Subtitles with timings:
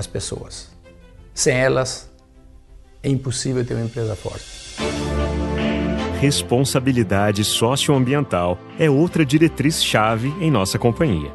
[0.00, 0.68] as pessoas.
[1.32, 2.10] Sem elas,
[3.02, 4.44] é impossível ter uma empresa forte.
[6.18, 11.30] Responsabilidade socioambiental é outra diretriz-chave em nossa companhia.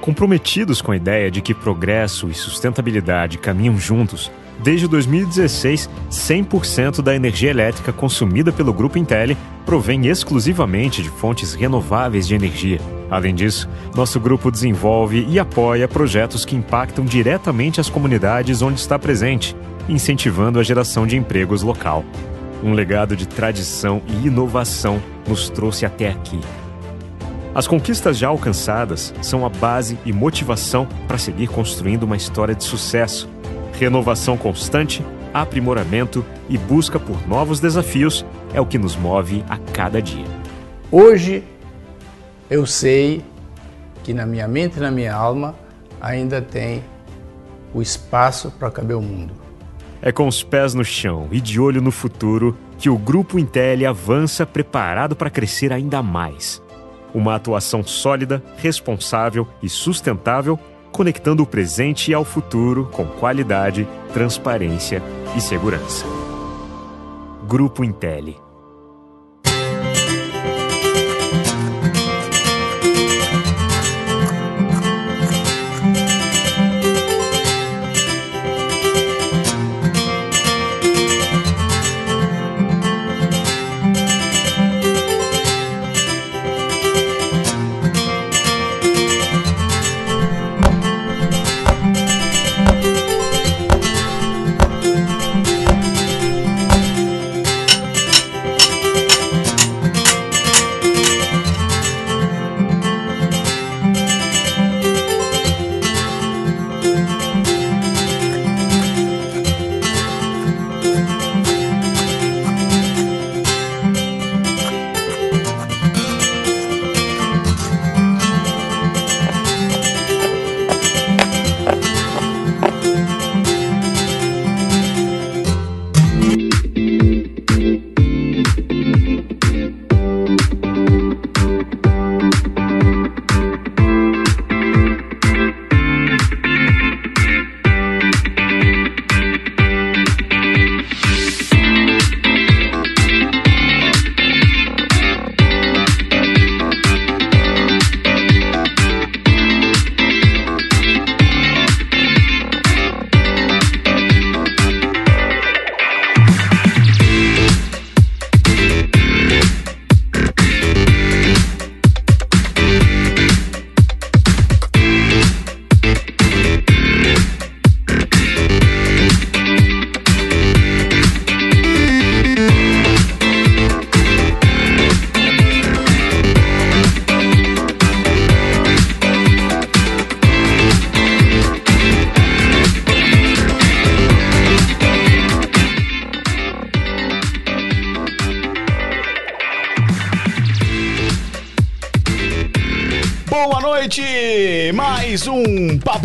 [0.00, 4.30] Comprometidos com a ideia de que progresso e sustentabilidade caminham juntos,
[4.62, 12.26] desde 2016, 100% da energia elétrica consumida pelo Grupo Intel provém exclusivamente de fontes renováveis
[12.26, 12.80] de energia.
[13.12, 18.98] Além disso, nosso grupo desenvolve e apoia projetos que impactam diretamente as comunidades onde está
[18.98, 19.54] presente,
[19.86, 22.06] incentivando a geração de empregos local.
[22.64, 24.98] Um legado de tradição e inovação
[25.28, 26.40] nos trouxe até aqui.
[27.54, 32.64] As conquistas já alcançadas são a base e motivação para seguir construindo uma história de
[32.64, 33.28] sucesso
[33.78, 35.04] Renovação constante,
[35.34, 38.24] aprimoramento e busca por novos desafios
[38.54, 40.26] é o que nos move a cada dia.
[40.90, 41.42] Hoje
[42.52, 43.24] eu sei
[44.04, 45.54] que na minha mente e na minha alma
[45.98, 46.84] ainda tem
[47.72, 49.32] o espaço para caber o mundo.
[50.02, 53.88] É com os pés no chão e de olho no futuro que o Grupo Intel
[53.88, 56.60] avança preparado para crescer ainda mais.
[57.14, 60.58] Uma atuação sólida, responsável e sustentável,
[60.90, 65.02] conectando o presente ao futuro com qualidade, transparência
[65.34, 66.04] e segurança.
[67.48, 68.41] Grupo Intel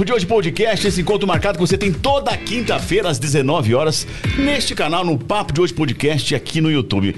[0.07, 4.73] de Hoje Podcast, esse encontro marcado que você tem toda quinta-feira às 19 horas neste
[4.73, 7.13] canal no Papo de Hoje Podcast aqui no YouTube.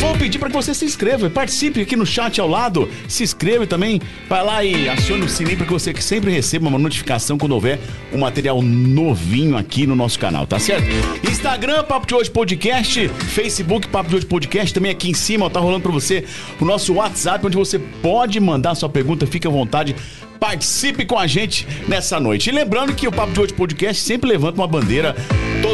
[0.00, 3.66] Vou pedir para que você se inscreva, participe aqui no chat ao lado, se inscreva
[3.66, 7.52] também, vai lá e acione o sininho para que você sempre receba uma notificação quando
[7.52, 7.78] houver
[8.12, 10.86] um material novinho aqui no nosso canal, tá certo?
[11.28, 15.50] Instagram, Papo de Hoje Podcast, Facebook, Papo de Hoje Podcast, também aqui em cima, ó,
[15.50, 16.24] tá rolando para você
[16.58, 19.94] o nosso WhatsApp, onde você pode mandar sua pergunta, fique à vontade
[20.40, 22.48] Participe com a gente nessa noite.
[22.48, 25.14] E lembrando que o Papo de Hoje Podcast sempre levanta uma bandeira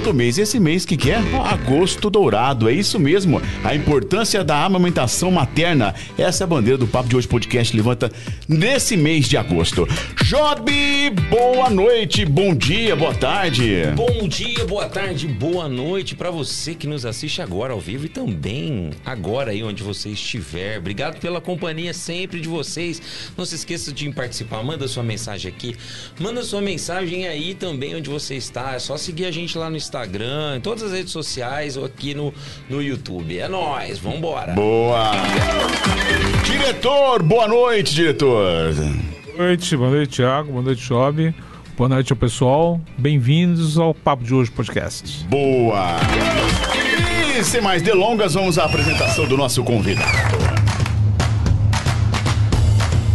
[0.02, 0.36] todo mês.
[0.36, 1.16] Esse mês que, que é?
[1.16, 2.68] Agosto Dourado.
[2.68, 3.40] É isso mesmo.
[3.64, 5.94] A importância da amamentação materna.
[6.18, 8.12] Essa é a bandeira do Papo de Hoje Podcast levanta
[8.46, 9.88] nesse mês de agosto.
[10.22, 10.70] Job,
[11.30, 13.84] boa noite, bom dia, boa tarde.
[13.94, 18.08] Bom dia, boa tarde, boa noite para você que nos assiste agora ao vivo e
[18.10, 20.78] também agora aí onde você estiver.
[20.78, 23.30] Obrigado pela companhia sempre de vocês.
[23.34, 25.74] Não se esqueça de participar, manda sua mensagem aqui.
[26.20, 28.74] Manda sua mensagem aí também onde você está.
[28.74, 32.12] É só seguir a gente lá no Instagram, em todas as redes sociais ou aqui
[32.14, 32.34] no,
[32.68, 33.38] no YouTube.
[33.38, 34.52] É nóis, vambora.
[34.52, 35.12] Boa!
[36.44, 38.74] Diretor, boa noite, diretor.
[38.74, 40.50] Boa noite, boa noite, Thiago.
[40.50, 41.34] Boa noite, Job.
[41.76, 42.80] Boa noite ao pessoal.
[42.98, 45.24] Bem-vindos ao Papo de Hoje Podcast.
[45.28, 45.96] Boa!
[47.38, 50.35] E sem mais delongas, vamos à apresentação do nosso convidado.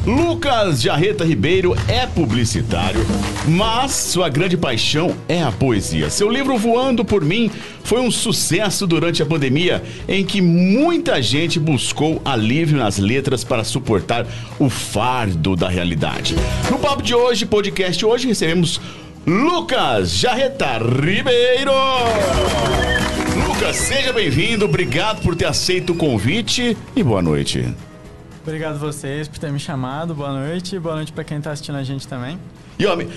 [0.05, 3.05] Lucas Jarreta Ribeiro é publicitário,
[3.47, 6.09] mas sua grande paixão é a poesia.
[6.09, 7.51] Seu livro Voando por Mim
[7.83, 13.63] foi um sucesso durante a pandemia, em que muita gente buscou alívio nas letras para
[13.63, 14.25] suportar
[14.57, 16.35] o fardo da realidade.
[16.71, 18.81] No papo de hoje, podcast hoje, recebemos
[19.27, 21.73] Lucas Jarreta Ribeiro.
[23.47, 27.71] Lucas, seja bem-vindo, obrigado por ter aceito o convite e boa noite.
[28.43, 30.15] Obrigado vocês por ter me chamado.
[30.15, 30.79] Boa noite.
[30.79, 32.39] Boa noite para quem está assistindo a gente também.
[32.79, 33.07] E homem,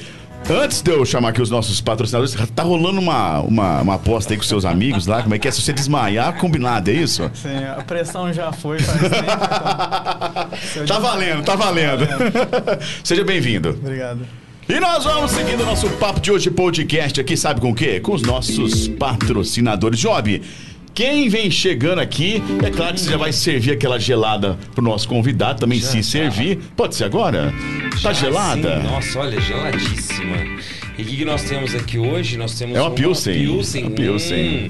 [0.51, 4.37] antes de eu chamar aqui os nossos patrocinadores, tá rolando uma, uma, uma aposta aí
[4.37, 5.23] com seus amigos lá.
[5.23, 5.51] Como é que é?
[5.51, 7.31] Se você desmaiar, combinado, é isso?
[7.35, 9.15] Sim, a pressão já foi faz tempo.
[10.73, 10.87] Então...
[10.87, 12.07] Tá valendo, tá valendo.
[12.07, 12.83] Tá valendo.
[13.03, 13.71] Seja bem-vindo.
[13.71, 14.27] Obrigado.
[14.69, 18.01] E nós vamos seguindo o nosso papo de hoje podcast aqui, sabe com o quê?
[18.01, 19.99] Com os nossos patrocinadores.
[19.99, 20.41] Job,
[20.95, 25.09] quem vem chegando aqui, é claro que você já vai servir aquela gelada pro nosso
[25.09, 26.59] convidado também já, se servir.
[26.77, 27.53] Pode ser agora?
[27.91, 28.81] Tá já, tá gelada?
[28.81, 28.87] Sim.
[28.87, 30.37] Nossa, olha, geladíssima.
[30.97, 32.37] E o que, que nós temos aqui hoje?
[32.37, 33.35] Nós temos É uma Pilsen.
[33.35, 33.83] Pilsen.
[33.87, 34.67] Uma Pilsen.
[34.67, 34.69] Hum,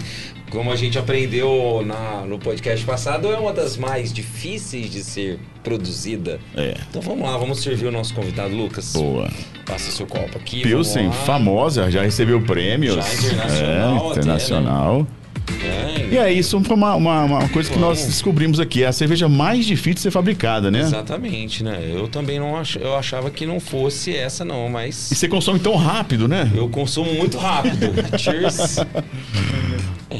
[0.51, 5.39] como a gente aprendeu na- no podcast passado, é uma das mais difíceis de ser
[5.63, 6.41] produzida.
[6.57, 6.75] É.
[6.89, 8.93] Então vamos lá, vamos servir o nosso convidado, Lucas.
[8.93, 9.29] Boa.
[9.67, 10.63] Passa seu copo aqui.
[10.63, 12.95] Pilsen, famosa, já recebeu prêmios.
[12.95, 15.07] Já internacional É, até, internacional.
[15.63, 18.83] É, E é isso, foi uma, uma, uma coisa que nós descobrimos aqui.
[18.83, 20.81] É a cerveja mais difícil de ser fabricada, né?
[20.81, 21.91] Exatamente, né?
[21.93, 22.77] Eu também não ach...
[22.77, 26.51] eu achava que não fosse essa não, mas E você consome tão rápido, né?
[26.55, 27.93] eu consumo muito rápido.
[28.19, 28.77] Cheers.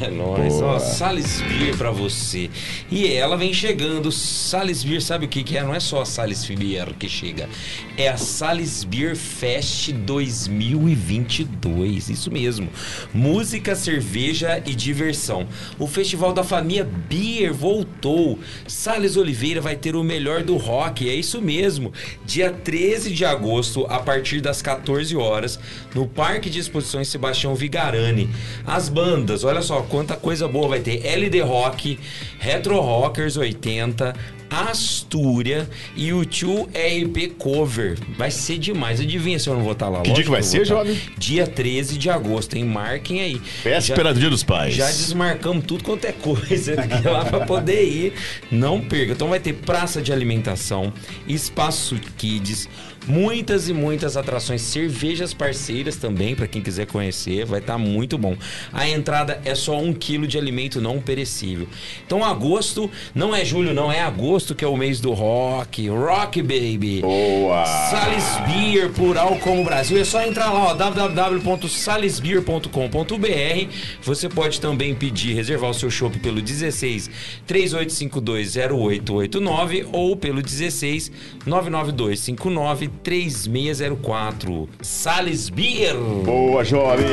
[0.01, 0.55] É nóis.
[0.55, 0.75] Boa.
[0.75, 2.51] Ó, Sales Beer pra você.
[2.91, 4.11] E ela vem chegando.
[4.11, 5.63] Sales Beer, sabe o que que é?
[5.63, 7.49] Não é só a Sales Beer que chega.
[7.97, 12.09] É a Sales Beer Fest 2022.
[12.09, 12.71] Isso mesmo.
[13.13, 15.47] Música, cerveja e diversão.
[15.79, 18.41] O Festival da Família Beer voltou.
[18.67, 21.09] Sales Oliveira vai ter o melhor do rock.
[21.09, 21.93] É isso mesmo.
[22.25, 25.61] Dia 13 de agosto, a partir das 14 horas,
[25.95, 28.29] no Parque de Exposições Sebastião Vigarani.
[28.67, 31.05] As bandas, olha só quanta coisa boa vai ter.
[31.05, 31.99] LD Rock,
[32.39, 34.15] Retro Rockers 80,
[34.51, 37.99] Astúria e o Tio RP Cover.
[38.17, 39.01] Vai ser demais.
[39.01, 40.03] Adivinha se eu não vou estar lá.
[40.03, 40.77] Que dia que vai ser, estar.
[40.77, 40.99] jovem?
[41.19, 42.65] Dia 13 de agosto, hein?
[42.65, 43.41] Marquem aí.
[43.65, 44.75] Véspera do Dia dos Pais.
[44.75, 48.13] Já desmarcamos tudo quanto é coisa lá para poder ir.
[48.51, 49.13] Não perca.
[49.13, 50.93] Então vai ter praça de alimentação,
[51.27, 52.69] espaço kids,
[53.07, 57.45] muitas e muitas atrações, cervejas parceiras também para quem quiser conhecer.
[57.45, 58.37] Vai estar muito bom.
[58.73, 61.69] A entrada é só um quilo de alimento não perecível.
[62.07, 66.41] Então agosto não é julho, não é agosto que é o mês do rock, rock
[66.43, 67.01] baby.
[67.01, 67.65] Boa!
[67.67, 69.99] Sales Beer, plural como Brasil.
[69.99, 73.69] É só entrar lá, ó, www.salesbeer.com.br.
[74.03, 77.11] Você pode também pedir, reservar o seu chopp pelo 16
[77.47, 81.13] 3852 0889 ou pelo 16
[81.47, 84.69] 992 59 3604.
[84.81, 85.97] Sales Beer.
[85.97, 87.07] Boa, jovem!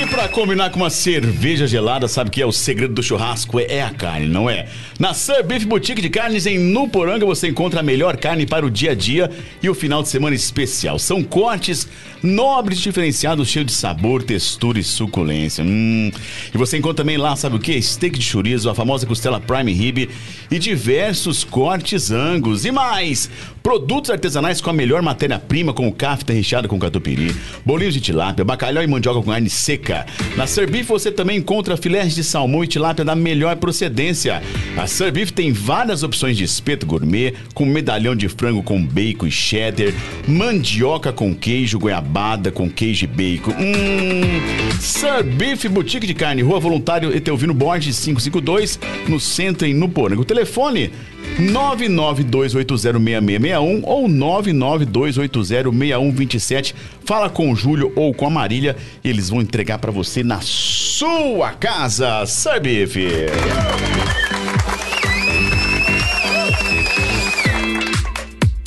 [0.00, 3.58] E pra combinar com uma cerveja gelada, sabe que é o segredo do churrasco?
[3.58, 4.66] É a carne, não é?
[4.98, 8.70] Na Sir Beef Boutique de Carnes em Nuporanga você encontra a melhor carne para o
[8.70, 9.30] dia a dia
[9.62, 10.98] e o final de semana especial.
[10.98, 11.88] São cortes
[12.22, 15.64] nobres, diferenciados, cheios de sabor, textura e suculência.
[15.64, 16.10] Hum.
[16.52, 17.80] E você encontra também lá, sabe o que?
[17.80, 20.08] Steak de chorizo, a famosa costela prime rib
[20.50, 23.30] e diversos cortes angus e mais.
[23.62, 27.34] Produtos artesanais com a melhor matéria-prima, como cafta recheada com catupiry,
[27.64, 30.06] bolinhos de tilápia, bacalhau e mandioca com carne seca.
[30.36, 34.42] Na Serbeef você também encontra filés de salmão e tilápia da melhor procedência.
[34.76, 39.30] A Serbeef tem várias opções de espeto gourmet, com medalhão de frango com bacon e
[39.30, 39.92] cheddar,
[40.26, 42.07] mandioca com queijo, goiabada
[42.52, 43.52] com queijo e bacon.
[43.52, 50.24] Hum, Serbeef Boutique de Carne, Rua Voluntário Etelvino Borges 552, no centro em Nuporanga.
[50.24, 50.90] Telefone
[51.38, 56.74] 992806661 ou 992806127.
[57.04, 58.74] Fala com o Júlio ou com a Marília,
[59.04, 62.26] eles vão entregar pra você na sua casa.
[62.26, 62.98] Sabif.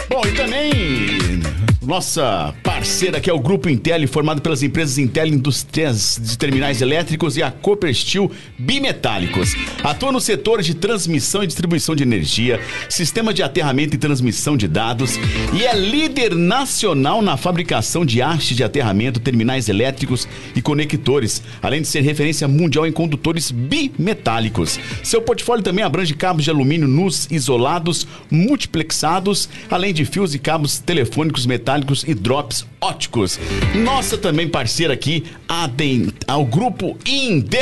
[0.10, 1.11] Bom, e também
[1.92, 7.36] nossa parceira que é o Grupo Intel, formado pelas empresas Intel Indústrias de Terminais Elétricos
[7.36, 9.54] e a Cooper Steel Bimetálicos.
[9.84, 14.70] Atua no setor de transmissão e distribuição de energia, sistema de aterramento e transmissão de
[14.70, 15.20] dados
[15.54, 21.82] e é líder nacional na fabricação de hastes de aterramento, terminais elétricos e conectores, além
[21.82, 24.80] de ser referência mundial em condutores bimetálicos.
[25.04, 30.80] Seu portfólio também abrange cabos de alumínio nus isolados, multiplexados, além de fios e cabos
[30.80, 33.40] telefônicos metálicos e drops óticos.
[33.76, 37.62] Nossa também parceira aqui, a Den- ao grupo Intel.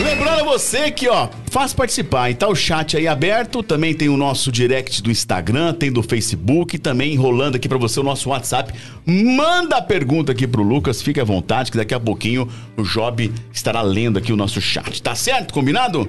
[0.00, 4.08] Lembrando a você que, ó, faz participar, e tá o chat aí aberto, também tem
[4.08, 8.28] o nosso direct do Instagram, tem do Facebook, também enrolando aqui pra você o nosso
[8.30, 8.72] WhatsApp.
[9.06, 13.32] Manda a pergunta aqui pro Lucas, fique à vontade, que daqui a pouquinho o Job
[13.52, 15.00] estará lendo aqui o nosso chat.
[15.02, 15.54] Tá certo?
[15.54, 16.08] Combinado?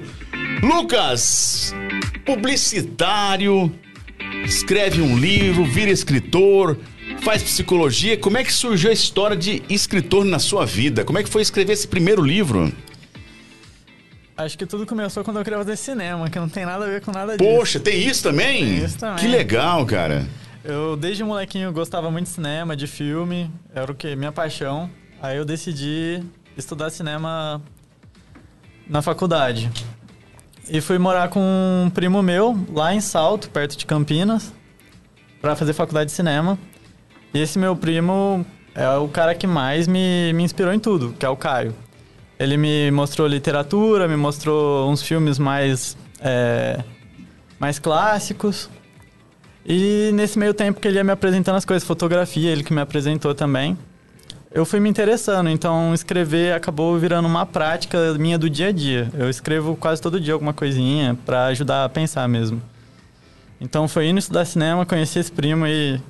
[0.62, 1.74] Lucas,
[2.26, 3.72] publicitário,
[4.44, 6.78] escreve um livro, vira escritor,
[7.22, 8.16] faz psicologia.
[8.16, 11.04] Como é que surgiu a história de escritor na sua vida?
[11.04, 12.72] Como é que foi escrever esse primeiro livro?
[14.36, 17.00] Acho que tudo começou quando eu queria fazer cinema, que não tem nada a ver
[17.00, 17.48] com nada disso.
[17.48, 18.64] Poxa, tem isso também?
[18.64, 19.16] Tem isso também.
[19.16, 20.26] Que legal, cara.
[20.64, 23.50] Eu, desde molequinho, gostava muito de cinema, de filme.
[23.72, 24.16] Era o que?
[24.16, 24.90] Minha paixão.
[25.22, 26.20] Aí eu decidi
[26.56, 27.62] estudar cinema
[28.88, 29.70] na faculdade.
[30.68, 34.52] E fui morar com um primo meu, lá em Salto, perto de Campinas,
[35.40, 36.58] pra fazer faculdade de cinema.
[37.32, 38.44] E esse meu primo
[38.74, 41.74] é o cara que mais me, me inspirou em tudo, que é o Caio.
[42.38, 46.82] Ele me mostrou literatura, me mostrou uns filmes mais, é,
[47.58, 48.68] mais clássicos.
[49.66, 52.80] E nesse meio tempo que ele ia me apresentando as coisas, fotografia, ele que me
[52.80, 53.78] apresentou também,
[54.54, 55.50] eu fui me interessando.
[55.50, 59.10] Então, escrever acabou virando uma prática minha do dia a dia.
[59.12, 62.62] Eu escrevo quase todo dia alguma coisinha para ajudar a pensar mesmo.
[63.60, 66.00] Então, foi indo estudar cinema, conheci esse primo e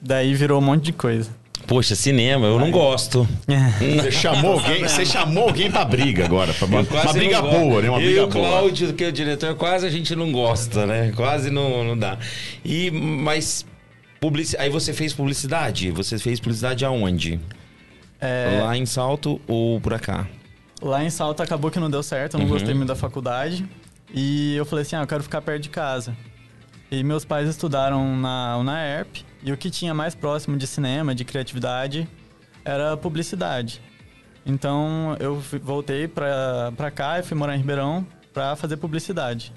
[0.00, 1.30] daí virou um monte de coisa.
[1.66, 3.26] Poxa, cinema, eu não gosto.
[3.78, 6.52] Você chamou alguém, você chamou alguém pra briga agora.
[6.52, 7.58] Pra uma, uma briga não gosto.
[7.60, 7.88] boa, né?
[7.88, 8.48] Uma Eu briga e o boa.
[8.48, 11.12] Cláudio, que é o diretor, quase a gente não gosta, né?
[11.14, 12.18] Quase não, não dá.
[12.64, 13.64] E, mas,
[14.22, 14.56] publici...
[14.56, 15.90] aí você fez publicidade?
[15.90, 17.40] Você fez publicidade aonde?
[18.20, 20.28] É, Lá em Salto ou por cá?
[20.80, 22.52] Lá em Salto acabou que não deu certo, eu não Uhum.
[22.52, 23.68] gostei muito da faculdade.
[24.14, 26.16] E eu falei assim, ah, eu quero ficar perto de casa.
[26.90, 31.24] E meus pais estudaram na UNAERP, e o que tinha mais próximo de cinema, de
[31.24, 32.06] criatividade,
[32.64, 33.80] era publicidade.
[34.46, 39.52] Então eu voltei pra, pra cá e fui morar em Ribeirão pra fazer publicidade.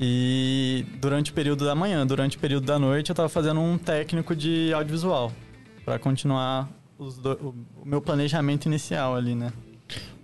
[0.00, 3.76] E durante o período da manhã, durante o período da noite, eu tava fazendo um
[3.76, 5.32] técnico de audiovisual
[5.84, 7.32] pra continuar os do-
[7.78, 9.52] o, o meu planejamento inicial ali, né?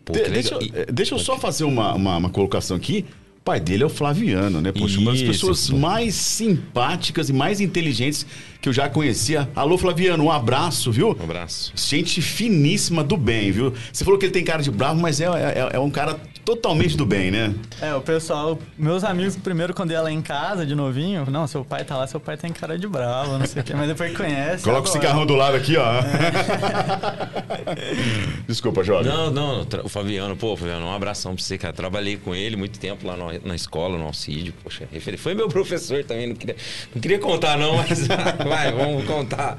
[0.04, 3.04] Pô, De- deixa, eu- eh, deixa eu só fazer uma, uma, uma colocação aqui.
[3.38, 4.72] O pai dele é o Flaviano, né?
[4.72, 5.76] Poxa, uma das Isso, pessoas pô.
[5.78, 8.26] mais simpáticas e mais inteligentes
[8.60, 9.48] que eu já conhecia.
[9.54, 11.16] Alô, Flaviano, um abraço, viu?
[11.18, 11.72] Um abraço.
[11.76, 13.72] Gente finíssima do bem, viu?
[13.92, 16.96] Você falou que ele tem cara de bravo, mas é, é, é um cara totalmente
[16.96, 17.54] do bem, né?
[17.80, 21.64] É, o pessoal, meus amigos, primeiro quando ia lá em casa de novinho, não, seu
[21.64, 24.16] pai tá lá, seu pai tem cara de bravo, não sei o quê, mas depois
[24.16, 24.64] conhece.
[24.64, 25.86] Coloca o cigarrão do lado aqui, ó.
[28.48, 29.08] Desculpa, Jorge.
[29.08, 31.72] Não, não, o Fabiano, pô, Fabiano, um abração pra você, cara.
[31.72, 35.48] Trabalhei com ele muito tempo lá no- na escola, no Alcídio, poxa, referi- foi meu
[35.48, 36.56] professor também, não queria,
[36.94, 38.08] não queria contar não, mas
[38.48, 39.58] vai, vamos contar.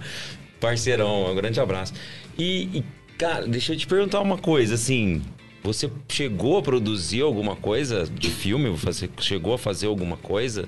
[0.60, 1.94] Parceirão, um grande abraço.
[2.38, 2.84] E, e,
[3.18, 5.22] cara, deixa eu te perguntar uma coisa, assim,
[5.64, 8.70] você chegou a produzir alguma coisa de filme?
[8.70, 10.68] Você chegou a fazer alguma coisa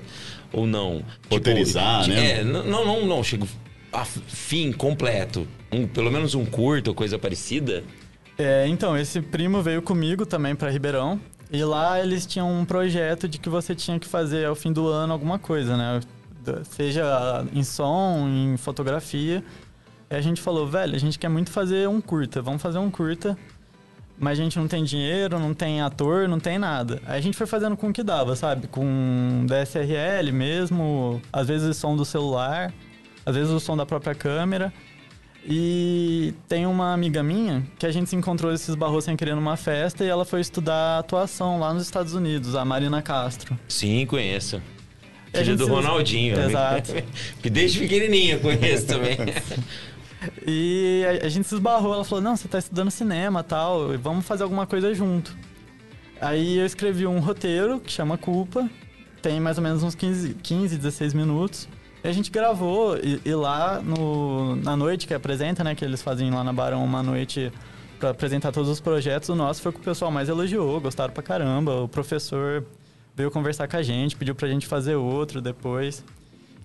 [0.52, 1.04] ou não?
[1.30, 2.40] Roteirizar, Tipo, né?
[2.40, 3.48] É, não, não, não, não, chego
[3.92, 7.84] a fim completo, um, pelo menos um curto ou coisa parecida.
[8.38, 11.20] É, então, esse primo veio comigo também pra Ribeirão.
[11.52, 14.88] E lá eles tinham um projeto de que você tinha que fazer ao fim do
[14.88, 16.00] ano alguma coisa, né?
[16.64, 19.44] Seja em som, em fotografia.
[20.10, 22.92] E a gente falou, velho, a gente quer muito fazer um curta, vamos fazer um
[22.92, 23.38] curta.
[24.20, 27.02] Mas a gente não tem dinheiro, não tem ator, não tem nada.
[27.08, 28.68] Aí a gente foi fazendo com o que dava, sabe?
[28.68, 32.72] Com DSRL mesmo, às vezes o som do celular,
[33.26, 34.72] às vezes o som da própria câmera.
[35.44, 39.58] E tem uma amiga minha que a gente se encontrou esses barros sem querer numa
[39.58, 43.58] festa e ela foi estudar atuação lá nos Estados Unidos, a Marina Castro.
[43.68, 44.62] Sim, conheço.
[45.34, 46.36] Filho do se- Ronaldinho.
[46.38, 46.46] né?
[46.48, 46.94] Exato.
[47.42, 49.18] que desde pequenininho eu conheço também.
[50.46, 54.24] E a, a gente se esbarrou, ela falou, não, você tá estudando cinema tal, vamos
[54.26, 55.36] fazer alguma coisa junto.
[56.20, 58.70] Aí eu escrevi um roteiro que chama Culpa,
[59.22, 61.68] tem mais ou menos uns 15, 15 16 minutos.
[62.04, 66.04] E a gente gravou, e, e lá no, na noite que apresenta, né, que eles
[66.04, 67.52] fazem lá na Barão uma noite
[68.00, 71.14] pra apresentar todos os projetos, o nosso foi o que o pessoal mais elogiou, gostaram
[71.14, 71.82] pra caramba.
[71.82, 72.64] O professor
[73.16, 76.04] veio conversar com a gente, pediu pra gente fazer outro depois.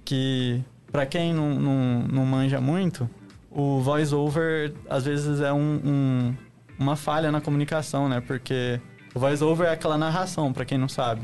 [0.05, 0.61] Que,
[0.93, 3.09] pra quem não, não, não manja muito,
[3.51, 6.35] o voice-over às vezes é um, um-
[6.79, 8.21] uma falha na comunicação, né?
[8.21, 8.81] Porque
[9.15, 11.23] o voice-over é aquela narração, pra quem não sabe.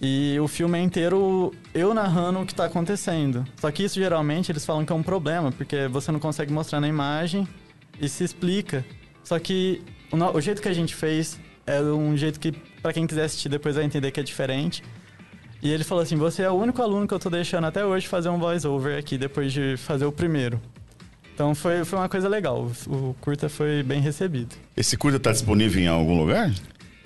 [0.00, 3.44] E o filme é inteiro eu narrando o que tá acontecendo.
[3.56, 6.80] Só que isso geralmente eles falam que é um problema, porque você não consegue mostrar
[6.80, 7.48] na imagem
[8.00, 8.84] e se explica.
[9.24, 12.52] Só que o, o jeito que a gente fez é um jeito que,
[12.82, 14.82] pra quem quiser assistir depois vai entender que é diferente.
[15.62, 18.06] E ele falou assim: Você é o único aluno que eu tô deixando até hoje
[18.06, 20.60] fazer um voice-over aqui, depois de fazer o primeiro.
[21.34, 22.70] Então foi, foi uma coisa legal.
[22.86, 24.54] O, curta foi bem recebido.
[24.76, 26.50] Esse curta tá disponível em algum lugar?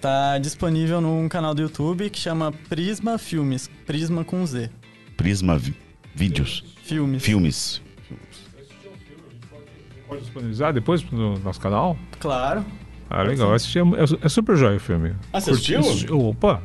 [0.01, 3.69] Tá disponível num canal do YouTube que chama Prisma Filmes.
[3.87, 4.71] Prisma com Z.
[5.17, 5.75] Prisma Vi-
[6.15, 6.65] Vídeos.
[6.85, 7.23] Filmes.
[7.23, 7.83] Filmes.
[10.09, 11.97] Pode disponibilizar depois no nosso canal?
[12.19, 12.65] Claro.
[13.11, 13.53] Ah, legal.
[13.53, 13.83] Assisti, é,
[14.23, 15.11] é super joia o filme.
[15.11, 15.81] Curti- assistiu?
[15.81, 16.63] assisti- Opa!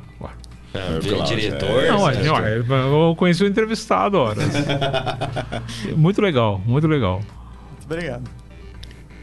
[0.73, 1.83] É, claro, diretor.
[1.83, 1.87] é.
[1.87, 4.41] Não, é, não, acha é, eu conheci o entrevistado, ora.
[5.95, 7.19] muito legal, muito legal.
[7.71, 8.29] Muito obrigado.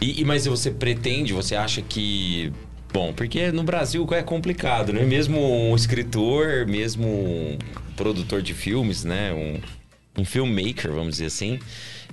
[0.00, 2.50] E, e- mas você pretende, você acha que.
[2.92, 5.04] Bom, porque no Brasil é complicado, né?
[5.04, 7.58] Mesmo um escritor, mesmo um
[7.96, 9.32] produtor de filmes, né?
[9.32, 11.58] Um, um filmmaker, vamos dizer assim.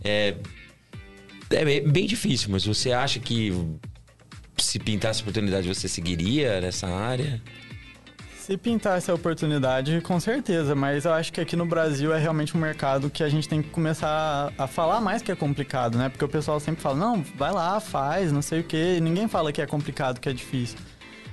[0.04, 0.36] É,
[1.50, 3.54] é bem difícil, mas você acha que
[4.64, 7.42] se pintasse oportunidade você seguiria nessa área?
[8.50, 12.58] Se pintar essa oportunidade, com certeza, mas eu acho que aqui no Brasil é realmente
[12.58, 16.00] um mercado que a gente tem que começar a, a falar mais que é complicado,
[16.00, 16.10] né?
[16.10, 19.28] Porque o pessoal sempre fala, não, vai lá, faz, não sei o quê, e ninguém
[19.28, 20.80] fala que é complicado, que é difícil.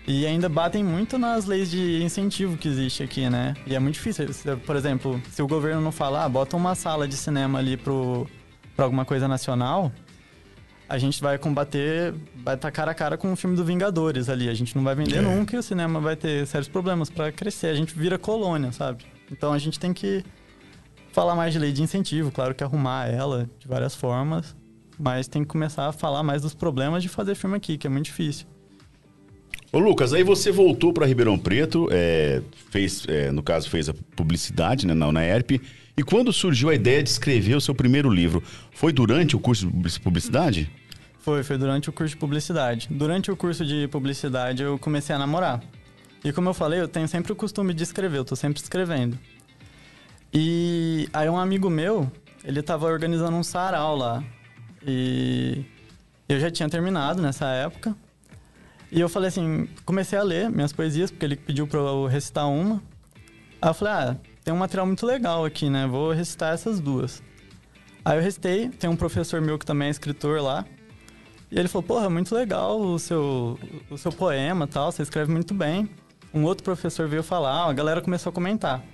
[0.07, 3.55] E ainda batem muito nas leis de incentivo que existe aqui, né?
[3.67, 4.27] E é muito difícil.
[4.67, 8.29] Por exemplo, se o governo não falar, ah, bota uma sala de cinema ali pro,
[8.77, 9.91] pra alguma coisa nacional,
[10.89, 14.49] a gente vai combater, vai estar cara a cara com o filme do Vingadores ali.
[14.49, 15.23] A gente não vai vender É.
[15.23, 17.69] nunca e o cinema vai ter sérios problemas para crescer.
[17.69, 19.05] A gente vira colônia, sabe?
[19.31, 20.25] Então a gente tem que
[21.13, 24.55] falar mais de lei de incentivo, claro que arrumar ela de várias formas,
[24.99, 27.91] mas tem que começar a falar mais dos problemas de fazer filme aqui, que é
[27.91, 28.47] muito difícil.
[29.73, 33.95] Ô Lucas, aí você voltou para Ribeirão Preto, é, fez, é, no caso fez a
[34.15, 35.61] publicidade né, na UNAERP.
[35.97, 38.43] E quando surgiu a ideia de escrever o seu primeiro livro?
[38.73, 40.71] Foi durante o curso de publicidade?
[41.19, 42.87] Foi, foi durante o curso de publicidade.
[42.91, 45.63] Durante o curso de publicidade eu comecei a namorar.
[46.23, 49.19] E como eu falei, eu tenho sempre o costume de escrever, eu tô sempre escrevendo.
[50.35, 52.13] E aí um amigo meu,
[52.45, 54.23] ele tava organizando um sarau lá.
[54.87, 55.65] E
[56.29, 57.97] eu já tinha terminado nessa época.
[58.93, 62.49] E eu falei assim, comecei a ler minhas poesias, porque ele pediu pra eu recitar
[62.49, 62.83] uma.
[63.63, 65.89] Aí eu falei, ah, tem um material muito legal aqui, né?
[65.89, 67.21] Vou recitar essas duas.
[68.05, 70.65] Aí eu recitei, tem um professor meu que também é escritor lá.
[71.51, 73.59] E ele falou, porra, muito legal o seu,
[73.91, 75.91] o seu poema tal, você escreve muito bem.
[76.33, 78.85] Um outro professor veio falar, a galera começou a comentar.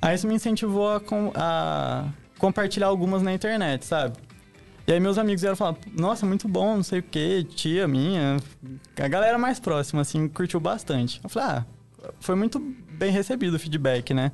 [0.00, 1.02] Aí isso me incentivou a,
[1.34, 4.16] a compartilhar algumas na internet, sabe?
[4.86, 8.38] E aí meus amigos vieram falar, nossa, muito bom, não sei o quê, tia minha.
[8.98, 11.20] A galera mais próxima, assim, curtiu bastante.
[11.22, 11.64] Eu falei, ah,
[12.18, 12.58] foi muito
[12.92, 14.32] bem recebido o feedback, né?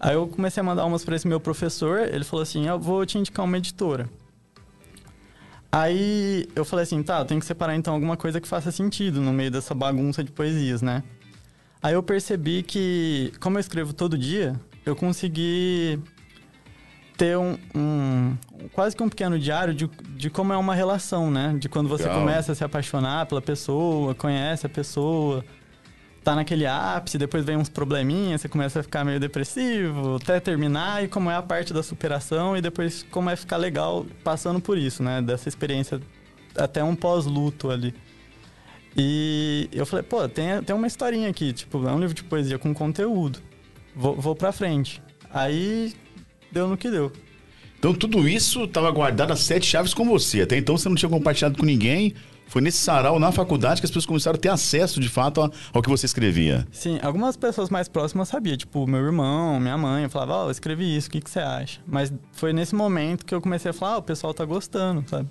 [0.00, 3.04] Aí eu comecei a mandar umas pra esse meu professor, ele falou assim, eu vou
[3.04, 4.08] te indicar uma editora.
[5.70, 9.20] Aí eu falei assim, tá, eu tenho que separar então alguma coisa que faça sentido
[9.20, 11.02] no meio dessa bagunça de poesias, né?
[11.82, 16.00] Aí eu percebi que, como eu escrevo todo dia, eu consegui
[17.16, 18.36] ter um, um-
[18.72, 21.54] quase que um pequeno diário de, de como é uma relação, né?
[21.58, 22.20] De quando você Legal.
[22.20, 25.44] começa a se apaixonar pela pessoa, conhece a pessoa,
[26.22, 31.04] tá naquele ápice, depois vem uns probleminhas, você começa a ficar meio depressivo, até terminar,
[31.04, 34.76] e como é a parte da superação, e depois como é ficar legal passando por
[34.76, 35.22] isso, né?
[35.22, 36.00] Dessa experiência,
[36.54, 37.94] até um pós-luto ali.
[38.96, 42.58] E eu falei, pô, tem, tem uma historinha aqui, tipo, é um livro de poesia
[42.58, 43.38] com conteúdo.
[43.94, 45.02] Vou, vou pra frente.
[45.30, 45.94] Aí
[46.50, 47.12] deu no que deu.
[47.78, 50.42] Então tudo isso estava guardado as sete chaves com você.
[50.42, 52.14] Até então você não tinha compartilhado com ninguém.
[52.48, 55.82] Foi nesse sarau na faculdade que as pessoas começaram a ter acesso de fato ao
[55.82, 56.66] que você escrevia.
[56.72, 60.50] Sim, algumas pessoas mais próximas sabiam, tipo, meu irmão, minha mãe, eu falava, ó, eu
[60.50, 61.80] escrevi isso, o que, que você acha?
[61.86, 65.28] Mas foi nesse momento que eu comecei a falar, ah, o pessoal tá gostando, sabe?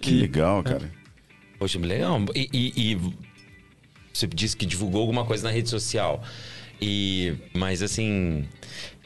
[0.00, 0.90] Que E- legal, cara.
[1.58, 2.20] Poxa, legal.
[2.34, 3.14] E, e- e
[4.12, 6.22] você disse que divulgou alguma coisa na rede social.
[6.80, 8.44] E, mas assim.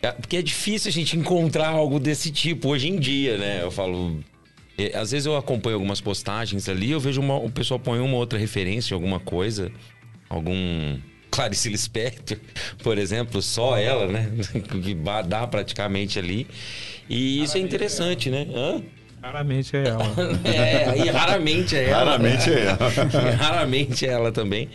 [0.02, 3.62] é- porque é difícil a gente encontrar algo desse tipo hoje em dia, né?
[3.62, 4.22] Eu falo.
[4.78, 8.16] É, às vezes eu acompanho algumas postagens ali, eu vejo uma, o pessoal põe uma
[8.16, 9.70] outra referência, alguma coisa,
[10.28, 10.98] algum.
[11.30, 12.38] Clarice Lispector,
[12.82, 14.30] por exemplo, só ela, né?
[14.82, 16.46] Que dá praticamente ali.
[17.08, 18.46] E isso é interessante, né?
[18.54, 18.82] Hã?
[19.22, 20.04] Raramente é ela.
[20.44, 22.04] É, aí raramente é ela.
[22.04, 22.78] Raramente é ela.
[23.36, 24.70] raramente é ela também.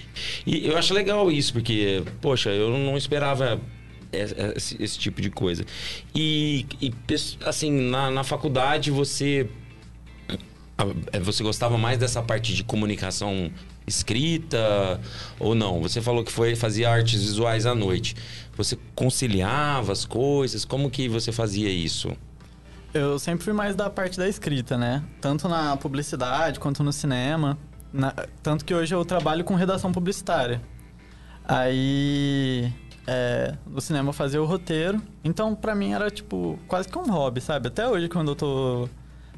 [0.46, 3.60] E eu acho legal isso, porque, poxa, eu não esperava
[4.56, 5.66] esse, esse- tipo de coisa.
[6.14, 6.94] E, e,
[7.46, 9.48] assim, na, na faculdade você.
[10.78, 13.52] Ah, Você gostava mais dessa parte de comunicação
[13.86, 15.00] escrita
[15.40, 15.82] ou não?
[15.82, 18.16] Você falou que foi fazia artes visuais à noite.
[18.56, 20.64] Você conciliava as coisas?
[20.66, 22.12] Como que você fazia isso?
[22.94, 25.04] Eu sempre fui mais da parte da escrita, né?
[25.20, 27.58] Tanto na publicidade quanto no cinema.
[27.92, 30.62] Na- tanto que hoje eu trabalho com redação publicitária.
[31.46, 32.72] Aí,
[33.06, 35.02] é, no cinema eu fazia o roteiro.
[35.24, 37.68] Então, pra mim era tipo quase que um hobby, sabe?
[37.68, 38.90] Até hoje, quando eu tô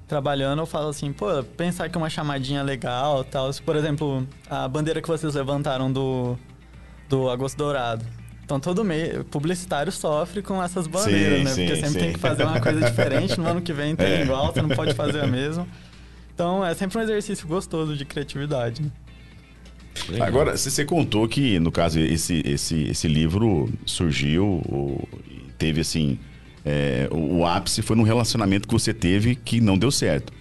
[0.08, 1.26] trabalhando, eu falo assim, pô,
[1.58, 3.52] pensar que uma chamadinha legal tal.
[3.52, 6.38] Se, Por exemplo, a bandeira que vocês levantaram do,
[7.10, 8.06] do Agosto Dourado.
[8.44, 11.68] Então, todo mês, publicitário sofre com essas bandeiras, Sim, né?
[11.68, 12.00] Porque sim, sempre sim.
[12.00, 13.40] tem que fazer uma coisa diferente.
[13.40, 14.22] No ano que vem tem É.
[14.22, 15.68] igual, você não pode fazer a mesma.
[16.34, 18.84] Então, é sempre um exercício gostoso de criatividade.
[18.84, 18.92] né?
[20.10, 20.28] Legal.
[20.28, 24.62] Agora, você contou que, no caso, esse, esse, esse livro surgiu,
[25.28, 26.20] e teve assim.
[26.66, 30.34] É, o, o ápice foi num relacionamento que você teve que não deu certo.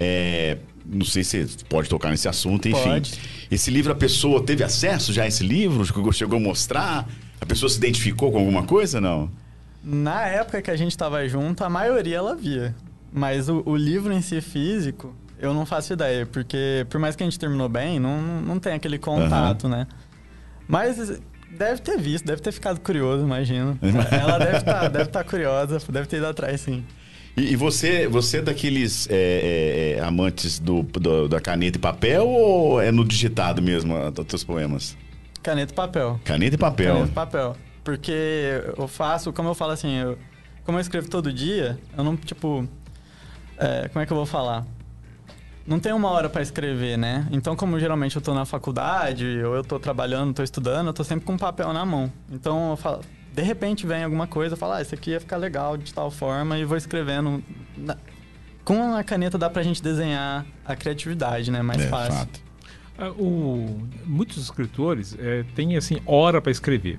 [0.00, 2.82] É, não sei se você pode tocar nesse assunto, enfim.
[2.82, 3.20] Pode.
[3.50, 5.84] Esse livro, a pessoa teve acesso já a esse livro?
[5.84, 7.06] Chegou, chegou a mostrar?
[7.40, 9.30] A pessoa se identificou com alguma coisa, não?
[9.84, 12.74] Na época que a gente tava junto, a maioria ela via.
[13.12, 17.22] Mas o, o livro em si físico, eu não faço ideia, porque por mais que
[17.22, 19.86] a gente terminou bem, não, não tem aquele contato, né?
[20.66, 23.78] Mas deve ter visto, deve ter ficado curioso, imagino.
[24.10, 26.84] Ela deve estar deve tá curiosa, deve ter ido atrás, sim.
[27.36, 31.80] E, e você, você é daqueles é, é, é, amantes do, do- da caneta e
[31.80, 34.96] papel ou é no digitado mesmo os teus poemas?
[35.42, 36.20] Caneta e papel.
[36.24, 36.94] Caneta e papel.
[36.94, 37.56] Caneta e papel.
[37.84, 38.12] Porque
[38.76, 40.18] eu faço, como eu falo assim, eu,
[40.64, 42.68] como eu escrevo todo dia, eu não, tipo.
[43.56, 44.66] é, como é que eu vou falar?
[45.68, 47.26] Não tem uma hora pra escrever, né?
[47.30, 51.04] Então, como geralmente eu tô na faculdade, ou eu tô trabalhando, tô estudando, eu tô
[51.04, 52.10] sempre com papel na mão.
[52.32, 53.02] Então, eu falo,
[53.34, 56.10] de repente vem alguma coisa, eu falo, ah, isso aqui ia ficar legal de tal
[56.10, 57.42] forma, e vou escrevendo.
[57.76, 57.98] Na-
[58.64, 61.60] Com a caneta dá pra gente desenhar a criatividade, né?
[61.62, 62.12] Mais É, fácil.
[62.14, 62.40] fato.
[62.98, 66.98] Ah, o- muitos escritores eh, têm assim hora para escrever.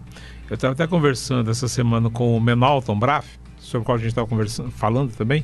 [0.49, 3.27] Eu estava até conversando essa semana com o Menalton Braff,
[3.58, 5.43] sobre o qual a gente estava conversando, falando também.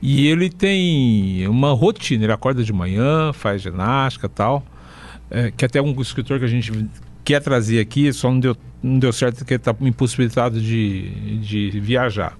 [0.00, 4.64] E ele tem uma rotina, ele acorda de manhã, faz ginástica tal.
[5.30, 6.72] eh, que até um escritor que a gente
[7.24, 12.36] quer trazer aqui, só não deu, não deu certo porque está impossibilitado de, de viajar.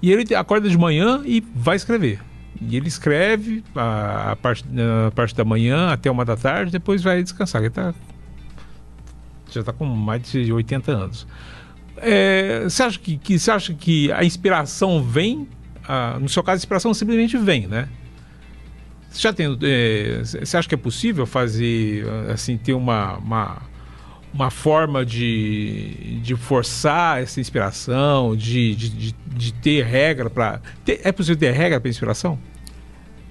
[0.00, 2.20] E ele acorda de manhã e vai escrever.
[2.60, 4.64] E ele escreve a, a parte,
[5.06, 7.62] a parte da manhã até uma da tarde, depois vai descansar.
[7.62, 7.92] Ele tá,
[9.50, 11.26] já está com mais de 80 anos.
[11.96, 15.48] É, você, acha que, que, você acha que a inspiração vem?
[15.86, 17.88] Ah, no seu caso, a inspiração simplesmente vem, né?
[19.10, 19.56] Você já tem.
[19.62, 23.62] é, você acha que é possível fazer, assim, ter uma, uma,
[24.32, 30.60] uma forma de, de forçar essa inspiração, de, de, de, de ter regra para.
[30.86, 32.38] É possível ter regra para inspiração?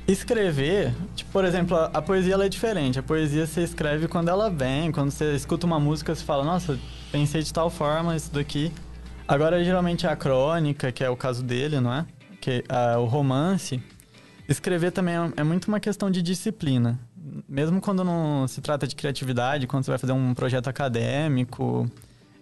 [0.08, 3.00] Escrever, tipo, por exemplo, a, a poesia é diferente.
[3.00, 6.80] A poesia você escreve quando ela vem, quando você escuta uma música, você fala, nossa,
[7.12, 8.72] pensei de tal forma isso daqui.
[9.28, 12.06] Agora, geralmente, a crônica, que é o caso dele, não é?
[12.44, 13.82] Que ah, o romance.
[14.50, 17.00] Escrever também é, é muito uma questão de disciplina.
[17.48, 21.90] Mesmo quando não se trata de criatividade, quando você vai fazer um projeto acadêmico,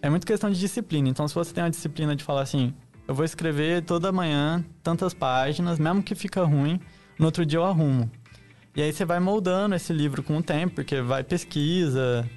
[0.02, 1.08] é muito questão de disciplina.
[1.08, 2.74] Então, se você tem uma disciplina de falar assim,
[3.08, 6.80] eu vou escrever toda manhã tantas páginas, mesmo que fica ruim,
[7.20, 8.10] no outro dia eu arrumo.
[8.76, 12.28] E aí você vai moldando esse livro com o tempo, porque vai pesquisa,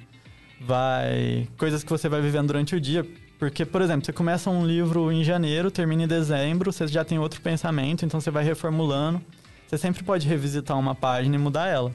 [0.61, 3.03] vai coisas que você vai vivendo durante o dia.
[3.37, 7.19] Porque, por exemplo, você começa um livro em janeiro, termina em dezembro, você já tem
[7.19, 9.21] outro pensamento, então você vai reformulando.
[9.67, 11.93] Você sempre pode revisitar uma página e mudar ela.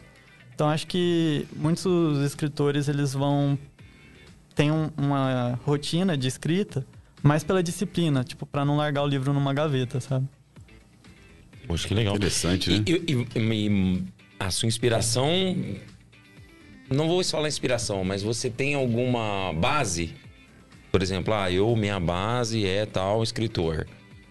[0.55, 3.59] Então acho que muitos escritores eles vão
[4.55, 6.85] tem um- uma rotina de escrita,
[7.22, 10.26] mas pela disciplina, tipo, para não largar o livro numa gaveta, sabe?
[11.66, 12.16] Poxa, que legal.
[12.16, 12.85] Interessante, né?
[12.87, 14.05] E, e- e- e
[14.38, 15.31] a sua inspiração.
[16.90, 20.12] Não vou falar inspiração, mas você tem alguma base?
[20.90, 23.87] Por exemplo, ah, eu, minha base é tal escritor.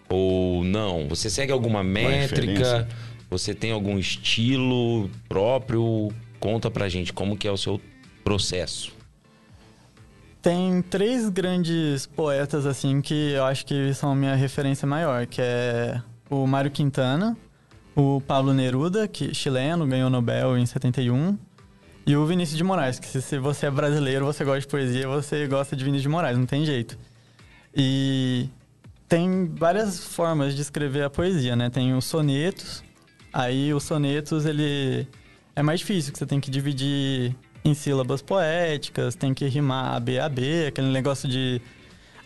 [0.08, 1.08] Ou não?
[1.08, 2.86] Você segue alguma métrica?
[3.30, 6.12] Você tem algum estilo próprio?
[6.38, 7.80] Conta pra gente como que é o seu
[8.24, 8.92] processo.
[10.42, 15.40] Tem três grandes poetas, assim, que eu acho que são a minha referência maior, que
[15.40, 17.36] é o Mário Quintana,
[17.94, 21.38] o Pablo Neruda, que chileno, ganhou o Nobel em 71,
[22.10, 25.06] e o Vinícius de Moraes, que se, se você é brasileiro, você gosta de poesia,
[25.06, 26.98] você gosta de Vinícius de Moraes, não tem jeito.
[27.72, 28.48] E
[29.08, 31.70] tem várias formas de escrever a poesia, né?
[31.70, 32.82] Tem os sonetos,
[33.32, 35.06] aí os sonetos, ele
[35.54, 40.00] é mais difícil, que você tem que dividir em sílabas poéticas, tem que rimar A,
[40.00, 41.62] B, A, B, aquele negócio de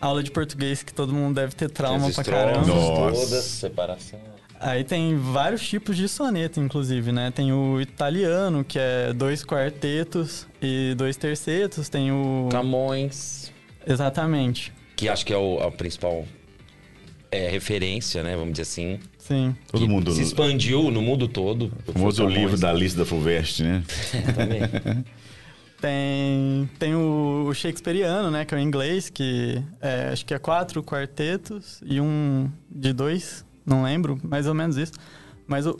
[0.01, 2.65] aula de português que todo mundo deve ter trauma pra caramba.
[2.65, 3.19] Nossa.
[3.19, 4.34] Todas, separação.
[4.65, 7.29] Aí tem vários tipos de soneto, inclusive, né?
[7.29, 11.87] Tem o italiano, que é dois quartetos e dois tercetos.
[11.87, 12.49] Tem o...
[12.51, 13.51] Camões,
[13.85, 16.25] Exatamente, que acho que é o- a principal
[17.31, 18.35] é, referência, né?
[18.35, 18.99] Vamos dizer assim.
[19.19, 19.55] sim.
[19.71, 20.11] Todo mundo.
[20.11, 21.71] Se expandiu no mundo todo.
[21.85, 23.83] O famoso livro da lista da Fulvestre, né?
[24.35, 24.61] Também.
[25.79, 28.43] Tem, tem o, o shakespeariano, né?
[28.45, 33.45] Que é o inglês, que é, acho que é quatro quartetos e um de dois,
[33.65, 34.93] não lembro, mais ou menos isso.
[35.47, 35.79] Mas o-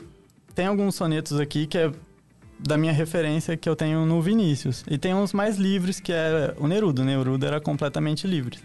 [0.54, 1.92] tem alguns sonetos aqui que é
[2.58, 4.84] da minha referência que eu tenho no Vinícius.
[4.90, 7.02] E tem uns mais livres, que é o Neruda.
[7.02, 8.58] O Neruda era completamente livre.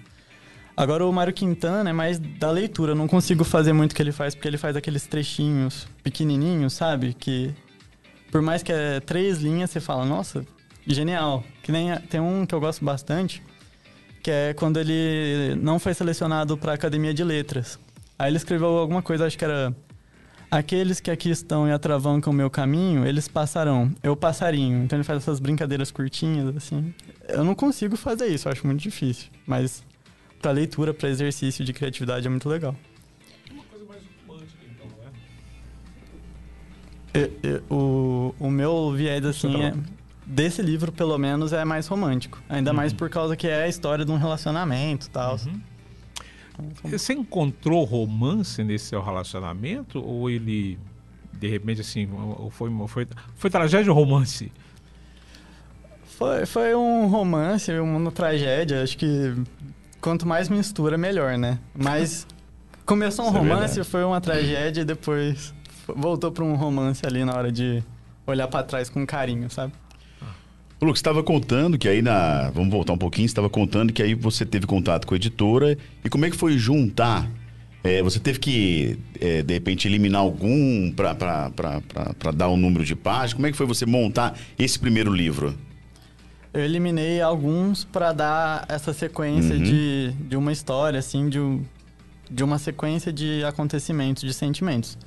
[0.77, 2.93] Agora o Mário Quintana é mais da leitura.
[2.93, 6.71] Eu não consigo fazer muito o que ele faz, porque ele faz aqueles trechinhos pequenininhos,
[6.73, 7.13] sabe?
[7.13, 7.53] Que
[8.31, 10.45] por mais que é três linhas, você fala, nossa,
[10.87, 11.43] genial.
[11.61, 13.43] Que nem a- tem um que eu gosto bastante,
[14.23, 17.77] que é quando ele não foi selecionado para Academia de Letras.
[18.21, 19.75] Aí ele escreveu alguma coisa, acho que era
[20.51, 23.89] Aqueles que aqui estão e atravancam o meu caminho, eles passarão.
[24.03, 24.83] Eu passarinho.
[24.83, 26.93] Então ele faz essas brincadeiras curtinhas, assim.
[27.29, 29.29] Eu não consigo fazer isso, eu acho muito difícil.
[29.47, 29.81] Mas
[30.41, 32.75] pra leitura, pra exercício de criatividade é muito legal.
[37.13, 39.73] E- e- o, o meu viés, assim, é,
[40.25, 42.41] desse livro, pelo menos, é mais romântico.
[42.49, 45.39] Ainda mais por causa que é a história de um relacionamento e tal.
[46.83, 50.03] Você encontrou romance nesse seu relacionamento?
[50.03, 50.77] Ou ele,
[51.33, 52.07] de repente, assim,
[52.51, 54.51] foi, foi, foi tragédia ou romance?
[56.03, 58.83] Foi, foi um romance, uma tragédia.
[58.83, 59.35] Acho que
[59.99, 61.59] quanto mais mistura, melhor, né?
[61.75, 62.27] Mas
[62.85, 63.89] começou um Isso é romance, verdade.
[63.89, 65.53] foi uma tragédia e depois
[65.87, 67.83] voltou para um romance ali na hora de
[68.25, 69.73] olhar para trás com carinho, sabe?
[70.81, 72.49] Ô, Lucas, você estava contando que aí na.
[72.49, 75.77] Vamos voltar um pouquinho, você estava contando que aí você teve contato com a editora.
[76.03, 77.29] E como é que foi juntar?
[77.83, 81.51] É, você teve que, é, de repente, eliminar algum para
[82.33, 83.33] dar um número de páginas?
[83.33, 85.55] Como é que foi você montar esse primeiro livro?
[86.53, 89.63] Eu eliminei alguns para dar essa sequência Uhum.
[89.63, 91.39] de, de uma história, assim, de,
[92.29, 94.97] de uma sequência de acontecimentos, de sentimentos.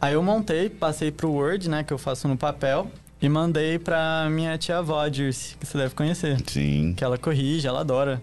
[0.00, 4.28] Aí eu montei, passei pro Word, né, que eu faço no papel, e mandei pra
[4.30, 6.40] minha tia-avó, Dirce, que você deve conhecer.
[6.46, 6.94] Sim.
[6.96, 8.22] Que ela corrige, ela adora.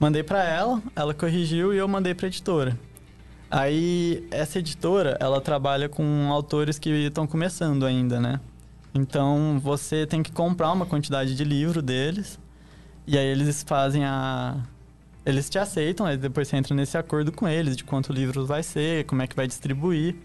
[0.00, 2.78] Mandei pra ela, ela corrigiu e eu mandei pra editora.
[3.50, 8.40] Aí, essa editora, ela trabalha com autores que estão começando ainda, né?
[8.94, 12.38] Então, você tem que comprar uma quantidade de livro deles.
[13.06, 14.56] E aí, eles fazem a...
[15.24, 18.62] Eles te aceitam, aí depois você entra nesse acordo com eles de quanto livro vai
[18.62, 20.16] ser, como é que vai distribuir.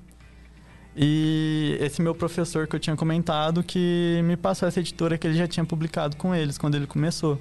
[1.02, 5.38] E esse meu professor que eu tinha comentado que me passou essa editora que ele
[5.38, 7.40] já tinha publicado com eles quando ele começou.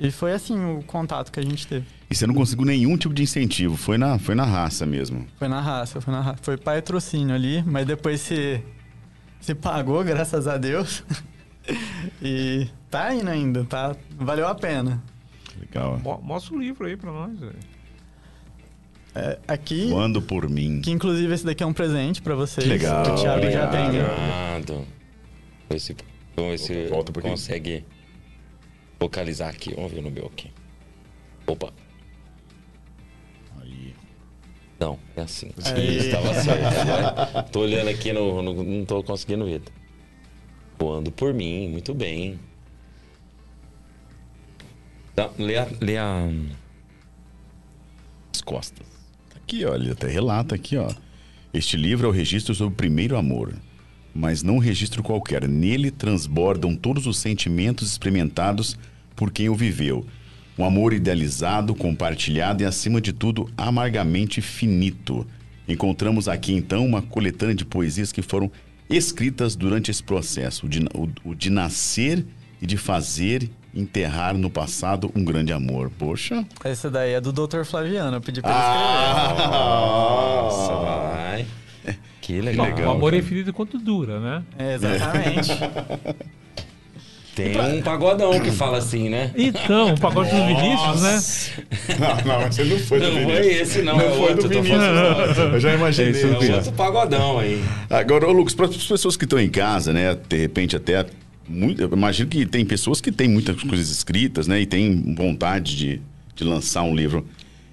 [0.00, 1.84] E foi assim o contato que a gente teve.
[2.10, 5.26] E você não conseguiu nenhum tipo de incentivo, foi na, foi na raça mesmo.
[5.38, 6.38] Foi na raça, foi na raça.
[6.42, 8.62] Foi patrocínio ali, mas depois se,
[9.40, 11.04] se pagou, graças a Deus.
[12.22, 13.94] e tá indo ainda, tá?
[14.16, 15.02] Valeu a pena.
[15.60, 15.98] Legal.
[16.02, 17.38] Mo- Mostra o livro aí pra nós.
[17.38, 17.73] velho.
[19.14, 20.80] É, aqui, Voando por mim.
[20.80, 22.66] que inclusive esse daqui é um presente pra vocês.
[22.66, 23.70] Que legal, O Thiago já obrigado.
[23.70, 23.86] tem.
[23.86, 24.72] Obrigado.
[24.74, 24.88] Vamos
[25.70, 25.96] ver se,
[26.36, 27.84] vamos ver se Volta um consegue
[28.98, 29.72] focalizar aqui.
[29.74, 30.50] Vamos ver no meu aqui.
[31.46, 31.72] Opa.
[33.62, 33.94] Aí.
[34.80, 35.50] Não, é assim.
[35.64, 35.96] Aí.
[35.96, 36.80] Isso, estava certo.
[36.80, 39.62] Agora, tô olhando aqui, no, no- não tô conseguindo ver.
[40.76, 42.40] Voando por mim, muito bem.
[45.14, 46.28] Dá, lê, a, lê a-
[48.34, 48.93] As costas.
[49.44, 50.90] Aqui, ó, ele até relata aqui, ó.
[51.52, 53.54] Este livro é o registro sobre o primeiro amor,
[54.14, 55.46] mas não um registro qualquer.
[55.46, 58.76] Nele transbordam todos os sentimentos experimentados
[59.14, 60.04] por quem o viveu.
[60.58, 65.26] Um amor idealizado, compartilhado e, acima de tudo, amargamente finito.
[65.68, 68.50] Encontramos aqui, então, uma coletânea de poesias que foram
[68.88, 72.24] escritas durante esse processo, o de, o- o de nascer
[72.62, 75.90] e de fazer enterrar no passado um grande amor.
[75.98, 76.44] Poxa.
[76.64, 77.64] Esse daí é do Dr.
[77.64, 79.52] Flaviano, eu pedi pra ele escrever.
[79.54, 80.42] Ah!
[80.42, 81.46] Nossa, vai.
[82.24, 82.66] Que legal.
[82.86, 84.42] o amor é infinito quanto dura, né?
[84.58, 85.50] É, exatamente.
[87.36, 89.32] Tem um pagodão que fala assim, né?
[89.36, 91.96] Então, o pagode dos Vinícius, né?
[91.98, 94.00] Não, não, você não foi Não foi esse, não.
[94.00, 94.48] é foi outro.
[94.48, 95.38] do Vinícius.
[95.52, 96.12] Eu já imaginei.
[96.12, 96.56] Isso, É Vinícius.
[96.58, 97.62] outro pagodão aí.
[97.90, 101.04] Agora, ô Lucas, para as pessoas que estão em casa, né, de repente até
[101.48, 105.76] muito, eu imagino que tem pessoas que têm muitas coisas escritas, né, e têm vontade
[105.76, 106.00] de,
[106.34, 107.26] de lançar um livro.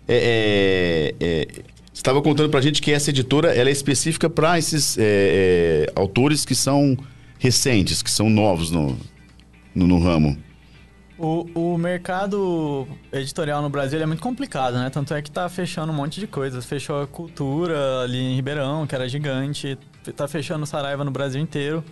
[0.07, 1.47] É, é, é,
[1.93, 5.93] você estava contando pra gente que essa editora ela é específica para esses é, é,
[5.95, 6.97] autores que são
[7.37, 8.97] recentes, que são novos no,
[9.73, 10.37] no, no ramo.
[11.17, 14.89] O, o mercado editorial no Brasil é muito complicado, né?
[14.89, 16.65] Tanto é que tá fechando um monte de coisas.
[16.65, 19.77] Fechou a cultura ali em Ribeirão, que era gigante.
[20.15, 21.83] Tá fechando o Saraiva no Brasil inteiro.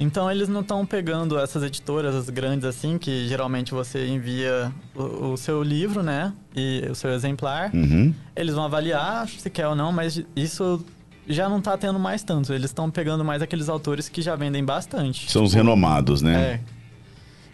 [0.00, 5.32] Então eles não estão pegando essas editoras as grandes assim, que geralmente você envia o,
[5.32, 6.32] o seu livro, né?
[6.56, 7.70] E o seu exemplar.
[7.74, 8.14] Uhum.
[8.34, 10.82] Eles vão avaliar se quer ou não, mas isso
[11.28, 12.52] já não tá tendo mais tanto.
[12.54, 15.30] Eles estão pegando mais aqueles autores que já vendem bastante.
[15.30, 16.42] São os renomados, né?
[16.42, 16.60] É.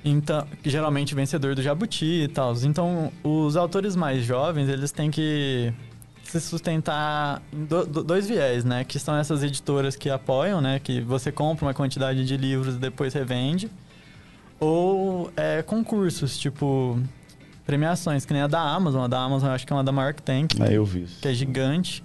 [0.05, 2.55] Então, geralmente vencedor do Jabuti e tal.
[2.63, 5.75] Então, os autores mais jovens, eles têm que
[6.31, 8.85] se sustentar em do- do- dois viés, né?
[8.85, 10.79] Que são essas editoras que apoiam, né?
[10.79, 13.71] Que você compra uma quantidade de livros e depois revende.
[14.59, 16.99] Ou é, concursos, tipo
[17.67, 19.05] premiações, que nem a da Amazon.
[19.05, 20.85] A da Amazon eu acho que é uma da maior que tem, que É, eu
[20.85, 21.21] vi isso.
[21.21, 22.03] que é gigante,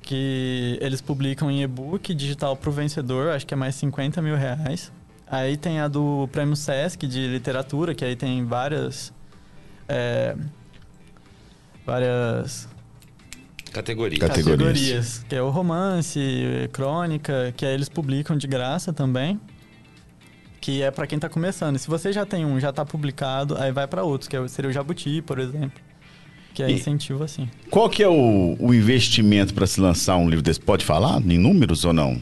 [0.00, 4.92] que eles publicam em e-book digital pro vencedor, acho que é mais 50 mil reais.
[5.26, 9.12] Aí tem a do Prêmio Sesc de literatura, que aí tem várias.
[9.88, 10.36] é,
[11.84, 12.68] várias
[13.74, 14.18] Categoria.
[14.18, 14.58] Categorias.
[14.58, 16.20] categorias, que é o romance,
[16.72, 19.38] crônica, que aí eles publicam de graça também.
[20.60, 21.76] Que é pra quem tá começando.
[21.76, 24.70] Se você já tem um, já tá publicado, aí vai pra outros, que é- seria
[24.70, 25.78] o Jabuti, por exemplo.
[26.54, 27.50] Que é E- incentivo assim.
[27.68, 30.60] Qual que é o, o investimento para se lançar um livro desse?
[30.60, 32.18] Pode falar em números ou não?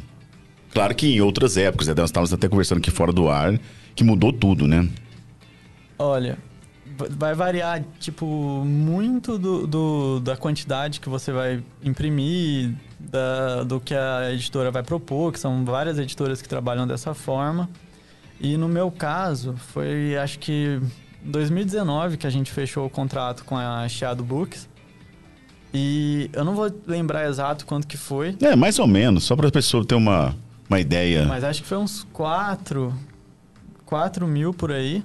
[0.73, 1.95] Claro que em outras épocas, né?
[1.97, 3.61] nós estávamos até conversando aqui fora do ar,
[3.95, 4.89] que mudou tudo, né?
[5.99, 6.39] Olha,
[7.11, 8.27] Vai variar, tipo,
[8.65, 14.83] muito do, do- da quantidade que você vai imprimir, da- do que a editora vai
[14.83, 17.69] propor, que são várias editoras que trabalham dessa forma.
[18.41, 20.81] E no meu caso, foi acho que
[21.25, 24.69] em 2019 que a gente fechou o contrato com a Chiado Books.
[25.75, 29.49] E eu não vou lembrar exato quanto que foi, É, mais ou menos, só para
[29.49, 30.35] a pessoa ter uma,
[30.69, 31.25] uma ideia.
[31.25, 32.93] mas acho que foi uns 4,
[33.87, 35.03] 4 mil por aí.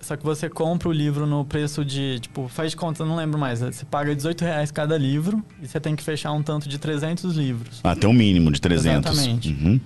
[0.00, 3.38] Só que você compra o livro no preço de, tipo, faz de conta, não lembro
[3.38, 3.60] mais.
[3.60, 7.34] Você paga 18 reais cada livro e você tem que fechar um tanto de 300
[7.36, 7.80] livros.
[7.82, 9.10] Até um mínimo de 300.
[9.12, 9.48] Exatamente.
[9.48, 9.80] Uhum.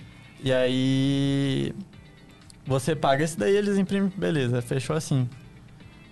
[0.44, 1.72] E aí
[2.66, 5.28] você paga esse daí eles imprimem, beleza, fechou assim.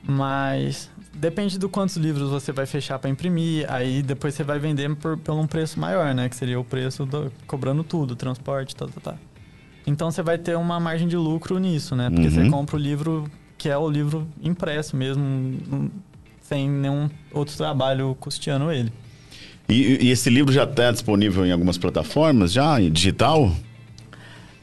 [0.06, 4.94] Mas depende do quantos livros você vai fechar para imprimir, aí depois você vai vender
[4.96, 8.86] por, por um preço maior, né, que seria o preço do, cobrando tudo, transporte, tá,
[8.86, 9.14] tá, tá.
[9.86, 12.08] Então você vai ter uma margem de lucro nisso, né?
[12.10, 12.30] Porque Uhum.
[12.30, 13.30] você compra o livro
[13.64, 15.90] que é o livro impresso mesmo,
[16.42, 18.92] sem nenhum outro trabalho custeando ele.
[19.66, 23.50] E, e esse livro já está disponível em algumas plataformas, já em digital?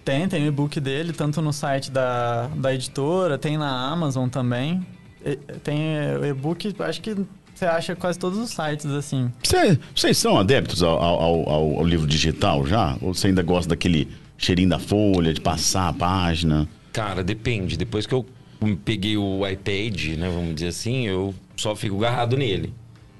[0.05, 4.85] Tem, tem o e-book dele, tanto no site da, da editora, tem na Amazon também.
[5.25, 5.79] E- Tem
[6.21, 7.15] o e-book, acho que
[7.55, 9.31] você acha quase todos os sites, assim.
[9.43, 12.95] Cê- Vocês são adeptos ao, ao- ao- ao livro digital já?
[13.01, 16.69] Ou você ainda gosta daquele cheirinho da folha, de passar a página?
[16.93, 17.75] Cara, depende.
[17.77, 18.23] Depois que eu
[18.83, 22.73] peguei o iPad, né, vamos dizer assim, eu só fico agarrado nele.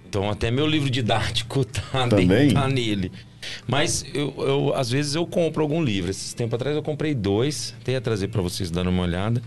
[0.08, 2.54] Então até meu livro didático tá, Também?
[2.54, 3.12] tá nele.
[3.68, 6.12] Mas eu, eu, às vezes eu compro algum livro.
[6.12, 9.42] Esses tempos atrás eu comprei dois, até ia trazer para vocês dando uma olhada.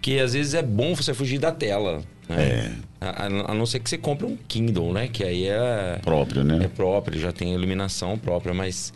[0.00, 2.02] Que às vezes é bom você fugir da tela.
[2.28, 2.76] Né?
[3.00, 5.08] A, a- a não ser que você compre um Kindle, né?
[5.08, 6.60] Que aí é Próprio, né?
[6.64, 8.92] é próprio, já tem iluminação própria, mas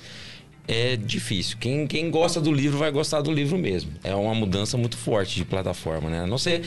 [0.69, 1.57] é difícil.
[1.59, 3.93] Quem, quem gosta do livro vai gostar do livro mesmo.
[4.03, 6.21] É uma mudança muito forte de plataforma, né?
[6.21, 6.63] A não ser,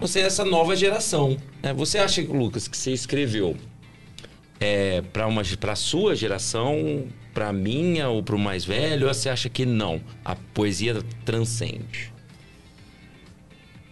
[0.00, 1.36] não ser essa nova geração.
[1.62, 1.72] Né?
[1.74, 3.56] Você acha, Lucas, que você escreveu
[4.60, 9.08] é, para uma para sua geração, para minha ou para o mais velho?
[9.08, 10.00] Ou você acha que não?
[10.24, 12.12] A poesia transcende.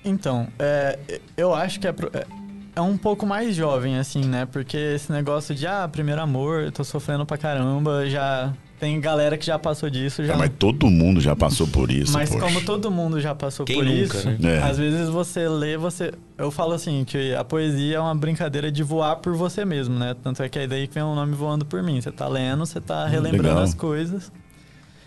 [0.05, 0.98] Então, é,
[1.36, 2.26] eu acho que é, é-
[2.74, 4.46] é um pouco mais jovem, assim, né?
[4.46, 8.53] Porque esse negócio de, ah, primeiro amor, tô sofrendo pra caramba, já...
[8.83, 10.35] Tem galera que já passou disso, já...
[10.35, 12.45] Ah, mas todo mundo já passou por isso, Mas poxa.
[12.45, 14.57] como todo mundo já passou Quem por nunca, isso, né?
[14.57, 14.59] É.
[14.61, 16.12] às vezes você lê, você.
[16.37, 20.16] Eu falo assim, que a poesia é uma brincadeira de voar por você mesmo, né?
[20.20, 22.01] Tanto é que é daí que vem o nome voando por mim.
[22.01, 23.62] Você tá lendo, você tá relembrando legal.
[23.62, 24.33] as coisas.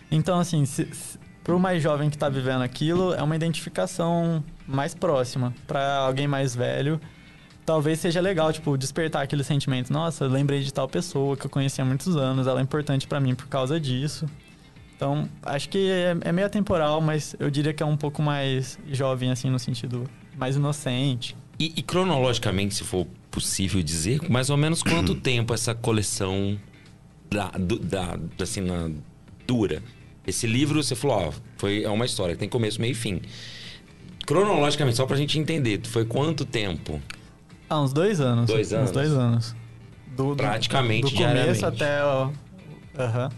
[0.09, 4.95] Então, assim, se, se, pro mais jovem que tá vivendo aquilo, é uma identificação mais
[4.95, 5.53] próxima.
[5.67, 6.97] Pra alguém mais velho,
[7.65, 9.91] talvez seja legal, tipo, despertar aquele sentimento.
[9.91, 13.07] Nossa, eu lembrei de tal pessoa que eu conheci há muitos anos, ela é importante
[13.07, 14.25] pra mim por causa disso.
[14.95, 18.79] Então, acho que é, é meio atemporal, mas eu diria que é um pouco mais
[18.91, 21.35] jovem, assim, no sentido mais inocente.
[21.59, 26.57] E, e cronologicamente, se for possível dizer, mais ou menos quanto tempo essa coleção
[27.29, 27.51] da,
[27.81, 28.89] da, assim, na,
[29.45, 29.81] dura?
[30.25, 33.21] Esse livro, você falou, ó, foi, é uma história que tem começo, meio e fim.
[34.25, 37.01] Cronologicamente, só pra gente entender, foi quanto tempo?
[37.69, 38.47] Ah, uns dois anos.
[38.47, 38.89] Dois anos?
[38.89, 39.55] Uns dois anos.
[40.15, 41.59] Do, do- Praticamente do diariamente.
[41.59, 42.03] começo até...
[42.03, 42.29] ó,
[42.97, 43.29] Aham.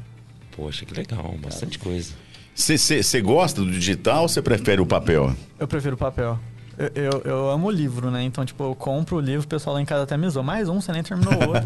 [0.56, 2.14] Poxa, que legal, bastante coisa.
[2.56, 5.36] Você gosta do digital ou você prefere o papel?
[5.60, 6.40] Eu prefiro papel.
[6.78, 8.24] Eu, eu, eu amo livro, né?
[8.24, 10.44] Então, tipo, eu compro o livro, o pessoal lá em casa até me zoa.
[10.44, 11.64] Mais um, você nem terminou o outro.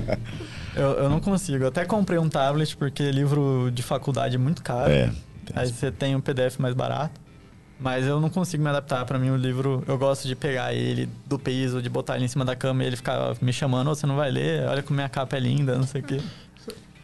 [0.76, 1.64] eu, eu não consigo.
[1.64, 4.90] Eu até comprei um tablet, porque livro de faculdade é muito caro.
[4.90, 5.10] É.
[5.54, 7.20] Aí você tem um PDF mais barato.
[7.82, 9.04] Mas eu não consigo me adaptar.
[9.04, 12.28] Pra mim, o livro, eu gosto de pegar ele do piso, de botar ele em
[12.28, 13.88] cima da cama e ele ficar me chamando.
[13.90, 14.66] "Ô, você não vai ler?
[14.68, 16.20] Olha como minha capa é linda, não sei o quê.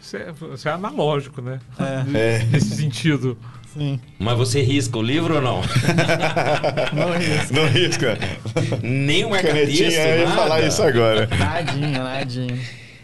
[0.00, 0.32] Isso é,
[0.64, 1.58] é analógico, né?
[1.78, 3.36] É, Nesse sentido.
[3.74, 4.00] sim.
[4.18, 5.60] Mas você risca o livro ou não?
[6.94, 7.54] Não risco.
[7.54, 8.18] Não risca.
[8.82, 10.36] Nem o Canetinha, eu ia nada?
[10.40, 11.26] falar isso agora.
[11.38, 12.58] Nadinha, nadinha.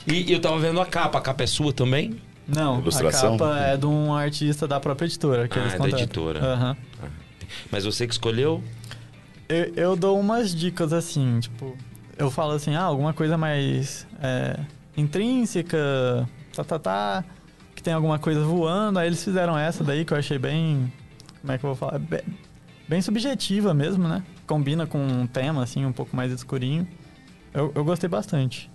[0.07, 1.19] E eu tava vendo a capa.
[1.19, 2.15] A capa é sua também?
[2.47, 3.35] Não, Ilustração?
[3.35, 5.49] a capa é de um artista da própria editora.
[5.49, 6.41] Que Ah, eles é da editora.
[6.45, 6.77] Aham.
[7.71, 8.63] Mas você que escolheu?
[9.49, 11.77] Eu, eu dou umas dicas assim, tipo,
[12.17, 14.59] eu falo assim, ah, alguma coisa mais é,
[14.97, 17.25] intrínseca, tá, tá, tá,
[17.75, 18.99] que tem alguma coisa voando.
[18.99, 20.93] Aí eles fizeram essa daí que eu achei bem,
[21.41, 21.99] como é que eu vou falar?
[21.99, 22.21] Bem,
[22.89, 24.23] bem subjetiva mesmo, né?
[24.47, 26.87] Combina com um tema, assim, um pouco mais escurinho.
[27.53, 28.71] Eu, eu gostei bastante.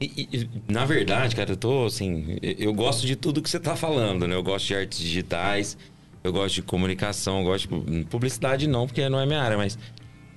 [0.00, 2.36] E- e- na verdade, cara, eu tô assim.
[2.42, 4.34] eu- Eu gosto de tudo que você tá falando, né?
[4.34, 5.78] Eu gosto de artes digitais,
[6.24, 9.78] eu gosto de comunicação, eu gosto de publicidade, não, porque não é minha área, mas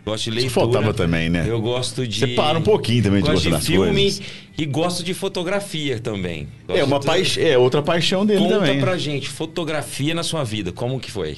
[0.06, 0.54] gosto de Isso leitura.
[0.66, 1.46] faltava também, né?
[1.48, 2.20] Eu gosto de.
[2.20, 4.22] Você para um pouquinho também de gostar de das filme coisas.
[4.58, 6.50] e gosto de fotografia também.
[6.68, 8.82] Gosto É uma de- paixão, é outra paixão dele Conta também.
[8.82, 11.38] pra gente, fotografia na sua vida, como que foi?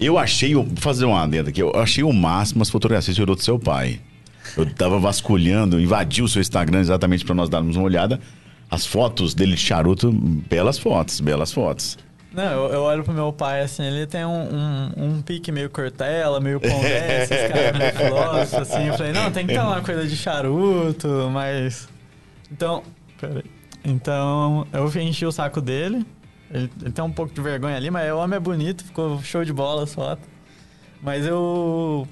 [0.00, 3.36] Eu achei, vou fazer uma adenda aqui, eu achei o máximo as fotografias que tirou
[3.36, 4.00] do seu pai.
[4.56, 8.18] Eu tava vasculhando, invadi o seu Instagram exatamente para nós darmos uma olhada.
[8.70, 11.98] As fotos dele de charuto, belas fotos, belas fotos.
[12.36, 15.70] Não, eu, eu olho pro meu pai, assim, ele tem um, um, um pique meio
[15.70, 18.88] cortella, meio conversa, esse cara meio filósofo, assim.
[18.88, 21.88] Eu falei, não, tem que ter uma coisa de charuto, mas...
[22.52, 22.82] Então,
[23.18, 23.42] peraí.
[23.82, 26.04] Então, eu enchi o saco dele.
[26.50, 29.42] Ele, ele tem um pouco de vergonha ali, mas o homem é bonito, ficou show
[29.42, 30.28] de bola as fotos.
[31.02, 32.06] Mas eu...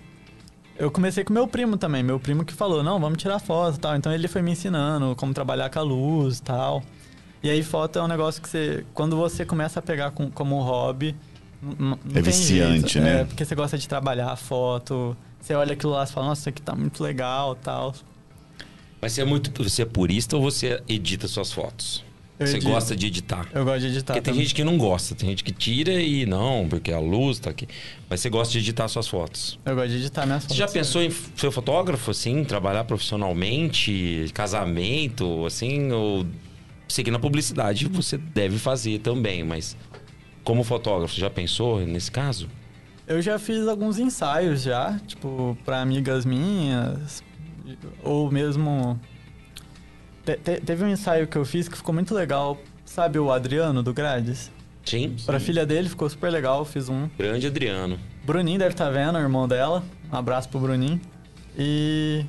[0.78, 3.80] Eu comecei com meu primo também, meu primo que falou, não, vamos tirar foto e
[3.80, 3.94] tal.
[3.94, 6.82] Então ele foi me ensinando como trabalhar com a luz e tal.
[7.44, 10.58] E aí foto é um negócio que você, quando você começa a pegar com, como
[10.58, 11.14] um hobby,
[12.10, 13.04] É tem viciante, jeito.
[13.04, 13.20] né?
[13.20, 16.40] É, porque você gosta de trabalhar a foto, você olha aquilo lá e fala, nossa,
[16.40, 17.94] isso aqui tá muito legal tal.
[19.00, 19.62] Mas você é muito.
[19.62, 22.02] Você é purista ou você edita suas fotos?
[22.38, 22.72] Eu você edito.
[22.72, 23.46] gosta de editar?
[23.52, 24.44] Eu gosto de editar Porque tem também.
[24.46, 27.68] gente que não gosta, tem gente que tira e não, porque a luz tá aqui.
[28.08, 29.58] Mas você gosta de editar suas fotos.
[29.64, 30.56] Eu gosto de editar minhas Você fotos.
[30.56, 36.26] já pensou em ser fotógrafo, assim, trabalhar profissionalmente, casamento, assim, ou
[36.88, 37.86] seguir na publicidade?
[37.88, 39.76] Você deve fazer também, mas
[40.42, 42.48] como fotógrafo, já pensou nesse caso?
[43.06, 47.22] Eu já fiz alguns ensaios já, tipo, pra amigas minhas,
[48.02, 48.98] ou mesmo...
[50.24, 52.58] Te- te- teve um ensaio que eu fiz que ficou muito legal.
[52.84, 54.50] Sabe o Adriano do Grades?
[54.84, 55.16] Sim.
[55.26, 57.08] Pra filha dele ficou super legal, fiz um.
[57.18, 57.98] Grande Adriano.
[58.24, 59.82] Bruninho deve estar vendo, o irmão dela.
[60.12, 60.98] Um abraço pro Bruninho.
[61.58, 62.24] E.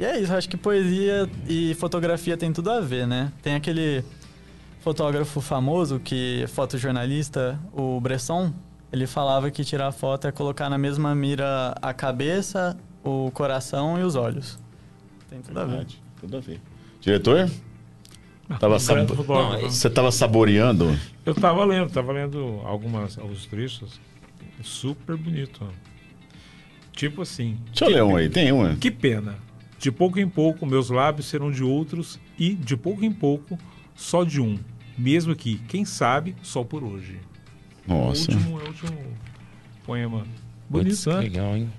[0.00, 3.30] E é isso, acho que poesia e fotografia tem tudo a ver, né?
[3.42, 4.02] Tem aquele
[4.80, 8.50] fotógrafo famoso que é fotojornalista, o Bresson,
[8.90, 14.02] ele falava que tirar foto é colocar na mesma mira a cabeça, o coração e
[14.02, 14.58] os olhos.
[15.28, 15.68] Tem tudo a ver.
[15.70, 16.60] Verdade, tudo a ver.
[17.00, 17.50] Diretor?
[18.58, 19.62] Tava Um sabo- fotógrafo.
[19.64, 20.98] Não, Você tava saboreando?
[21.26, 24.00] Eu tava lendo, tava lendo algumas, alguns trechos.
[24.64, 25.60] Super bonito.
[25.62, 25.68] ó.
[26.92, 27.58] Tipo assim.
[27.66, 28.74] Deixa eu ler um aí, tem uma.
[28.76, 29.36] Que pena.
[29.80, 33.58] De pouco em pouco, meus lábios serão de outros e, de pouco em pouco,
[33.96, 34.58] só de um.
[34.96, 37.18] Mesmo que, quem sabe, só por hoje.
[37.88, 38.30] Nossa.
[38.30, 38.98] O último, é o último
[39.86, 40.26] poema.
[40.68, 41.20] Bonito, né?
[41.20, 41.72] Legal, hein?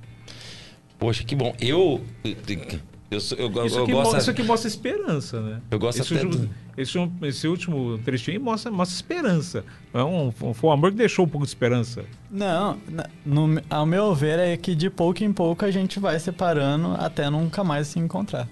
[0.98, 1.56] Poxa, que bom.
[1.60, 2.04] Eu.
[3.12, 4.18] Eu, eu, Isso eu aqui, gosto.
[4.18, 5.60] isso aqui mostra esperança, né?
[5.70, 9.66] Eu gosto esse, até último, do- esse, esse último trechinho aí mostra, mostra esperança.
[9.94, 12.06] É um, foi um amor que deixou um pouco de esperança.
[12.32, 12.78] Não,
[13.26, 17.30] no, ao meu ver é que de pouco em pouco a gente vai separando até
[17.30, 18.48] nunca mais se encontrar.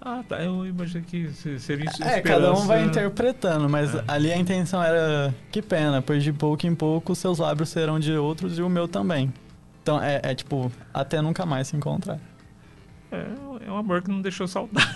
[0.00, 0.42] Ah, tá.
[0.42, 2.02] Eu imaginei que se- seria isso.
[2.02, 6.66] É, cada um vai interpretando, mas ali a intenção era que pena, pois de pouco
[6.66, 9.32] em pouco seus lábios serão de outros e o meu também.
[9.82, 12.18] Então é, é tipo, até nunca mais se encontrar.
[13.12, 14.88] É, é um amor que não deixou saudade.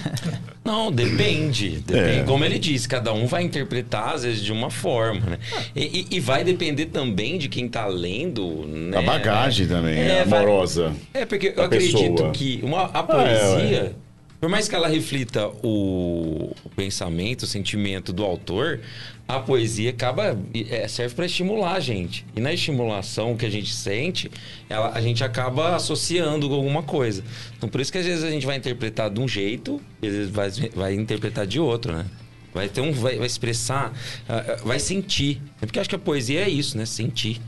[0.64, 1.78] Não, depende.
[1.80, 2.20] depende.
[2.20, 2.24] É.
[2.24, 5.38] Como ele disse, cada um vai interpretar, às vezes, de uma forma, né?
[5.76, 8.96] E, e- e vai depender também de quem tá lendo, né?
[8.98, 10.92] A bagagem também, É, vai- amorosa.
[11.12, 12.30] É, porque eu acredito pessoa.
[12.32, 13.96] que uma, a é, poesia,
[14.44, 18.78] por mais que ela reflita o, pensamento, o sentimento do autor,
[19.26, 20.38] a poesia acaba
[20.68, 22.26] é, serve para estimular a gente.
[22.36, 24.30] E na estimulação que a gente sente,
[24.68, 27.24] ela, a gente acaba associando com alguma coisa.
[27.56, 30.28] Então por isso que às vezes a gente vai interpretar de um jeito, às vezes
[30.28, 32.04] vai, vai interpretar de outro, né?
[32.52, 33.94] Vai ter um, vai, vai expressar,
[34.28, 35.40] ah, ah, vai sentir.
[35.58, 36.84] Porque eu acho que a poesia é isso, né?
[36.84, 37.40] Sentir.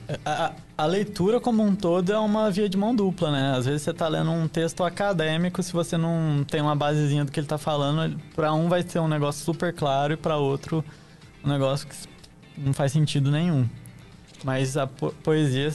[0.24, 3.54] A, a leitura como um todo é uma via de mão dupla, né?
[3.56, 7.30] Às vezes você tá lendo um texto acadêmico, se você não tem uma basezinha do
[7.32, 10.84] que ele tá falando, para um vai ser um negócio super claro e para outro
[11.44, 11.96] um negócio que
[12.56, 13.68] não faz sentido nenhum.
[14.44, 15.72] Mas a po- poesia,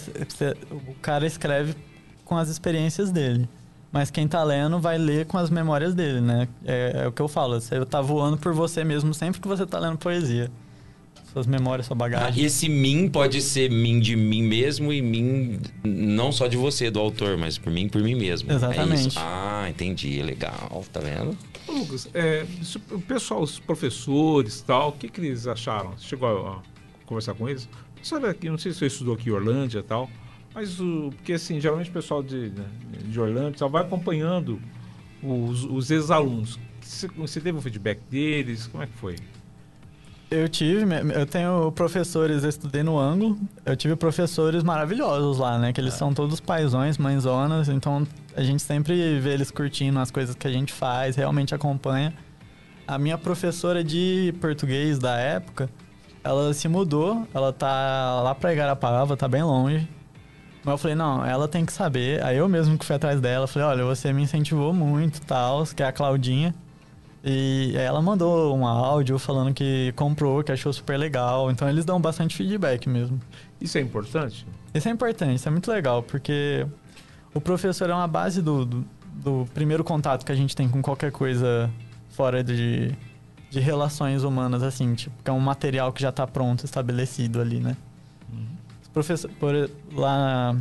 [0.72, 1.76] o cara escreve
[2.26, 3.48] com as experiências dele.
[3.92, 6.48] Mas quem tá lendo vai ler com as memórias dele, né?
[6.66, 9.66] É, é o que eu falo, você tá voando por você mesmo sempre que você
[9.66, 10.52] tá lendo poesia.
[11.38, 12.42] Suas memórias, sua bagagem.
[12.42, 16.90] e esse mim pode ser mim de mim mesmo e mim não só de você,
[16.90, 18.52] do autor, mas por mim, por mim mesmo.
[18.52, 19.10] É Exatamente.
[19.10, 19.20] isso?
[19.22, 20.20] ah, entendi.
[20.24, 21.38] Legal, tá vendo?
[21.68, 22.44] Ô, Lucas, é,
[22.90, 25.92] o pessoal, os professores e tal, o que, que eles acharam?
[25.92, 26.62] Você chegou a, a
[27.06, 27.70] conversar com eles?
[28.02, 30.10] Sabe aqui, não sei se você estudou aqui em Orlândia e tal,
[30.56, 32.52] mas o, porque assim, geralmente o pessoal de,
[33.06, 34.60] de Orlândia só vai acompanhando
[35.22, 36.58] os, os ex-alunos.
[36.82, 38.66] Você, você teve um feedback deles?
[38.66, 39.18] Como é que foi?
[40.30, 40.84] Eu tive,
[41.16, 45.72] eu tenho professores, eu estudei no ângulo, eu tive professores maravilhosos lá, né?
[45.72, 48.06] Que eles são todos paisões, mãezonas, então
[48.36, 52.14] a gente sempre vê eles curtindo as coisas que a gente faz, realmente acompanha.
[52.86, 55.70] A minha professora de português da época,
[56.22, 59.88] ela se mudou, ela tá lá pra Igarapava, tá bem longe.
[60.62, 62.22] Mas eu falei, não, ela tem que saber.
[62.22, 65.82] Aí eu mesmo que fui atrás dela, falei, olha, você me incentivou muito, tal, que
[65.82, 66.54] é a Claudinha.
[67.30, 71.52] E ela mandou um áudio falando que comprou, que achou super legal.
[71.52, 73.20] Então eles dão bastante feedback mesmo.
[73.60, 74.48] Isso é importante?
[74.74, 76.66] Isso é importante, isso é muito legal, porque
[77.34, 80.82] o professor é uma base do, do, do primeiro contato que a gente tem com
[80.82, 81.70] qualquer coisa
[82.12, 82.94] fora de,
[83.50, 87.60] de relações humanas, assim, tipo, que é um material que já está pronto, estabelecido ali,
[87.60, 87.76] né?
[88.82, 90.56] Os professor, por, lá,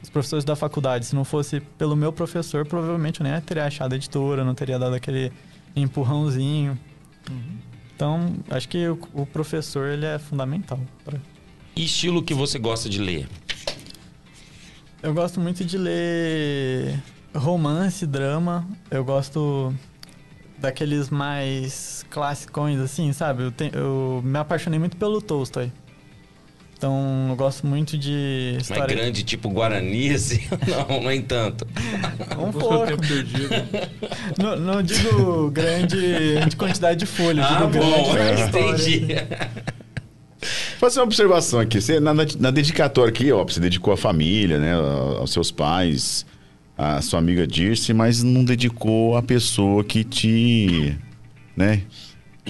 [0.00, 3.94] os professores da faculdade, se não fosse pelo meu professor, provavelmente eu nem teria achado
[3.94, 5.32] a editora, não teria dado aquele
[5.74, 6.78] empurrãozinho.
[7.94, 10.80] Então, acho que o, o professor, ele é fundamental.
[11.04, 11.18] Pra...
[11.76, 13.28] E estilo que você gosta de ler?
[15.02, 17.02] Eu gosto muito de ler
[17.34, 18.66] romance, drama.
[18.90, 19.74] Eu gosto
[20.58, 23.44] daqueles mais classicões, assim, sabe?
[23.44, 25.70] Eu, te, eu me apaixonei muito pelo Tolstói.
[26.76, 28.84] Então, eu gosto muito de história...
[28.84, 30.40] Mais grande, tipo Guarani, assim?
[30.66, 31.66] não, nem tanto.
[32.38, 32.86] Um pouco.
[32.86, 33.48] Tempo perdido.
[34.38, 37.46] não, não digo grande de quantidade de folhas.
[37.46, 38.14] Ah, bom,
[38.48, 39.06] entendi.
[40.78, 41.80] Fazer uma observação aqui.
[41.80, 44.74] Você, na, na, dedicatória aqui, ó, você dedicou à família, né?
[44.74, 46.26] Aos seus pais,
[46.76, 50.96] a sua amiga Dirce, mas não dedicou a pessoa que te,
[51.56, 51.82] né?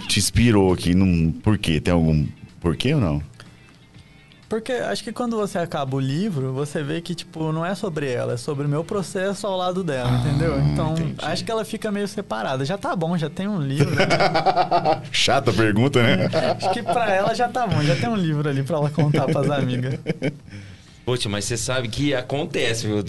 [0.08, 0.94] Te inspirou aqui.
[0.94, 1.80] Não, por quê?
[1.80, 2.26] Tem algum
[2.60, 3.22] porquê ou não?
[4.54, 8.08] Porque acho que quando você acaba o livro, você vê que, tipo, não é sobre
[8.08, 10.60] ela, é sobre o meu processo ao lado dela, ah, entendeu?
[10.60, 11.16] Então, entendi.
[11.18, 12.64] acho que ela fica meio separada.
[12.64, 13.92] Já tá bom, já tem um livro.
[13.96, 14.06] Né?
[15.10, 16.28] Chata pergunta, né?
[16.56, 19.24] acho que pra ela já tá bom, já tem um livro ali pra ela contar
[19.24, 19.98] pras amigas.
[21.04, 23.04] Poxa, mas você sabe que acontece, viu?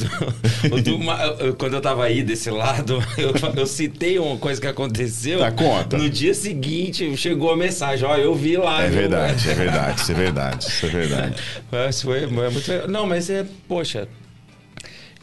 [1.58, 5.40] quando eu tava aí desse lado, eu, eu, citei uma coisa que aconteceu.
[5.40, 5.98] Tá, conta.
[5.98, 8.84] No dia seguinte, chegou a mensagem, ó, eu vi lá.
[8.84, 9.00] É viu?
[9.00, 11.44] verdade, é verdade, isso é verdade, isso é verdade.
[11.72, 12.88] Mas foi, muito...
[12.90, 14.10] Não, mas é, poxa...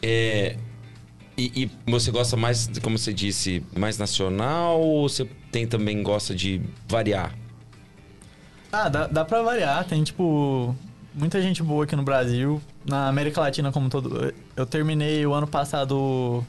[0.01, 0.55] É,
[1.37, 6.35] e, e, você gosta mais, como você disse, mais nacional ou você tem também gosta
[6.35, 7.33] de variar?
[8.71, 9.85] Ah, dá, dá pra variar.
[9.85, 10.75] Tem, tipo,
[11.13, 14.33] muita gente boa aqui no Brasil, na América Latina como todo.
[14.55, 16.43] Eu terminei o ano passado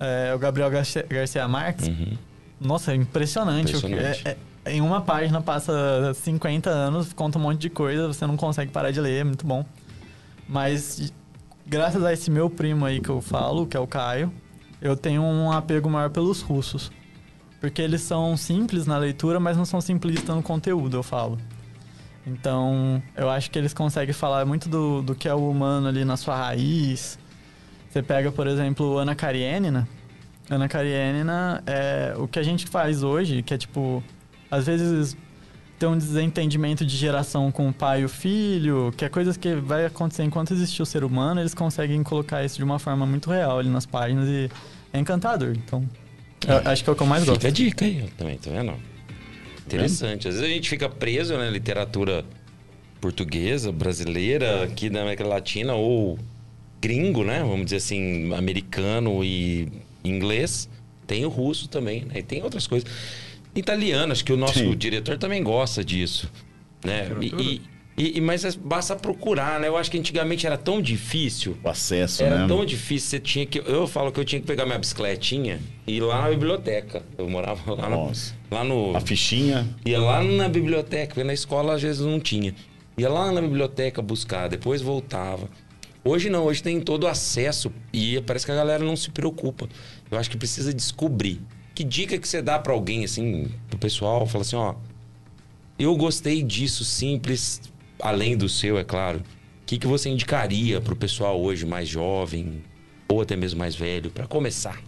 [0.00, 1.88] é, o Gabriel Garcia, Garcia Marques.
[1.88, 2.16] Uhum.
[2.60, 3.76] Nossa, é impressionante.
[3.76, 4.28] impressionante.
[4.28, 8.36] É, é, em uma página passa 50 anos, conta um monte de coisa, você não
[8.36, 9.64] consegue parar de ler, é muito bom.
[10.48, 11.12] Mas
[11.66, 14.32] graças a esse meu primo aí que eu falo, que é o Caio,
[14.80, 16.90] eu tenho um apego maior pelos russos.
[17.60, 21.38] Porque eles são simples na leitura, mas não são simplistas no conteúdo, eu falo.
[22.26, 26.04] Então, eu acho que eles conseguem falar muito do, do que é o humano ali
[26.04, 27.18] na sua raiz.
[27.90, 29.86] Você pega, por exemplo, Ana Karenina.
[30.48, 34.02] Ana Karenina é o que a gente faz hoje, que é tipo,
[34.50, 35.16] às vezes
[35.78, 39.54] tem um desentendimento de geração com o pai e o filho, que é coisas que
[39.54, 43.30] vai acontecer enquanto existir o ser humano, eles conseguem colocar isso de uma forma muito
[43.30, 44.50] real ali nas páginas e
[44.92, 45.54] é encantador.
[45.56, 45.88] Então,
[46.64, 47.40] acho que é o que eu mais gosto.
[47.40, 48.74] Fica a dica aí, também, tá vendo?
[49.66, 50.28] Interessante.
[50.28, 52.24] Às vezes a gente fica preso na literatura
[53.00, 56.18] portuguesa, brasileira, aqui da América Latina, ou
[56.80, 57.40] gringo, né?
[57.40, 59.68] Vamos dizer assim, americano e
[60.02, 60.68] inglês.
[61.06, 62.18] Tem o russo também, né?
[62.18, 62.90] E tem outras coisas.
[63.54, 64.76] Italiano, acho que o nosso Sim.
[64.76, 66.30] diretor também gosta disso.
[66.84, 67.08] Né?
[67.20, 67.62] E,
[67.96, 69.68] e, e, mas é, basta procurar, né?
[69.68, 71.56] Eu acho que antigamente era tão difícil.
[71.62, 72.48] O acesso, era né?
[72.48, 73.10] tão difícil.
[73.10, 73.58] Você tinha que.
[73.58, 77.02] Eu falo que eu tinha que pegar minha bicicletinha e ir lá na biblioteca.
[77.16, 78.12] Eu morava lá no.
[78.50, 79.68] Lá no a fichinha.
[79.86, 82.54] Ia lá na biblioteca, porque na escola às vezes não tinha.
[82.98, 85.48] Ia lá na biblioteca buscar, depois voltava.
[86.04, 89.68] Hoje não, hoje tem todo o acesso e parece que a galera não se preocupa.
[90.10, 91.40] Eu acho que precisa descobrir.
[91.74, 94.26] Que dica que você dá para alguém, assim, pro pessoal?
[94.26, 94.74] Fala assim, ó.
[95.78, 97.60] Eu gostei disso simples,
[98.00, 101.88] além do seu, é claro, o que, que você indicaria para o pessoal hoje mais
[101.88, 102.62] jovem
[103.08, 104.78] ou até mesmo mais velho para começar?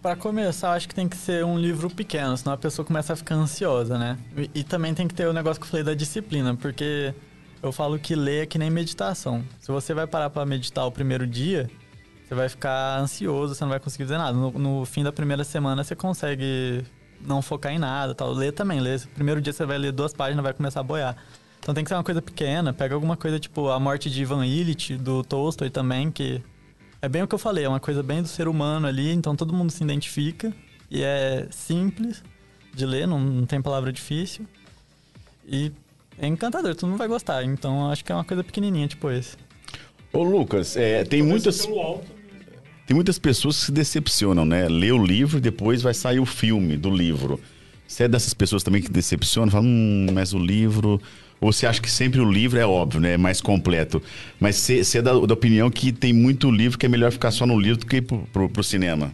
[0.00, 3.16] Para começar, acho que tem que ser um livro pequeno, senão a pessoa começa a
[3.16, 4.18] ficar ansiosa, né?
[4.36, 7.14] E, e, também tem que ter o negócio que eu falei da disciplina, porque
[7.62, 9.42] eu falo que ler é que nem meditação.
[9.58, 11.70] Se você vai parar para meditar o primeiro dia,
[12.26, 14.36] você vai ficar ansioso, você não vai conseguir fazer nada.
[14.36, 16.84] No, no, fim da primeira semana, você consegue
[17.20, 18.32] não focar em nada, tal.
[18.32, 19.00] Ler também, ler.
[19.14, 21.16] Primeiro dia você vai ler duas páginas, vai começar a boiar.
[21.64, 22.74] Então tem que ser uma coisa pequena.
[22.74, 26.42] Pega alguma coisa tipo A Morte de Ivan Illich, do Tolstói também, que
[27.00, 29.34] é bem o que eu falei, é uma coisa bem do ser humano ali, então
[29.34, 30.52] todo mundo se identifica.
[30.90, 32.22] E é simples
[32.74, 34.46] de ler, não, não tem palavra difícil.
[35.48, 35.72] E
[36.18, 37.42] é encantador, todo mundo vai gostar.
[37.42, 39.34] Então acho que é uma coisa pequenininha, tipo esse.
[40.12, 41.66] Ô Lucas, é, tem muitas...
[42.86, 44.68] Tem muitas pessoas que se decepcionam, né?
[44.68, 47.40] Lê o livro e depois vai sair o filme do livro.
[47.88, 49.50] Você é dessas pessoas também que decepcionam?
[49.50, 51.00] Fala, hum, mas o livro
[51.44, 53.12] ou você acha que sempre o livro é óbvio, né?
[53.12, 54.02] É mais completo.
[54.40, 57.44] Mas você é da, da, opinião que tem muito livro que é melhor ficar só
[57.44, 59.12] no livro do que pro, pro, pro cinema?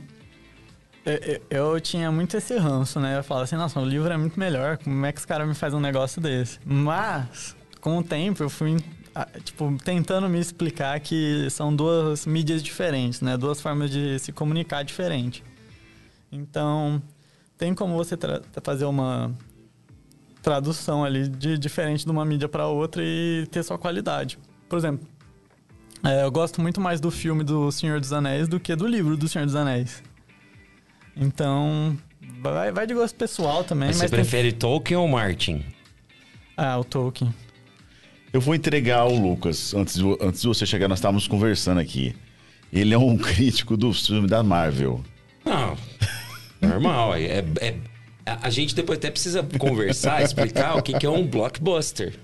[1.04, 3.18] Eu, eu, eu, tinha muito esse ranço, né?
[3.18, 4.78] Eu falava assim, nossa, o livro é muito melhor.
[4.78, 6.60] Como é que os caras me fazem um negócio desse?
[6.64, 8.76] Mas, com o tempo, eu fui
[9.12, 13.36] ah, tipo, tentando me explicar que são duas mídias diferentes, né?
[13.36, 15.42] Duas formas de se comunicar diferente.
[16.30, 17.02] Então,
[17.58, 18.16] tem como você
[18.62, 19.34] fazer uma
[20.42, 24.38] tradução ali de diferente de uma mídia para outra e ter sua qualidade.
[24.68, 25.06] Por exemplo,
[26.04, 29.16] é, eu gosto muito mais do filme do Senhor dos Anéis do que do livro
[29.16, 30.02] do Senhor dos Anéis.
[31.16, 31.96] Então,
[32.40, 33.88] vai, vai de gosto pessoal também.
[33.88, 35.64] Mas, mas você prefere Tolkien ou Martin?
[36.56, 37.34] Ah, o Tolkien.
[38.32, 39.74] Eu vou entregar ao Lucas.
[39.74, 42.14] Antes de, antes de você chegar, nós estávamos conversando aqui.
[42.72, 45.02] Ele é um crítico do filme da Marvel.
[45.44, 45.76] Não,
[46.60, 47.14] normal.
[47.14, 47.76] É, é,
[48.40, 52.14] a gente depois até precisa conversar, explicar o que, que é um blockbuster.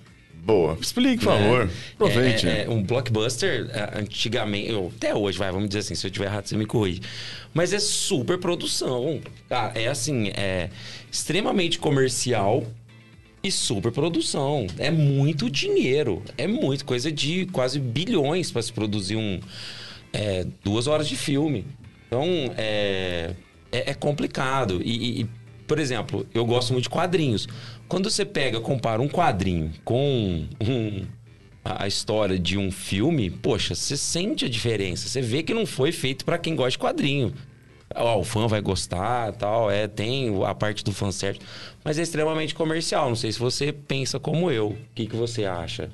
[0.47, 0.79] Boa.
[0.81, 1.63] Explique, por favor.
[1.63, 2.47] É, Aproveite.
[2.47, 6.27] É, é, um blockbuster, antigamente, eu, até hoje, vai, vamos dizer assim, se eu tiver
[6.27, 7.01] errado, você me corrige.
[7.53, 9.21] Mas é super produção.
[9.49, 9.73] Tá?
[9.75, 10.71] É assim, é
[11.11, 12.65] extremamente comercial
[13.43, 14.69] e super produção.
[14.79, 16.23] É muito dinheiro.
[16.39, 19.41] É muito, coisa de quase bilhões para se produzir um.
[20.13, 21.67] É, duas horas de filme.
[22.07, 22.25] Então,
[22.57, 23.33] é,
[23.73, 24.81] é, é complicado.
[24.85, 25.27] E, e,
[25.67, 27.49] por exemplo, eu gosto muito de quadrinhos.
[27.89, 31.07] Quando você pega, compara um quadrinho com um,
[31.65, 35.09] a história de um filme, poxa, você sente a diferença.
[35.09, 37.35] Você vê que não foi feito para quem gosta de quadrinho.
[37.95, 41.45] Ó, o fã vai gostar, tal, é, tem a parte do fanservice,
[41.85, 43.09] mas é extremamente comercial.
[43.09, 44.71] Não sei se você pensa como eu.
[44.71, 45.91] O que, que você acha?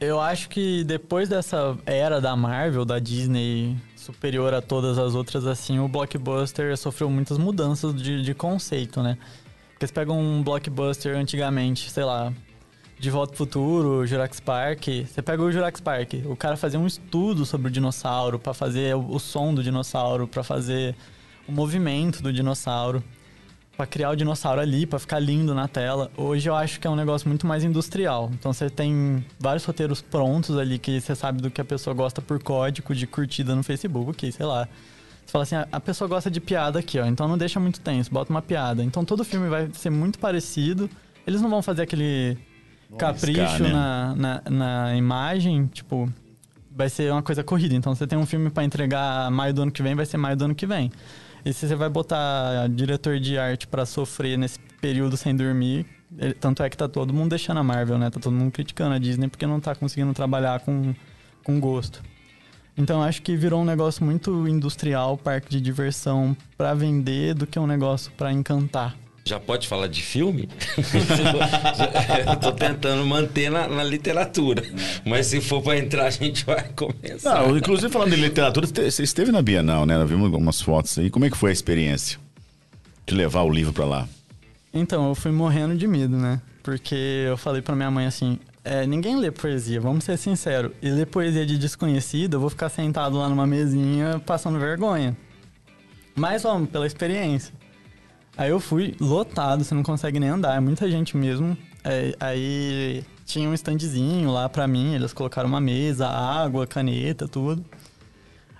[0.00, 5.46] Eu acho que depois dessa era da Marvel, da Disney superior a todas as outras,
[5.46, 9.16] assim, o blockbuster sofreu muitas mudanças de, de conceito, né?
[9.72, 12.32] Porque você pega um blockbuster antigamente, sei lá,
[12.98, 14.86] De Volta Futuro, Jurassic Park.
[15.06, 18.94] Você pega o Jurassic Park, o cara fazia um estudo sobre o dinossauro, para fazer
[18.94, 20.94] o, o som do dinossauro, para fazer
[21.48, 23.02] o movimento do dinossauro,
[23.76, 26.10] para criar o dinossauro ali, para ficar lindo na tela.
[26.16, 28.30] Hoje eu acho que é um negócio muito mais industrial.
[28.32, 32.22] Então você tem vários roteiros prontos ali que você sabe do que a pessoa gosta
[32.22, 34.68] por código de curtida no Facebook, sei lá.
[35.24, 38.10] Você fala assim, a pessoa gosta de piada aqui, ó, então não deixa muito tenso,
[38.10, 38.84] bota uma piada.
[38.84, 40.88] Então todo filme vai ser muito parecido.
[41.26, 42.36] Eles não vão fazer aquele
[42.98, 43.72] capricho arriscar, né?
[43.72, 46.08] na, na, na, imagem, tipo,
[46.70, 47.74] vai ser uma coisa corrida.
[47.74, 50.36] Então você tem um filme para entregar maio do ano que vem, vai ser maio
[50.36, 50.92] do ano que vem.
[51.44, 55.86] E se você vai botar diretor de arte para sofrer nesse período sem dormir,
[56.18, 58.08] ele, tanto é que tá todo mundo deixando a Marvel, né?
[58.08, 60.94] Tá todo mundo criticando a Disney porque não tá conseguindo trabalhar com,
[61.42, 62.02] com gosto.
[62.76, 67.58] Então acho que virou um negócio muito industrial, parque de diversão para vender do que
[67.58, 68.96] um negócio para encantar.
[69.26, 70.50] Já pode falar de filme?
[72.28, 74.62] eu tô tentando manter na, na, literatura.
[75.02, 77.40] Mas se for para entrar, a gente vai começar.
[77.40, 79.96] Não, inclusive falando de literatura, você esteve na Bienal, né?
[79.96, 81.08] Nós vimos algumas fotos aí.
[81.08, 82.18] Como é que foi a experiência
[83.06, 84.08] de levar o livro para lá?
[84.74, 86.38] Então, eu fui morrendo de medo, né?
[86.62, 90.72] Porque eu falei para minha mãe assim: é, ninguém lê poesia, vamos ser sinceros.
[90.82, 95.16] E ler poesia de desconhecido, eu vou ficar sentado lá numa mesinha passando vergonha.
[96.14, 97.63] Mas vamos, pela experiência.
[98.36, 101.56] Aí eu fui lotado, você não consegue nem andar, é muita gente mesmo.
[101.84, 107.64] É, aí tinha um standzinho lá pra mim, eles colocaram uma mesa, água, caneta, tudo.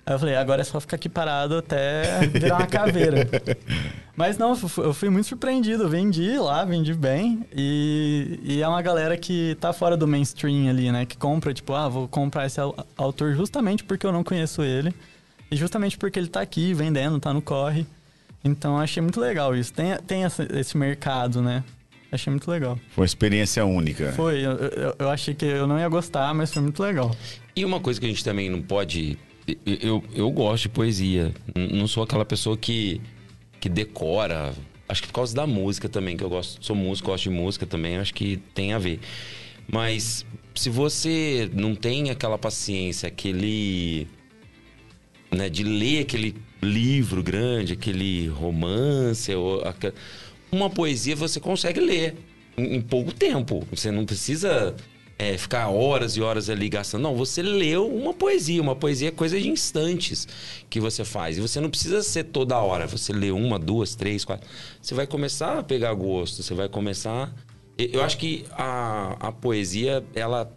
[0.05, 3.27] Aí eu falei, agora é só ficar aqui parado até virar uma caveira.
[4.15, 5.83] Mas não, eu fui muito surpreendido.
[5.83, 7.45] Eu vendi lá, vendi bem.
[7.51, 11.05] E, e, é uma galera que tá fora do mainstream ali, né?
[11.05, 12.61] Que compra, tipo, ah, vou comprar esse
[12.95, 14.93] autor justamente porque eu não conheço ele.
[15.51, 17.85] E justamente porque ele tá aqui vendendo, tá no corre.
[18.45, 19.73] Então achei muito legal isso.
[19.73, 21.63] Tem, tem esse mercado, né?
[22.11, 22.79] Achei muito legal.
[22.91, 24.13] Foi uma experiência única.
[24.13, 27.13] Foi, eu, eu, eu achei que eu não ia gostar, mas foi muito legal.
[27.55, 29.17] E uma coisa que a gente também não pode
[29.65, 31.33] eu, eu gosto de poesia.
[31.55, 32.99] Não sou aquela pessoa que,
[33.59, 34.53] que decora.
[34.87, 37.65] Acho que por causa da música também, que eu gosto, sou músico, gosto de música
[37.65, 38.99] também, acho que tem a ver.
[39.67, 44.07] Mas se você não tem aquela paciência, aquele.
[45.31, 46.35] Né, de ler aquele
[46.65, 49.31] livro grande, aquele romance,
[50.51, 52.15] uma poesia você consegue ler
[52.57, 53.65] em, em pouco tempo.
[53.71, 54.75] Você não precisa
[55.17, 57.01] é, ficar horas e horas ali gastando.
[57.01, 58.61] Não, você leu uma poesia.
[58.61, 60.27] Uma poesia é coisa de instantes
[60.69, 61.37] que você faz.
[61.37, 62.87] E você não precisa ser toda hora.
[62.87, 64.47] Você lê uma, duas, três, quatro.
[64.81, 66.43] Você vai começar a pegar gosto.
[66.43, 67.33] Você vai começar.
[67.77, 70.51] Eu acho que a, a poesia, ela.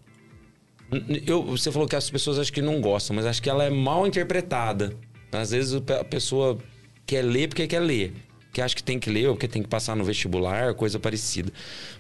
[1.27, 3.71] Eu, você falou que as pessoas acho que não gostam, mas acho que ela é
[3.71, 4.97] mal interpretada.
[5.33, 6.59] Às vezes a pessoa
[7.07, 8.12] quer ler porque quer ler
[8.59, 11.53] que acha que tem que ler ou que tem que passar no vestibular, coisa parecida.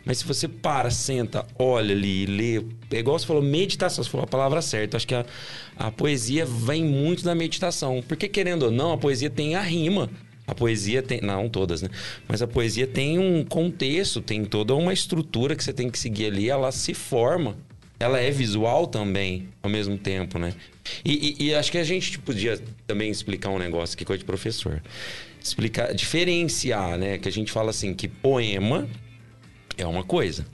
[0.04, 4.24] Mas se você para, senta, olha ali lê, é igual você falou, meditação, você falou
[4.24, 4.96] a palavra certa.
[4.96, 5.24] Acho que a,
[5.76, 8.02] a poesia vem muito da meditação.
[8.08, 10.10] Porque, querendo ou não, a poesia tem a rima.
[10.48, 11.20] A poesia tem.
[11.20, 11.90] Não todas, né?
[12.26, 16.26] Mas a poesia tem um contexto, tem toda uma estrutura que você tem que seguir
[16.26, 17.56] ali, ela se forma.
[18.00, 20.54] Ela é visual também, ao mesmo tempo, né?
[21.04, 24.24] E, e- e acho que a gente podia também explicar um negócio aqui, coisa de
[24.24, 24.82] professor.
[25.42, 27.18] Explicar, diferenciar, né?
[27.18, 28.88] Que a gente fala assim, que poema
[29.76, 30.46] é uma coisa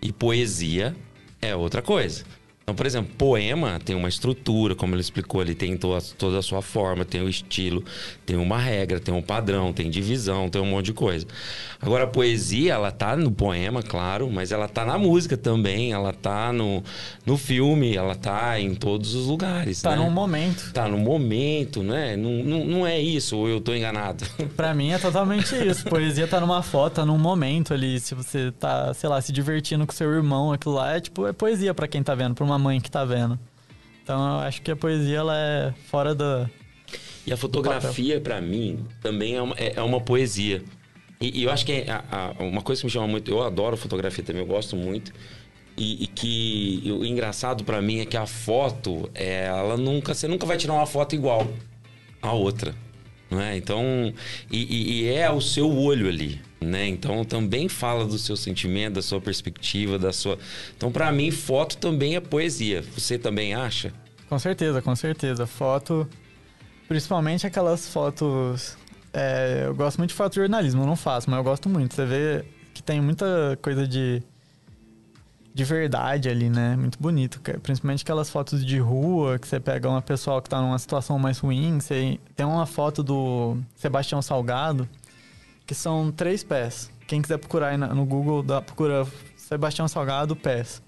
[0.00, 0.94] e poesia
[1.40, 2.24] é outra coisa.
[2.62, 6.42] Então, por exemplo, poema tem uma estrutura, como ele explicou ali, tem toda, toda a
[6.42, 7.84] sua forma, tem o estilo,
[8.24, 11.26] tem uma regra, tem um padrão, tem divisão, tem um monte de coisa.
[11.80, 16.12] Agora, a poesia, ela tá no poema, claro, mas ela tá na música também, ela
[16.12, 16.82] tá no,
[17.26, 19.82] no filme, ela tá em todos os lugares.
[19.82, 19.96] Tá né?
[19.96, 20.72] num momento.
[20.72, 22.16] Tá no momento, né?
[22.16, 24.24] Não, não, não é isso, ou eu tô enganado.
[24.56, 25.84] Pra mim é totalmente isso.
[25.86, 27.98] Poesia tá numa foto, tá num momento ali.
[27.98, 31.32] Se você tá, sei lá, se divertindo com seu irmão, aquilo lá é tipo, é
[31.32, 33.38] poesia pra quem tá vendo, pra uma mãe que tá vendo.
[34.02, 36.48] Então eu acho que a poesia ela é fora da.
[37.26, 40.62] E a fotografia, pra mim, também é uma, é, é uma poesia.
[41.20, 42.04] E, e eu acho que é a-
[42.38, 43.30] a- uma coisa que me chama muito...
[43.30, 45.12] Eu adoro fotografia também, eu gosto muito.
[45.76, 50.14] E, e que o engraçado pra mim é que a foto, ela nunca...
[50.14, 51.46] Você nunca vai tirar uma foto igual
[52.20, 52.74] a outra.
[53.30, 53.56] Não é?
[53.56, 54.12] Então...
[54.50, 56.40] E- e é o seu olho ali.
[56.62, 56.88] Né?
[56.88, 60.38] Então também fala do seu sentimento, da sua perspectiva, da sua...
[60.76, 62.82] Então pra mim, foto também é poesia.
[62.96, 63.92] Você também acha?
[64.28, 65.46] Com certeza, com certeza.
[65.46, 66.08] Foto.
[66.88, 68.76] Principalmente aquelas fotos.
[69.12, 71.94] é, eu gosto muito de foto de jornalismo, eu não faço, mas eu gosto muito.
[71.94, 72.44] Você vê
[72.74, 74.22] que tem muita coisa de.
[75.54, 76.76] de verdade ali, né?
[76.76, 77.40] Muito bonito.
[77.40, 81.18] que- Principalmente aquelas fotos de rua, que você pega uma pessoa que tá numa situação
[81.18, 81.78] mais ruim.
[81.78, 84.88] Você, tem uma foto do Sebastião Salgado,
[85.66, 86.90] que são três pés.
[87.06, 89.06] Quem quiser procurar aí no Google, dá, procura
[89.36, 90.82] Sebastião Salgado pés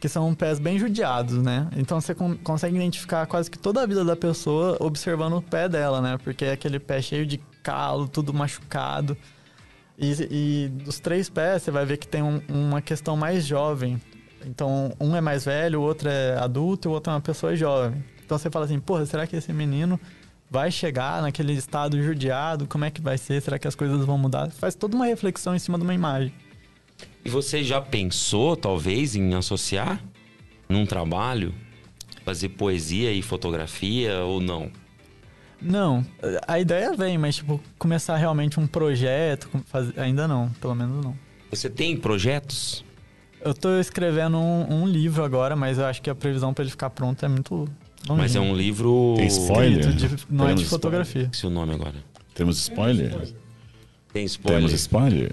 [0.00, 1.68] que são pés bem judiados, né?
[1.76, 5.68] Então você con- consegue identificar quase que toda a vida da pessoa observando o pé
[5.68, 6.18] dela, né?
[6.24, 9.16] Porque é aquele pé cheio de calo, tudo machucado.
[9.96, 14.02] E, e dos três pés você vai ver que tem um- uma questão mais jovem.
[14.44, 17.54] Então um é mais velho, o outro é adulto e o outro é uma pessoa
[17.54, 18.04] jovem.
[18.24, 20.00] Então você fala assim, porra, será que esse menino
[20.52, 22.66] vai chegar naquele estado judiado?
[22.66, 23.40] Como é que vai ser?
[23.40, 24.50] Será que as coisas vão mudar?
[24.50, 26.30] Faz toda uma reflexão em cima de uma imagem.
[27.24, 29.98] E você já pensou, talvez, em associar
[30.68, 31.54] num trabalho?
[32.22, 34.70] Fazer poesia e fotografia ou não?
[35.60, 36.04] Não,
[36.46, 39.48] a ideia vem, mas tipo, começar realmente um projeto,
[39.96, 41.16] ainda não, pelo menos não.
[41.50, 42.84] Você tem projetos?
[43.40, 46.70] Eu tô escrevendo um, um livro agora, mas eu acho que a previsão pra ele
[46.70, 47.68] ficar pronto é muito
[48.08, 48.16] longínquo.
[48.16, 49.14] Mas é um livro.
[49.16, 49.92] Tem spoiler?
[49.92, 51.22] De- não é de fotografia.
[51.22, 51.94] Esqueci o nome agora.
[52.34, 53.32] Temos spoiler?
[54.12, 54.60] Tem spoiler.
[54.60, 55.32] Temos spoiler?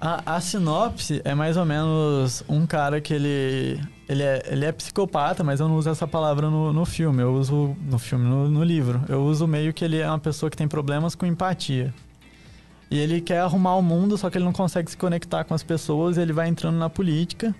[0.00, 3.80] A, a sinopse é mais ou menos um cara que ele.
[4.08, 7.22] Ele é, ele é psicopata, mas eu não uso essa palavra no, no filme.
[7.22, 7.76] Eu uso.
[7.82, 9.02] No filme, no, no livro.
[9.08, 11.92] Eu uso meio que ele é uma pessoa que tem problemas com empatia.
[12.90, 15.62] E ele quer arrumar o mundo, só que ele não consegue se conectar com as
[15.62, 17.54] pessoas, ele vai entrando na política.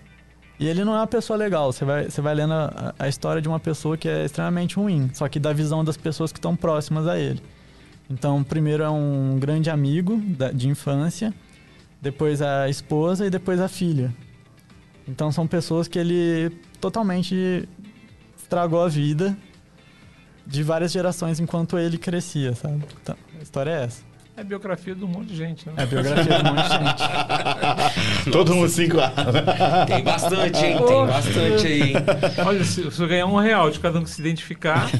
[0.59, 1.73] E ele não é uma pessoa legal.
[1.73, 5.09] Você vai, você vai lendo a, a história de uma pessoa que é extremamente ruim,
[5.15, 7.41] só que da visão das pessoas que estão próximas a ele.
[8.11, 11.33] Então, primeiro é um grande amigo da- de infância,
[12.01, 14.13] depois a esposa e depois a filha.
[15.07, 16.51] Então são pessoas que ele
[16.81, 17.69] totalmente
[18.37, 19.37] estragou a vida
[20.47, 22.83] de várias gerações enquanto ele crescia, sabe?
[23.03, 24.03] Então, a história é essa.
[24.39, 25.73] É biografia de um monte de gente, né?
[25.79, 26.69] É a biografia de um monte de
[28.23, 28.31] gente.
[28.31, 29.11] Todo mundo cinco a
[29.85, 30.77] Tem bastante, hein?
[30.87, 31.95] Tem bastante aí, hein?
[32.47, 34.89] Olha, se, se eu ganhar um real de cada um que se identificar,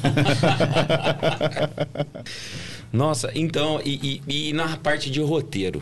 [2.91, 5.81] Nossa, então, e, e- e na parte de roteiro?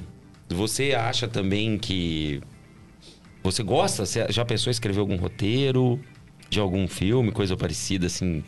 [0.50, 2.42] Você acha também que.
[3.44, 4.06] Você gosta?
[4.06, 6.00] Você já pensou em escrever algum roteiro
[6.50, 8.44] de algum filme, coisa parecida, assim?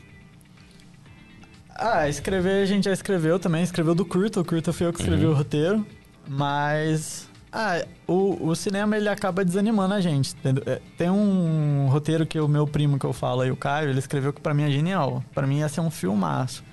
[1.82, 5.00] Ah, escrever a gente já escreveu também, escreveu do curto, o curto foi eu que
[5.02, 5.86] escrevi o roteiro,
[6.28, 10.36] mas ah, o, o cinema ele acaba desanimando a gente.
[10.66, 14.00] É, Tem um roteiro que o meu primo que eu falo aí, o Caio, ele
[14.00, 15.24] escreveu que pra mim é genial.
[15.34, 16.64] Pra mim ia ser um filmaço.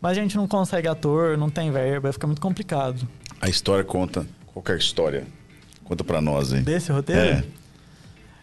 [0.00, 3.06] Mas a gente não consegue ator, não tem verba, fica muito complicado.
[3.40, 4.26] A história conta.
[4.52, 5.24] Qualquer história.
[5.84, 6.62] Conta pra nós, hein?
[6.62, 7.44] Desse roteiro?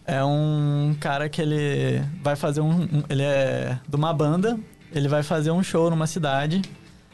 [0.06, 4.58] É um cara que ele vai fazer um, um- Ele é de uma banda,
[4.96, 6.62] ele vai fazer um show numa cidade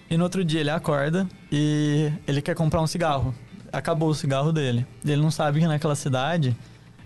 [0.07, 3.34] e no outro dia ele acorda e ele quer comprar um cigarro.
[3.73, 4.86] Acabou o cigarro dele.
[5.03, 6.55] E ele não sabe que naquela cidade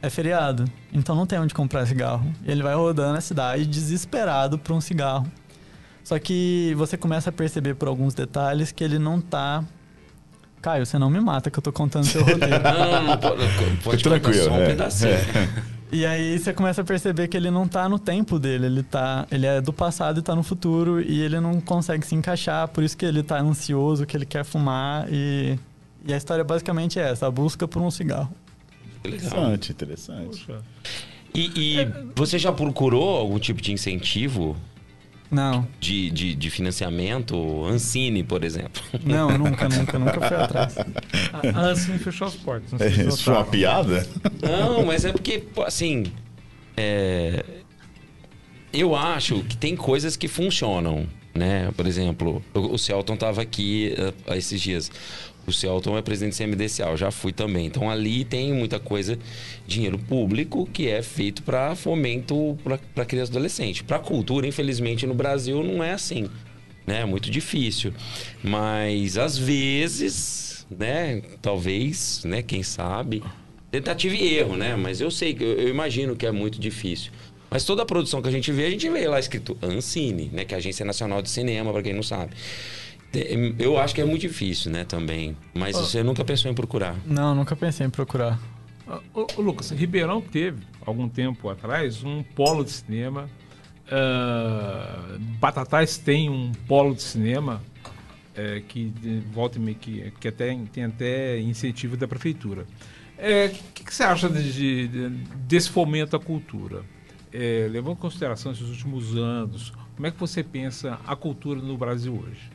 [0.02, 0.66] é feriado.
[0.92, 2.30] Então não tem onde comprar cigarro.
[2.46, 5.32] E ele vai rodando a cidade desesperado por um cigarro.
[6.04, 9.64] Só que você começa a perceber por alguns detalhes que ele não tá.
[10.62, 12.42] Caio, você não me mata que eu tô contando seu roteiro.
[12.62, 13.38] Não, não, não, pode,
[13.84, 15.12] pode contar Tranquilo, só um é, pedacinho.
[15.92, 19.28] E aí você começa a perceber que ele não tá no tempo dele, ele tá,
[19.32, 22.84] ele é do passado e tá no futuro e ele não consegue se encaixar, por
[22.84, 25.58] isso que ele tá ansioso, que ele quer fumar e
[26.06, 28.32] e a história basicamente é essa, a busca por um cigarro.
[29.04, 30.48] Interessante, interessante.
[31.34, 34.56] E, e você já procurou algum tipo de incentivo
[35.32, 37.66] Não, de, de, de financiamento?
[37.66, 38.82] Ancine, por exemplo.
[39.04, 40.76] não, nunca, nunca, nunca fui atrás.
[41.54, 42.72] A Ancine fechou as portas.
[42.72, 43.52] Não sei se É, Isso foi uma notaram.
[43.52, 44.08] piada?
[44.42, 46.06] Não, mas é porque, assim.
[46.78, 47.44] é,
[48.72, 51.70] Eu acho que tem coisas que funcionam, né?
[51.76, 53.94] Por exemplo, o Celton tava aqui
[54.26, 54.90] há esses dias.
[55.46, 57.68] O Celton é presidente do CMDCA, já fui também.
[57.68, 59.20] Então ali tem muita coisa,
[59.68, 62.58] dinheiro público, que é feito para fomento
[62.96, 63.84] para criança e adolescente.
[63.84, 66.30] Para cultura, infelizmente, no Brasil não é assim.
[66.88, 67.02] Né?
[67.02, 67.94] É muito difícil.
[68.44, 71.22] Mas às vezes, né?
[71.42, 72.42] Talvez, né?
[72.42, 73.22] Quem sabe.
[73.70, 74.76] Tentativa e erro, né?
[74.76, 77.12] Mas eu sei, eu, eu imagino que é muito difícil.
[77.50, 80.44] Mas toda a produção que a gente vê, a gente vê lá escrito Ancine, né?
[80.46, 82.34] Que é a Agência Nacional de Cinema, para quem não sabe.
[83.12, 85.38] Te- Eu acho que é muito difícil, né, também.
[85.54, 86.96] Mas você nunca pensou em procurar.
[87.06, 88.40] Não, nunca pensei em procurar.
[88.88, 93.30] Ah, Ô, ô, Lucas, Ribeirão teve, algum tempo atrás, um polo de cinema.
[93.90, 97.62] Ah, Batatais tem um polo de cinema
[98.36, 98.92] eh, que
[99.32, 102.66] volta e que, que até, tem até incentivo da prefeitura.
[103.18, 105.08] O que, que você acha de- de-
[105.48, 106.84] desse fomento à cultura?
[107.38, 111.78] Eh, levando em consideração esses últimos anos, como é que você pensa a cultura no
[111.78, 112.50] Brasil hoje?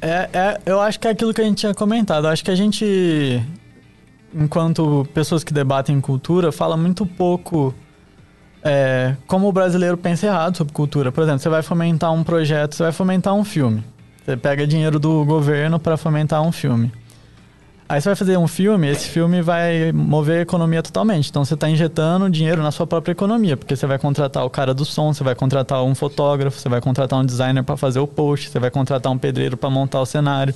[0.00, 2.26] É, é, eu acho que é aquilo que a gente tinha comentado.
[2.26, 3.42] Eu acho que a gente,
[4.32, 7.74] enquanto pessoas que debatem cultura, fala muito pouco
[8.62, 11.10] é, como o brasileiro pensa errado sobre cultura.
[11.10, 13.82] Por exemplo, você vai fomentar um projeto, você vai fomentar um filme.
[14.24, 16.92] Você pega dinheiro do governo para fomentar um filme.
[17.86, 21.28] Aí você vai fazer um filme, esse filme vai mover a economia totalmente.
[21.28, 24.72] Então você está injetando dinheiro na sua própria economia, porque você vai contratar o cara
[24.72, 28.06] do som, você vai contratar um fotógrafo, você vai contratar um designer para fazer o
[28.06, 30.54] post, você vai contratar um pedreiro para montar o cenário.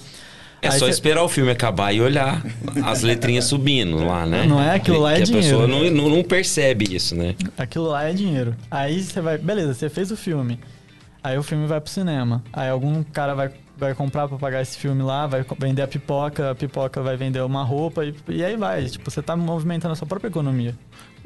[0.60, 2.42] É Aí só esperar o filme acabar e olhar
[2.84, 4.44] as letrinhas subindo lá, né?
[4.44, 4.74] Não é?
[4.74, 5.46] Aquilo lá é que a dinheiro.
[5.46, 7.36] pessoa não, não, não percebe isso, né?
[7.56, 8.56] Aquilo lá é dinheiro.
[8.70, 10.58] Aí você vai, beleza, você fez o filme.
[11.22, 12.42] Aí o filme vai pro cinema.
[12.52, 16.50] Aí algum cara vai, vai comprar pra pagar esse filme lá, vai vender a pipoca,
[16.50, 18.84] a pipoca vai vender uma roupa e, e aí vai.
[18.86, 20.76] Tipo, você tá movimentando a sua própria economia.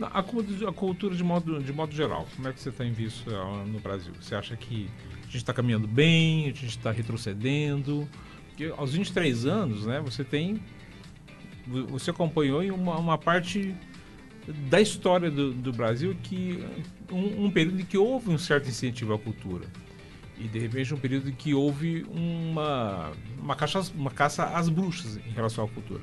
[0.00, 3.64] A, a cultura de modo, de modo geral, como é que você tem visto ela
[3.64, 4.12] no Brasil?
[4.20, 4.88] Você acha que
[5.20, 8.06] a gente está caminhando bem, a gente está retrocedendo?
[8.48, 10.60] Porque aos 23 anos, né, você tem.
[11.66, 13.74] vo- Você acompanhou em uma, uma parte
[14.68, 16.62] da história do, do Brasil que.
[17.10, 19.66] Um, um período em que houve um certo incentivo à cultura.
[20.42, 25.16] E de repente um período em que houve uma, uma, caça, uma caça às bruxas
[25.16, 26.02] em relação à cultura.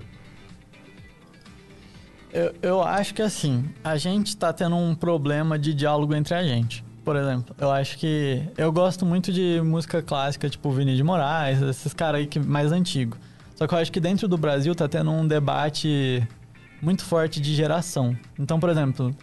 [2.32, 6.44] Eu, eu acho que assim, a gente tá tendo um problema de diálogo entre a
[6.44, 6.86] gente.
[7.04, 8.44] Por exemplo, eu acho que.
[8.58, 12.72] Eu gosto muito de música clássica, tipo Vinícius de Moraes, esses caras aí que mais
[12.72, 13.18] antigo.
[13.56, 16.26] Só que eu acho que dentro do Brasil tá tendo um debate
[16.82, 18.16] muito forte de geração.
[18.38, 19.14] Então, por exemplo,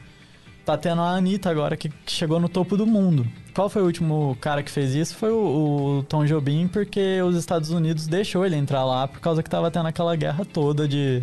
[0.67, 3.27] tá tendo a Anitta agora que, chegou no topo do mundo.
[3.55, 5.15] Qual foi o último cara que fez isso?
[5.15, 9.43] Foi o, o Tom Jobim, porque os Estados Unidos deixou ele entrar lá por causa
[9.43, 11.23] que tava tendo aquela guerra toda de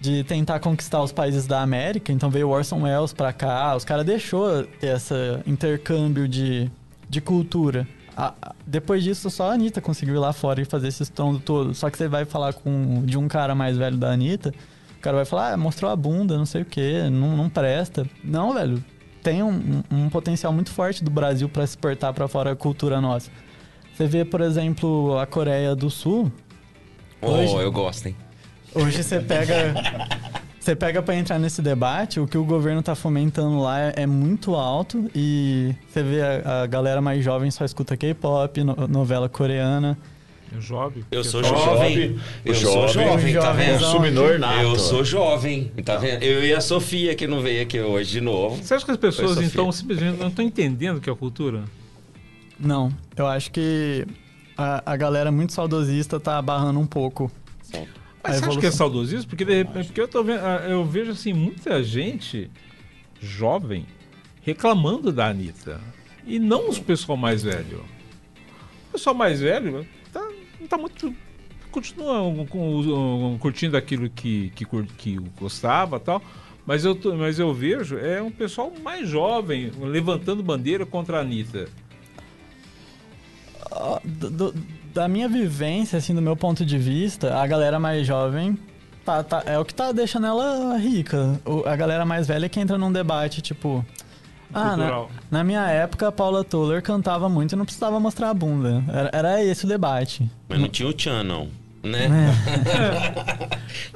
[0.00, 2.12] de tentar conquistar os países da América.
[2.12, 6.70] Então veio o Orson Welles pra cá, os caras deixou ter esse intercâmbio de,
[7.10, 7.86] de cultura.
[8.16, 8.32] A-
[8.66, 11.74] depois disso, só a Anitta conseguiu ir lá fora e fazer esse estrondo todo.
[11.74, 14.54] Só que você vai falar com de um cara mais velho da Anitta,
[14.98, 18.06] o cara vai falar, ah, mostrou a bunda, não sei o que, não, não presta.
[18.22, 18.82] Não, velho,
[19.22, 23.30] tem um, um- potencial muito forte do Brasil pra exportar pra fora a cultura nossa.
[23.94, 26.30] Você vê, por exemplo, a Coreia do Sul,
[27.20, 28.16] Oh, Hoje- eu gosto, hein?
[28.74, 29.74] Hoje você pega.
[30.60, 34.06] Você pega pra entrar nesse debate, o que o governo tá fomentando lá é, é
[34.06, 39.28] muito alto e você vê a, a galera mais jovem só escuta K-pop, no- novela
[39.28, 39.96] coreana.
[40.56, 41.04] É jovem.
[41.10, 42.18] Eu sou jovem.
[42.44, 43.34] Eu sou jovem.
[43.34, 43.78] tá vendo?
[43.80, 44.62] Consumidor nato.
[44.62, 46.22] Eu sou jovem, tá vendo?
[46.22, 48.56] Eu e a Sofia, que não veio aqui hoje de novo.
[48.56, 51.64] Você acha que as pessoas, então, simplesmente não estão entendendo o que é cultura?
[52.58, 54.06] Não, eu acho que
[54.56, 57.30] a, a galera muito saudosista tá barrando um pouco.
[58.22, 59.28] Mas A você acha que é saudosismo?
[59.28, 62.50] Porque, de repente, porque eu, tô vendo, ah, eu vejo assim, muita gente
[63.20, 63.86] jovem
[64.42, 65.80] reclamando da Anitta.
[66.26, 67.84] E não os pessoal mais velho.
[68.88, 69.86] O pessoal mais velho
[70.60, 71.14] não tá muito.
[71.70, 74.64] Continua com- curtindo aquilo que, que,
[74.96, 76.22] que gostava tal.
[76.66, 81.68] Mas eu, mas eu vejo é um pessoal mais jovem levantando bandeira contra a Anitta.
[83.70, 84.54] Ó, do- do-
[84.94, 88.58] da minha vivência, assim, do meu ponto de vista, a galera mais jovem
[89.04, 91.40] tá, tá- é o que tá deixando ela rica.
[91.44, 93.84] O- a galera mais velha que entra num debate, tipo.
[94.52, 95.10] Ah, na, Cultural.
[95.30, 98.82] na minha época, a Paula Toller cantava muito e não precisava mostrar a bunda.
[98.88, 100.28] Era, era esse o debate.
[100.48, 101.48] Mas não tinha o Tchan, não.
[101.82, 102.08] né?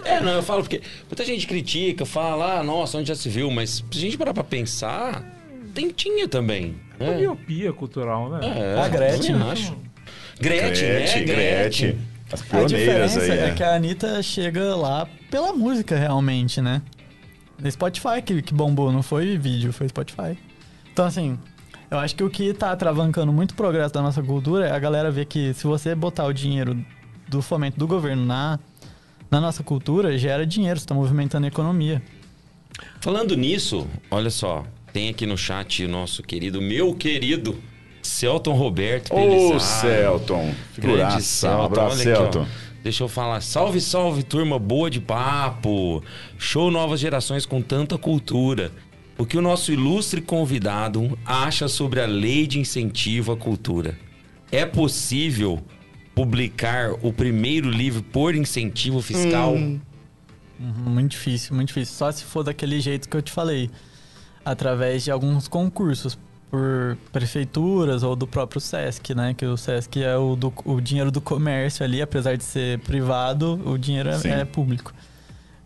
[0.04, 0.20] É.
[0.20, 3.82] não, eu falo porque muita gente critica, fala, ah, nossa, onde já se viu, mas
[3.90, 5.24] se a gente parar pra pensar,
[5.74, 6.76] tem, tinha também.
[7.00, 7.20] É uma né?
[7.20, 8.40] miopia cultural, né?
[8.76, 9.32] É, A Gretchen.
[9.34, 9.76] também acho.
[10.40, 11.34] Gretchen, Gretchen, né?
[11.34, 11.98] Gretchen.
[12.32, 12.72] As A pioneiras
[13.12, 13.54] diferença aí, é né?
[13.54, 16.80] que a Anitta chega lá pela música, realmente, né?
[17.62, 20.36] No Spotify que, que bombou, não foi vídeo, foi Spotify.
[20.92, 21.38] Então, assim,
[21.88, 24.78] eu acho que o que tá travancando muito o progresso da nossa cultura é a
[24.78, 26.84] galera ver que se você botar o dinheiro
[27.28, 28.58] do fomento do governo na,
[29.30, 32.02] na nossa cultura, gera dinheiro, você tá movimentando a economia.
[33.00, 37.56] Falando nisso, olha só, tem aqui no chat o nosso querido, meu querido,
[38.02, 39.60] Celton Roberto Ô, Pelissaro.
[39.60, 40.42] Celton.
[40.42, 41.56] Grande Figuraça.
[41.56, 42.16] Um abraço, Olha aqui, ó.
[42.16, 42.46] Celton.
[42.82, 43.40] Deixa eu falar.
[43.40, 46.02] Salve, salve, turma boa de papo.
[46.36, 48.72] Show novas gerações com tanta cultura.
[49.16, 53.96] O que o nosso ilustre convidado acha sobre a lei de incentivo à cultura?
[54.50, 55.62] É possível
[56.14, 59.54] publicar o primeiro livro por incentivo fiscal?
[59.54, 59.80] Uhum,
[60.58, 61.94] Muito difícil, muito difícil.
[61.94, 63.70] Só se for daquele jeito que eu te falei.
[64.44, 66.18] Através de alguns concursos
[66.52, 69.32] por prefeituras ou do próprio SESC, né?
[69.32, 73.58] Que o SESC é o, do- o dinheiro do comércio ali, apesar de ser privado,
[73.64, 74.92] o dinheiro é, é público.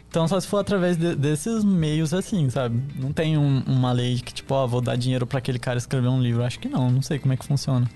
[0.08, 2.80] Então só se for através de- desses meios assim, sabe?
[2.94, 6.06] Não tem um- uma lei que, tipo, ó, vou dar dinheiro pra aquele cara escrever
[6.06, 6.44] um livro.
[6.44, 7.90] Acho que não, não sei como é que funciona.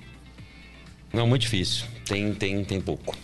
[1.13, 1.87] Não, muito difícil.
[2.05, 3.17] Tem, tem, tem pouco.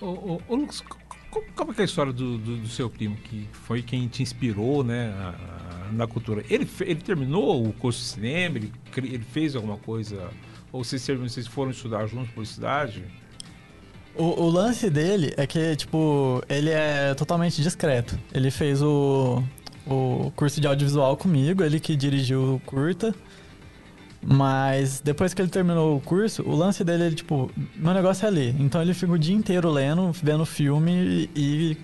[0.00, 0.96] Ô, ô, ô, Lucas, co-
[1.30, 4.08] co- como é que é a história do, do- do seu primo, que foi quem
[4.08, 6.44] te inspirou né, a- a- na cultura?
[6.48, 8.58] Ele, ele terminou o curso de cinema?
[8.58, 10.30] Ele, ele fez alguma coisa?
[10.72, 13.04] Ou vocês, vocês foram estudar juntos por cidade?
[14.16, 18.18] O, o lance dele é que, tipo, ele é totalmente discreto.
[18.32, 19.42] Ele fez o,
[19.86, 23.14] o curso de audiovisual comigo, ele que dirigiu o curta.
[24.26, 28.30] Mas depois que ele terminou o curso, o lance dele, ele, tipo, meu negócio é
[28.30, 28.54] ler.
[28.58, 31.76] Então ele fica o dia inteiro lendo, vendo filme e.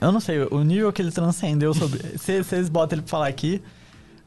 [0.00, 1.98] Eu não sei, o nível que ele transcendeu sobre.
[2.16, 3.62] vocês botam ele pra falar aqui,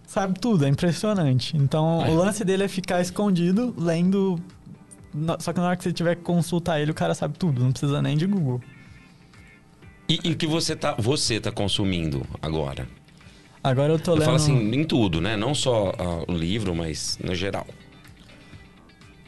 [0.05, 1.55] sabe tudo, é impressionante.
[1.55, 4.39] Então o lance dele é ficar escondido, lendo
[5.39, 7.71] Só que na hora que você tiver que consultar ele, o cara sabe tudo, não
[7.71, 8.61] precisa nem de Google.
[10.07, 12.87] E, o que você tá, você tá consumindo agora?
[13.63, 14.25] Agora eu tô Eu lendo.
[14.25, 15.37] falo assim, em tudo, né?
[15.37, 17.67] Não só ah, o livro, mas no geral.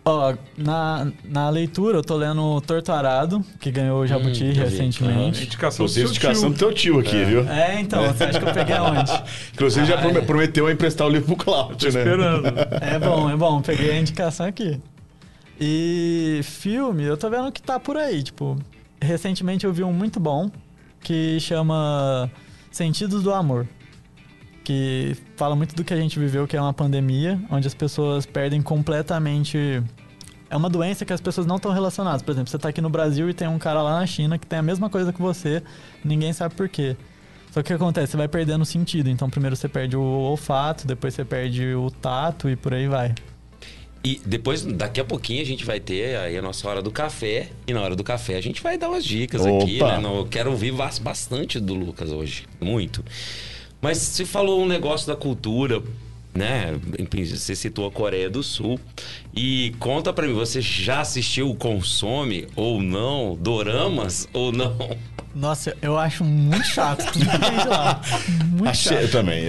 [0.04, 5.44] Ó, na, na leitura eu tô lendo Torto Arado, que ganhou o Jabuti Hum, recentemente.
[5.46, 6.68] Indicação Inclusive, do seu indicação do tio.
[6.68, 7.48] teu tio aqui, viu?
[7.48, 9.12] É, então, você acha que eu peguei aonde?
[9.54, 10.22] Inclusive, já Ah, prome- é.
[10.22, 12.00] prometeu emprestar o livro pro Cláudio, né?
[12.00, 12.48] Esperando.
[12.82, 14.80] É bom, é bom, peguei a indicação aqui.
[15.60, 18.58] E filme, eu tô vendo que tá por aí, tipo,
[19.00, 20.50] recentemente eu vi um muito bom
[21.00, 22.30] que chama
[22.72, 23.68] Sentidos do Amor.
[24.64, 28.26] Que fala muito do que a gente viveu, que é uma pandemia, onde as pessoas
[28.26, 29.82] perdem completamente.
[30.50, 32.22] É uma doença que as pessoas não estão relacionadas.
[32.22, 34.46] Por exemplo, você tá aqui no Brasil e tem um cara lá na China que
[34.46, 35.64] tem a mesma coisa que você,
[36.04, 36.96] ninguém sabe por quê.
[37.52, 38.12] Só que o que acontece?
[38.12, 39.10] Você vai perdendo o sentido.
[39.10, 43.14] Então, primeiro você perde o olfato, depois você perde o tato e por aí vai.
[44.04, 47.50] E depois, daqui a pouquinho, a gente vai ter aí a nossa hora do café.
[47.68, 49.96] E na hora do café a gente vai dar umas dicas aqui, Opa!
[49.98, 50.00] né?
[50.02, 52.46] Não, Eu quero ouvir bas- bastante do Lucas hoje.
[52.60, 53.04] Muito.
[53.82, 55.82] Mas você falou um negócio da cultura,
[56.34, 56.74] né?
[57.26, 58.80] Você citou a Coreia do Sul.
[59.36, 63.38] E conta pra mim, você já assistiu, consome ou não?
[63.40, 64.76] Doramas ou não?
[65.34, 68.02] Nossa, eu acho muito chato tudo que tem de lá.
[68.50, 69.12] Muito Achei eu chato.
[69.14, 69.44] também.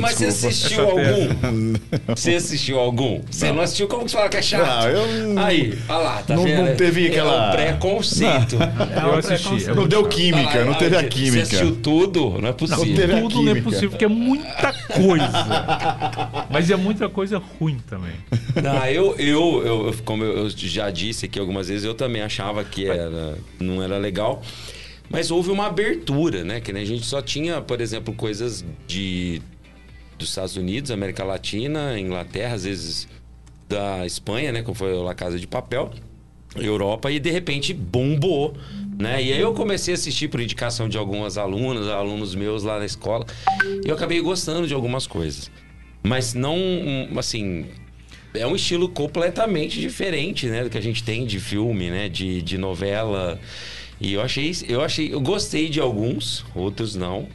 [0.00, 1.74] Mas você assistiu algum?
[2.16, 3.20] Você assistiu algum?
[3.30, 3.62] Você não.
[3.62, 3.86] assistiu?
[3.86, 4.66] Como que você fala que é chato?
[4.66, 6.66] Não, eu- Aí, olha lá, tá Não- vendo?
[6.70, 8.56] não teve É aquela- um preconceito.
[8.60, 9.42] É eu assisti.
[9.44, 9.70] preconceito.
[9.70, 11.42] é Não deu química, Ah, não teve a Você química.
[11.42, 12.30] assistiu tudo?
[12.40, 12.84] Não é possível.
[12.86, 15.30] Não teve a Tudo não é possível, porque é muita coisa.
[16.50, 18.14] Mas é muita coisa ruim também.
[18.62, 22.86] Não, eu, eu, eu- como eu já disse aqui algumas vezes, eu também achava que
[22.86, 24.42] era, não era legal.
[25.08, 26.60] Mas houve uma abertura, né?
[26.60, 29.42] Que nem a gente só tinha, por exemplo, coisas de
[30.18, 33.08] dos Estados Unidos, América Latina, Inglaterra, às vezes
[33.68, 34.62] da Espanha, né?
[34.62, 35.90] Como foi a La Casa de Papel,
[36.56, 38.54] Europa, e de repente bombou,
[38.98, 39.22] né?
[39.22, 42.84] E aí eu comecei a assistir por indicação de algumas alunas, alunos meus lá na
[42.84, 43.24] escola,
[43.84, 45.50] e eu acabei gostando de algumas coisas.
[46.02, 47.66] Mas não, um, assim,
[48.34, 52.40] é um estilo completamente diferente, né, do que a gente tem de filme, né, de,
[52.42, 53.38] de novela.
[54.00, 57.28] E eu achei, eu achei, eu gostei de alguns, outros não.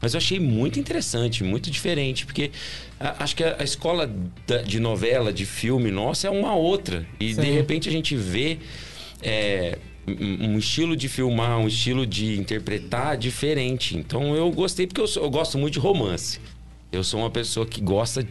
[0.00, 2.50] Mas eu achei muito interessante, muito diferente, porque
[2.98, 4.12] a- acho que a, a escola
[4.46, 7.06] da- de novela, de filme, nossa, é uma outra.
[7.20, 7.52] E de Sim.
[7.52, 8.58] repente a gente vê
[9.22, 9.78] é,
[10.08, 13.96] um estilo de filmar, um estilo de interpretar diferente.
[13.96, 16.40] Então eu gostei porque eu, eu gosto muito de romance.
[16.92, 18.26] Eu sou uma pessoa que gosta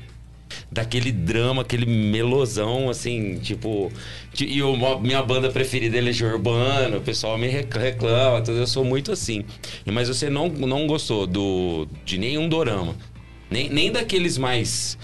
[0.72, 3.92] daquele drama, aquele melosão, assim, tipo.
[4.40, 8.84] E o- minha banda preferida é Legião Urbana, o pessoal me rec- reclama, eu sou
[8.86, 9.44] muito assim.
[9.86, 12.96] Mas você não, não gostou do, de nenhum dorama.
[13.50, 14.98] Nem, nem daqueles mais.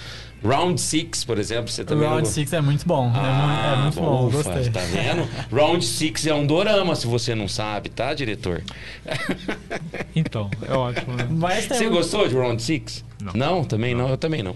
[0.43, 2.35] Round Six, por exemplo, você também não Round gostou?
[2.43, 3.07] 6 é muito bom.
[3.07, 4.69] é mu- é, Ah, muito bom, ufa, gostei.
[4.71, 5.27] Tá vendo?
[5.51, 8.61] Round Six é um dorama, se você não sabe, tá, diretor?
[10.15, 11.27] Então, é ótimo, né?
[11.29, 13.03] Mas Você um- gostou de Round Six?
[13.33, 13.63] Não.
[13.63, 14.09] Também não.
[14.09, 14.55] Eu também não.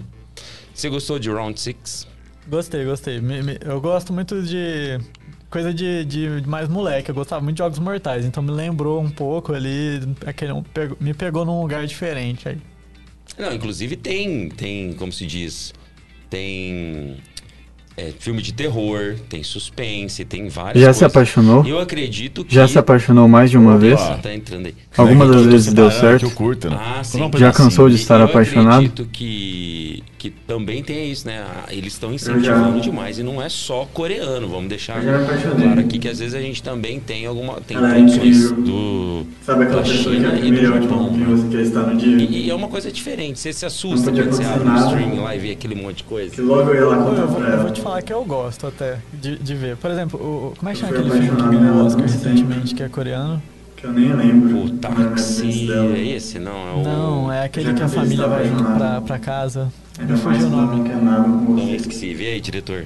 [0.73, 2.07] Você gostou de Round Six?
[2.47, 3.19] Gostei, gostei.
[3.21, 4.99] Me- me- eu gosto muito de
[5.49, 7.09] coisa de, de mais moleque.
[7.11, 10.01] Eu gostava muito de Jogos Mortais, então me lembrou um pouco ali.
[10.25, 10.53] Aquele,
[10.99, 12.47] me pegou num lugar diferente.
[12.49, 12.57] Aí.
[13.41, 15.73] Não, inclusive tem, tem, como se diz,
[16.29, 17.17] tem
[17.97, 21.15] é, filme de terror, tem suspense, tem várias Já se coisas.
[21.17, 21.65] apaixonou?
[21.65, 22.53] Eu acredito que...
[22.55, 23.99] Já se apaixonou mais de uma vez?
[24.01, 24.75] Ah, tá entrando aí.
[24.97, 26.19] Alguma Eu das tô vezes deu certo?
[26.19, 26.77] Que eu curto, né?
[26.79, 27.29] Ah, sim.
[27.37, 28.75] Já cansou de estar eu apaixonado?
[28.85, 31.43] acredito que, que também tem isso, né?
[31.45, 34.47] Ah, Eles estão incentivando demais e não é só coreano.
[34.47, 37.93] Vamos deixar claro aqui que às vezes a gente também tem alguma tem Ela é
[37.95, 41.11] produções do Sabe da China e do Japão.
[41.11, 41.27] né?
[42.03, 43.39] E, e é uma coisa diferente.
[43.39, 46.41] Você se assusta quando você abre o stream lá e vê aquele monte de coisa.
[46.41, 49.55] logo eu ia lá eu, eu vou te falar que eu gosto até de, de
[49.55, 49.77] ver.
[49.77, 52.83] Por exemplo, o, como é que chama aquele filme que ganhou o Oscar recentemente, que
[52.83, 53.41] é coreano?
[53.75, 54.65] Que eu nem lembro.
[54.65, 56.39] O táxi é esse?
[56.39, 56.83] Não, é o.
[56.83, 59.71] Não, é aquele que a família vai pra, pra casa.
[59.99, 60.89] Me mais fugiu o não nome.
[60.89, 61.75] com Não, você.
[61.75, 62.13] esqueci.
[62.13, 62.85] Vê aí, diretor.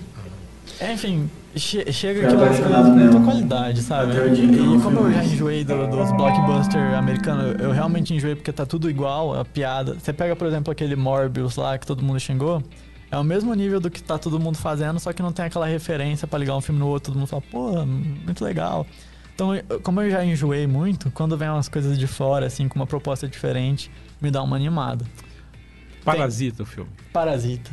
[0.79, 4.11] É, Enfim, che- chega aqui coisas de muita qualidade, sabe?
[4.13, 8.65] E não como eu já enjoei do- dos blockbusters americanos, eu realmente enjoei porque tá
[8.65, 9.95] tudo igual, a piada.
[9.97, 12.61] Você pega, por exemplo, aquele Morbius lá que todo mundo xingou,
[13.15, 15.65] é o mesmo nível do que tá todo mundo fazendo, só que não tem aquela
[15.65, 18.85] referência pra ligar um filme no outro, todo mundo fala, pô, muito legal.
[19.33, 19.49] Então,
[19.83, 23.27] como eu já enjoei muito, quando vem umas coisas de fora, assim, com uma proposta
[23.27, 25.05] diferente, me dá uma animada.
[26.03, 26.89] Parasita o filme.
[27.11, 27.71] Parasita.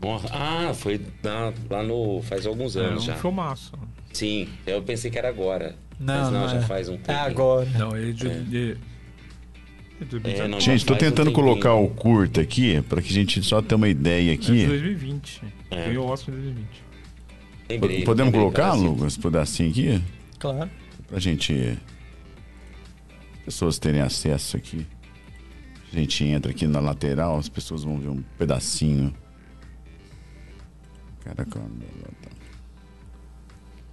[0.00, 2.20] Bom, Ah, foi lá, lá no.
[2.22, 3.14] faz alguns É um anos já.
[3.16, 3.72] filmaço.
[4.12, 5.74] Sim, eu pensei que era agora.
[5.98, 6.60] Não, Mas não, não já é.
[6.62, 7.12] faz um tempo.
[7.12, 7.68] É agora.
[7.78, 8.91] Não, ele de 2019.
[10.24, 11.32] É, não, Gente, um tentando tempinho.
[11.34, 14.66] colocar o curto aqui, para que a gente só tenha uma ideia É aqui.
[14.66, 15.42] 2020.
[15.70, 15.86] É.
[15.86, 16.68] Ganhou o Oscar em 2020.
[17.68, 18.88] Lembrei, Podemos colocar, Parasita.
[18.88, 20.02] Lucas, pedacinho aqui?
[20.38, 20.70] Claro.
[21.08, 21.78] Pra gente.
[23.38, 24.86] As pessoas terem acesso aqui.
[25.92, 29.12] A gente entra aqui na lateral, as pessoas vão ver um pedacinho.
[31.24, 31.60] Caraca,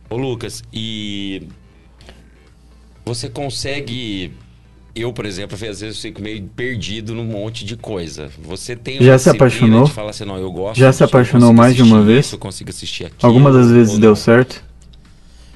[0.10, 1.48] Ô Lucas, e
[3.06, 4.34] você consegue.
[5.00, 8.30] Eu, por exemplo, às vezes eu fico meio perdido num monte de coisa.
[8.44, 9.86] Você tem uma Já se apaixonou?
[9.86, 12.26] De falar assim, não, eu gosto Já se apaixonou mais de uma vez?
[12.26, 13.20] isso, eu consigo assistir aquilo.
[13.24, 14.16] Alguma das vezes deu não.
[14.16, 14.64] certo?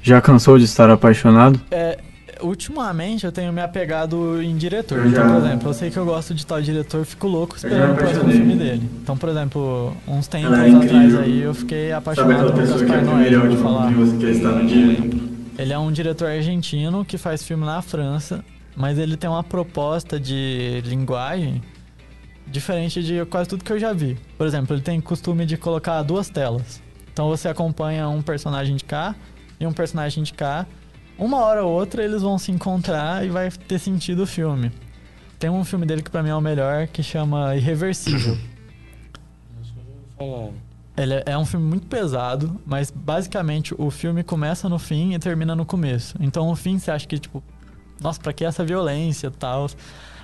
[0.02, 1.60] Já cansou de estar apaixonado?
[1.72, 1.98] É,
[2.42, 5.00] ultimamente eu tenho me apegado em diretor.
[5.00, 7.56] Eu já- Então, por exemplo, eu sei que eu gosto de tal diretor, fico louco
[7.56, 8.84] esperando o próximo filme dele.
[9.02, 13.24] Então, por exemplo, uns tempos é atrás aí eu fiquei apaixonado por é Gaspar Noé,
[13.24, 13.92] primeira de onde falar.
[13.92, 14.98] você quer estar no dia?
[15.58, 18.44] Ele é um diretor argentino que faz filme na França,
[18.76, 21.62] mas ele tem uma proposta de linguagem
[22.48, 24.18] diferente de quase tudo que eu já vi.
[24.38, 26.82] Por exemplo, ele tem costume de colocar duas telas.
[27.12, 29.16] Então você acompanha um personagem de cá
[29.60, 30.66] e um personagem de cá.
[31.18, 34.72] Uma hora ou outra eles vão se encontrar e vai ter sentido o filme.
[35.38, 38.38] Tem um filme dele que pra mim é o melhor, que chama Irreversível.
[40.96, 45.56] Ele é um filme muito pesado, mas basicamente o filme começa no fim e termina
[45.56, 46.16] no começo.
[46.20, 47.44] Então o fim você acha que, tipo,
[48.04, 49.70] nossa, pra que essa violência e tal?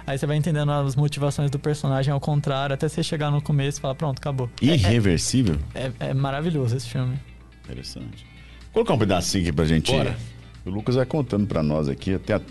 [0.05, 3.77] Aí você vai entendendo as motivações do personagem ao contrário, até você chegar no começo
[3.79, 4.49] e falar, pronto, acabou.
[4.61, 5.57] É- Irreversível?
[5.75, 7.19] É, é maravilhoso esse filme.
[7.63, 8.25] Interessante.
[8.73, 9.91] Vou colocar um pedacinho aqui pra gente.
[9.91, 10.17] Bora.
[10.65, 12.33] O Lucas vai contando pra nós aqui até.
[12.33, 12.41] a- O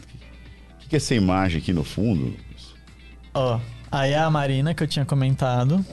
[0.81, 2.35] que que é essa imagem aqui no fundo?
[3.35, 3.61] Ó,
[3.91, 5.85] aí é a Marina que eu tinha comentado,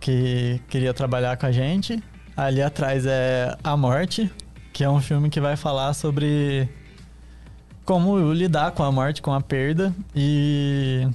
[0.00, 2.02] que queria trabalhar com a gente.
[2.36, 4.30] Ali atrás é A Morte,
[4.72, 6.68] que é um filme que vai falar sobre
[7.84, 9.94] como lidar com a morte, com a perda.
[10.14, 11.06] E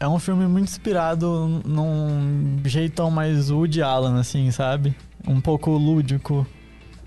[0.00, 4.94] é um filme muito inspirado num jeitão mais Woody Allen, assim, sabe?
[5.26, 6.46] Um pouco lúdico.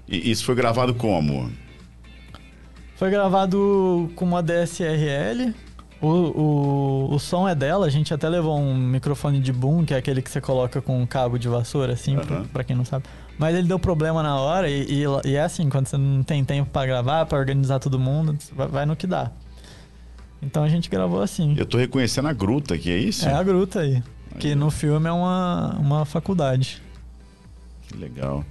[0.07, 1.51] E isso foi gravado como?
[2.95, 5.53] Foi gravado com uma DSRL.
[6.01, 9.93] O, o, o som é dela, a gente até levou um microfone de boom, que
[9.93, 12.45] é aquele que você coloca com um cabo de vassoura, assim, pra, Aham.
[12.51, 13.05] pra quem não sabe.
[13.41, 16.45] Mas ele deu problema na hora e, e, e é assim, quando você não tem
[16.45, 19.31] tempo pra gravar, pra organizar todo mundo, vai, vai no que dá.
[20.43, 21.55] Então a gente gravou assim.
[21.57, 23.27] Eu tô reconhecendo a gruta aqui, é isso?
[23.27, 24.03] É a gruta aí.
[24.37, 26.83] Que no filme é uma, uma faculdade.
[27.87, 28.45] Que legal.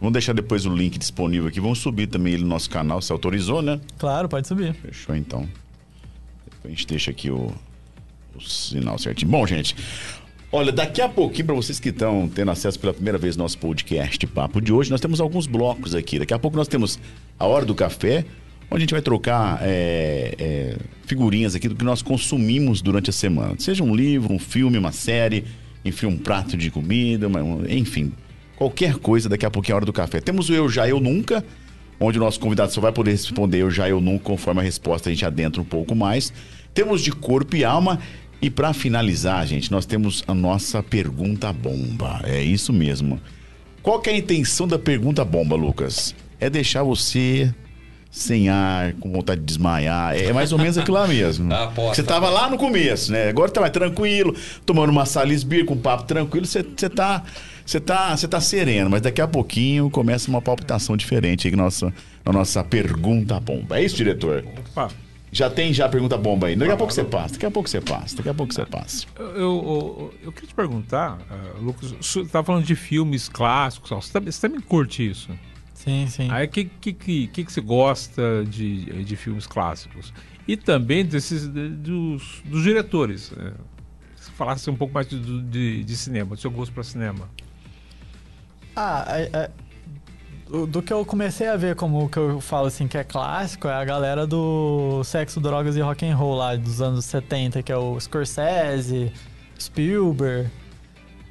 [0.00, 1.60] Vamos deixar depois o link disponível aqui.
[1.60, 3.00] Vamos subir também ele no nosso canal.
[3.00, 3.80] Você autorizou, né?
[3.96, 4.74] Claro, pode subir.
[4.74, 5.48] Fechou então.
[6.44, 7.54] Depois a gente deixa aqui o,
[8.34, 9.30] o sinal certinho.
[9.30, 9.76] Bom, gente.
[10.58, 13.58] Olha, daqui a pouquinho, para vocês que estão tendo acesso pela primeira vez ao nosso
[13.58, 16.18] podcast Papo de hoje, nós temos alguns blocos aqui.
[16.18, 16.98] Daqui a pouco nós temos
[17.38, 18.24] a Hora do Café,
[18.70, 23.12] onde a gente vai trocar é, é, figurinhas aqui do que nós consumimos durante a
[23.12, 23.52] semana.
[23.58, 25.44] Seja um livro, um filme, uma série,
[25.84, 28.10] enfim, um prato de comida, uma- um- enfim,
[28.56, 29.28] qualquer coisa.
[29.28, 30.22] Daqui a pouquinho é a Hora do Café.
[30.22, 31.44] Temos o Eu Já, Eu Nunca,
[32.00, 35.10] onde o nosso convidado só vai poder responder Eu Já, Eu Nunca, conforme a resposta
[35.10, 36.32] a gente adentra um pouco mais.
[36.72, 37.98] Temos de Corpo e Alma.
[38.40, 42.20] E para finalizar, gente, nós temos a nossa pergunta bomba.
[42.24, 43.20] É isso mesmo.
[43.82, 46.14] Qual que é a intenção da pergunta bomba, Lucas?
[46.38, 47.52] É deixar você
[48.10, 50.16] sem ar, com vontade de desmaiar.
[50.16, 51.52] É mais ou menos aquilo lá mesmo.
[51.54, 51.94] Aposta.
[51.94, 53.28] Você tava lá no começo, né?
[53.28, 54.34] Agora tá mais tranquilo,
[54.64, 57.22] tomando uma salisbir com um papo tranquilo, você você tá
[57.66, 61.64] você tá, você tá sereno, mas daqui a pouquinho começa uma palpitação diferente aí na
[61.64, 61.92] nossa,
[62.24, 63.80] na nossa pergunta bomba.
[63.80, 64.44] É isso, diretor?
[64.70, 64.88] Opa,
[65.36, 66.56] Já tem já a pergunta bomba aí.
[66.56, 69.06] Daqui a pouco você passa, daqui a pouco você passa, daqui a pouco você passa.
[69.18, 74.00] eu, eu, eu queria te perguntar, ah, Lucas, você tá falando de filmes clássicos, ó,
[74.00, 75.30] você, também- você também curte isso?
[75.74, 76.28] Sim, sim.
[76.30, 80.10] Aí o que, que, que, que você gosta de, de filmes clássicos?
[80.48, 83.30] E também desses de- dos, dos diretores.
[83.36, 83.52] é.
[84.16, 87.28] Se falasse um pouco mais de, de, de cinema, do seu gosto para cinema.
[88.74, 89.50] Ah, é- é-
[90.48, 93.74] do, que eu comecei a ver como que eu falo assim que é clássico é
[93.74, 97.76] a galera do sexo, drogas e rock and roll lá dos anos 70, que é
[97.76, 99.12] o Scorsese,
[99.58, 100.48] Spielberg.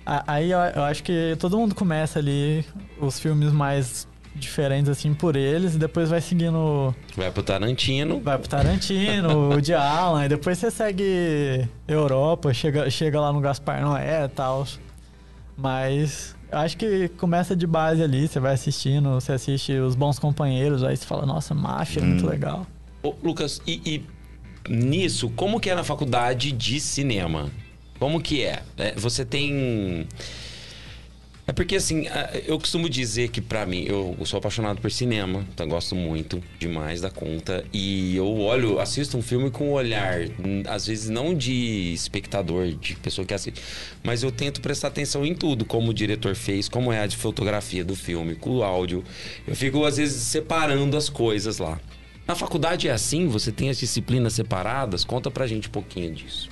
[0.05, 2.63] Aí eu, acho que todo mundo começa ali
[2.99, 8.19] os filmes mais diferentes assim por eles e depois vai seguindo Vai pro Tarantino.
[8.19, 13.39] Vai pro Tarantino, o de Alan, e depois você segue Europa, chega, chega lá no
[13.39, 14.67] Gaspar Noé e tal.
[15.57, 20.84] Mas acho que começa de base ali, você vai assistindo, você assiste Os Bons Companheiros,
[20.84, 22.65] aí você fala, nossa, máfia, é muito legal.
[23.03, 24.06] Ô, Lucas, e, e
[24.69, 27.52] nisso, como que é na faculdade de cinema?
[27.99, 28.64] Como que é?
[28.77, 30.07] É, você tem.
[31.47, 32.05] É porque assim,
[32.47, 37.01] eu costumo dizer que pra mim, eu sou apaixonado por cinema, então gosto muito demais
[37.01, 37.63] da conta.
[37.72, 42.69] E eu olho, assisto um filme com um olhar, hum, às vezes não de espectador,
[42.69, 43.61] de pessoa que assiste,
[44.03, 47.15] mas eu tento prestar atenção em tudo, como o diretor fez, como é a de
[47.15, 49.03] fotografia do filme, com o áudio.
[49.47, 51.80] Eu fico, às vezes, separando as coisas lá.
[52.27, 53.27] Na faculdade é assim?
[53.27, 55.05] Você tem as disciplinas separadas?
[55.05, 56.49] Conta pra gente um pouquinho disso.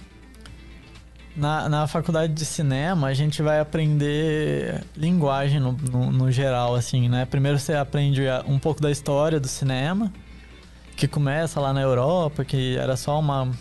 [1.35, 7.09] Na, na faculdade de cinema, a gente vai aprender linguagem no, no, no geral, assim,
[7.09, 7.25] né?
[7.25, 10.13] Primeiro você aprende um pouco da história do cinema,
[10.95, 13.51] que começa lá na Europa, que era só uma.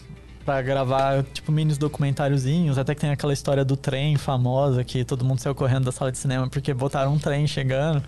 [0.45, 5.25] pra gravar, tipo, mini documentáriozinhos, até que tem aquela história do trem famosa, que todo
[5.25, 8.03] mundo saiu correndo da sala de cinema porque botaram um trem chegando.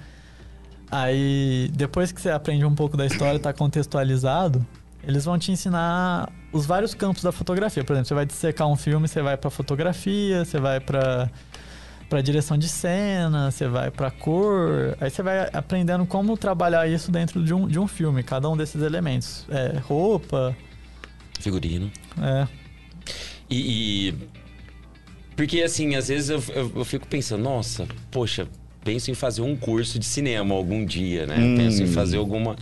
[0.90, 4.64] Aí, depois que você aprende um pouco da história, tá contextualizado,
[5.06, 7.82] eles vão te ensinar os vários campos da fotografia.
[7.84, 11.30] Por exemplo, você vai dissecar um filme, você vai pra fotografia, você vai pra
[12.08, 17.10] para direção de cena, você vai pra cor, aí você vai aprendendo como trabalhar isso
[17.10, 19.46] dentro de um, de um filme, cada um desses elementos.
[19.50, 20.54] É, roupa,
[21.40, 21.90] Figurino.
[22.22, 22.46] é,
[23.50, 24.14] E, e-
[25.34, 28.46] Porque, assim, às vezes eu, eu- eu fico pensando, nossa, poxa,
[28.84, 31.36] penso em fazer um curso de cinema algum dia, né?
[31.56, 32.54] Penso em fazer alguma,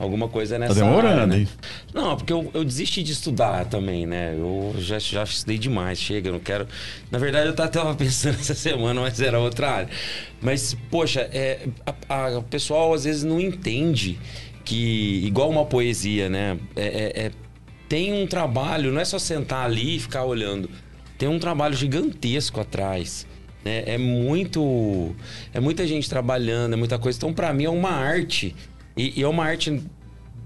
[0.00, 1.38] alguma coisa nessa Tá demorando, área, né?
[1.40, 1.48] hein?
[1.94, 4.34] Não, porque eu, eu desisti de estudar também, né?
[4.36, 6.66] Eu já, já estudei demais, chega, eu não quero.
[7.10, 9.88] Na verdade, eu tava pensando essa semana, mas era outra área.
[10.40, 11.68] Mas, poxa, é,
[12.08, 14.18] a- a- o pessoal às vezes não entende
[14.64, 16.56] que, igual uma poesia, né?
[16.74, 17.30] É, é- é-
[17.88, 20.70] tem um trabalho, não é só sentar ali e ficar olhando.
[21.18, 23.26] Tem um trabalho gigantesco atrás.
[23.62, 23.82] né?
[23.84, 25.14] É muito.
[25.52, 27.18] É muita gente trabalhando, é muita coisa.
[27.18, 28.54] Então, pra mim, é uma arte.
[28.96, 29.82] E, e é uma arte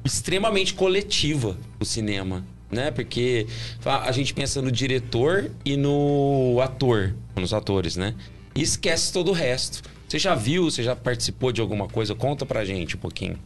[0.04, 2.90] extremamente coletiva o cinema, né?
[2.90, 3.46] Porque
[3.84, 8.14] a gente pensa no diretor e no ator, nos atores, né?
[8.54, 9.82] E esquece todo o resto.
[10.06, 12.14] Você já viu, você já participou de alguma coisa?
[12.14, 13.38] Conta pra gente um pouquinho.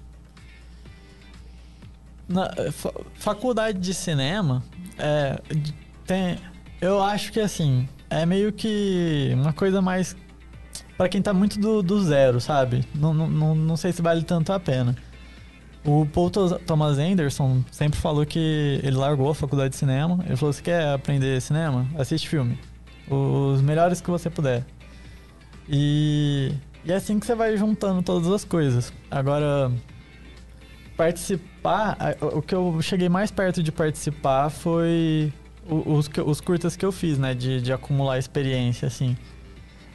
[2.28, 4.62] Na fa- faculdade de cinema,
[4.98, 5.40] é,
[6.06, 6.36] tem,
[6.80, 10.14] eu acho que assim, é meio que uma coisa mais
[10.98, 12.84] Pra quem tá muito do, do zero, sabe?
[12.92, 14.96] Não, não, não, sei se vale tanto a pena.
[15.84, 20.18] O Paul Thomas Anderson sempre falou que ele largou a faculdade de cinema.
[20.26, 21.86] Ele falou: você quer aprender cinema?
[21.96, 22.58] Assiste filme.
[23.08, 24.66] Os melhores que você puder.
[25.68, 26.52] E,
[26.84, 28.92] e é assim que você vai juntando todas as coisas.
[29.08, 29.70] Agora,
[30.96, 35.32] participar, o que eu cheguei mais perto de participar foi
[35.64, 37.34] os, os curtas que eu fiz, né?
[37.34, 39.16] De, de acumular experiência, assim.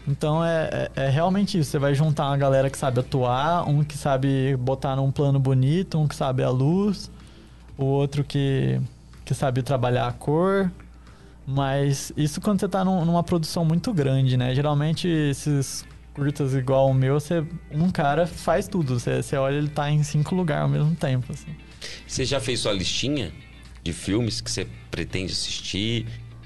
[0.08, 1.72] Então é, é, é realmente isso.
[1.72, 5.98] Você vai juntar uma galera que sabe atuar, um que sabe botar num plano bonito,
[5.98, 7.10] um que sabe a luz,
[7.78, 8.80] o outro que,
[9.24, 10.70] que sabe trabalhar a cor.
[11.46, 14.54] Mas isso quando você tá num- numa produção muito grande, né?
[14.56, 19.00] Geralmente esses curtas igual o meu, você, um cara faz tudo.
[19.00, 21.54] Você, você olha, ele tá em cinco lugares ao mesmo tempo, assim.
[22.08, 23.32] Você já fez sua listinha
[23.84, 26.06] de filmes que você pretende assistir?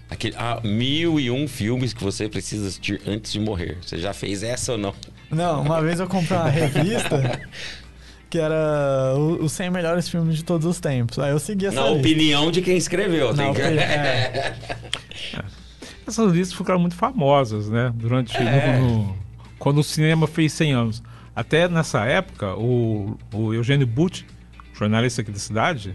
[0.09, 3.77] Aquele, ah, mil e um filmes que você precisa assistir antes de morrer.
[3.81, 4.93] Você já fez essa ou não?
[5.29, 7.41] Não, uma vez eu comprei uma revista
[8.29, 11.19] que era os 100 melhores filmes de todos os tempos.
[11.19, 11.99] Aí eu segui essa Na lista.
[11.99, 13.33] opinião de quem escreveu.
[13.33, 14.55] Na tem que- é.
[16.07, 17.91] Essas listas ficaram muito famosas, né?
[17.93, 18.79] Durante É.
[18.79, 19.17] no- no-
[19.59, 21.03] quando o cinema fez 100 anos.
[21.35, 24.25] Até nessa época, o, o Eugênio Butti,
[24.73, 25.93] jornalista aqui da cidade,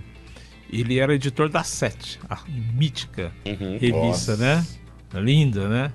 [0.80, 2.40] ele era editor da Sete, a
[2.74, 3.78] mítica Uhum.
[3.78, 4.36] revista, Nossa.
[4.36, 4.66] né?
[5.14, 5.92] Linda, né?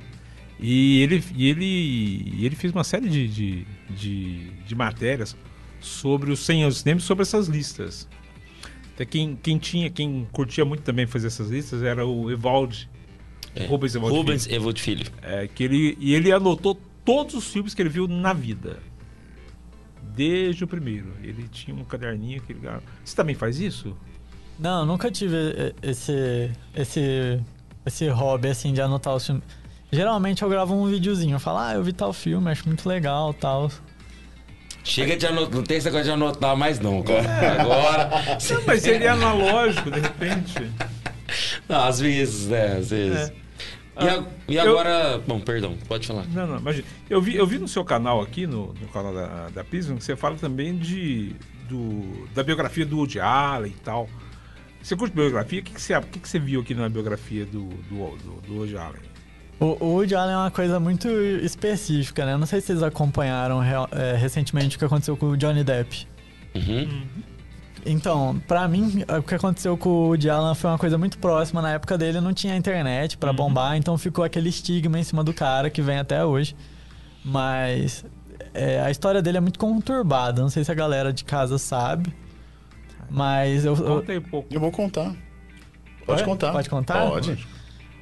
[0.59, 5.35] E ele, e ele, ele fez uma série de, de, de, de matérias
[5.79, 8.07] sobre os 100 anos do cinema sobre essas listas.
[8.93, 12.89] Até quem, quem tinha, quem curtia muito também fazer essas listas era o Evaldi.
[13.55, 13.65] É.
[13.65, 14.55] Rubens Evaldi Rubens Filho.
[14.55, 15.11] Evald Filho.
[15.21, 18.79] É, que ele, e ele anotou todos os filmes que ele viu na vida.
[20.15, 21.13] Desde o primeiro.
[21.21, 22.61] Ele tinha um caderninho que ele...
[23.03, 23.95] Você também faz isso?
[24.59, 27.39] Não, nunca tive esse, esse,
[27.85, 29.43] esse hobby, assim, de anotar os filmes.
[29.91, 33.33] Geralmente eu gravo um videozinho, eu falo, ah, eu vi tal filme, acho muito legal,
[33.33, 33.71] tal.
[34.83, 35.55] Chega de anotar.
[35.55, 37.21] Não tem essa coisa de anotar mais, não, cara.
[37.61, 38.09] Agora.
[38.49, 40.53] Não, mas é analógico, de repente.
[41.67, 42.77] Não, às vezes, né?
[42.77, 43.33] Às vezes.
[43.99, 45.21] E, a- e eu- agora.
[45.27, 46.25] Bom, perdão, pode falar.
[46.27, 46.85] Não, não, imagina.
[47.09, 50.03] Eu vi, eu vi no seu canal aqui, no, no canal da, da Prism, que
[50.05, 51.35] você fala também de,
[51.67, 54.07] do, da biografia do Woody Allen e tal.
[54.87, 55.59] Você curte biografia?
[55.59, 58.41] O que, que, você, o que, que você viu aqui na biografia do, do, do,
[58.47, 59.01] do Woody Allen?
[59.59, 62.37] O, o Woody Allen é uma coisa muito específica, né?
[62.37, 66.07] Não sei se vocês acompanharam real- eh, recentemente o que aconteceu com o Johnny Depp.
[66.55, 67.01] Uhum.
[67.85, 71.61] Então, pra mim, o que aconteceu com o Woody Allen foi uma coisa muito próxima.
[71.61, 75.33] Na época dele não tinha internet pra bombar, então ficou aquele estigma em cima do
[75.33, 76.55] cara que vem até hoje.
[77.25, 78.05] Mas
[78.53, 80.41] é, a história dele é muito conturbada.
[80.41, 82.13] Não sei se a galera de casa sabe.
[83.09, 83.75] Mas eu.
[83.75, 84.47] eu- um pouco.
[84.53, 85.13] Eu vou contar.
[86.05, 86.25] Pode Oi?
[86.27, 86.51] contar.
[86.51, 87.09] Pode contar?
[87.09, 87.47] Pode.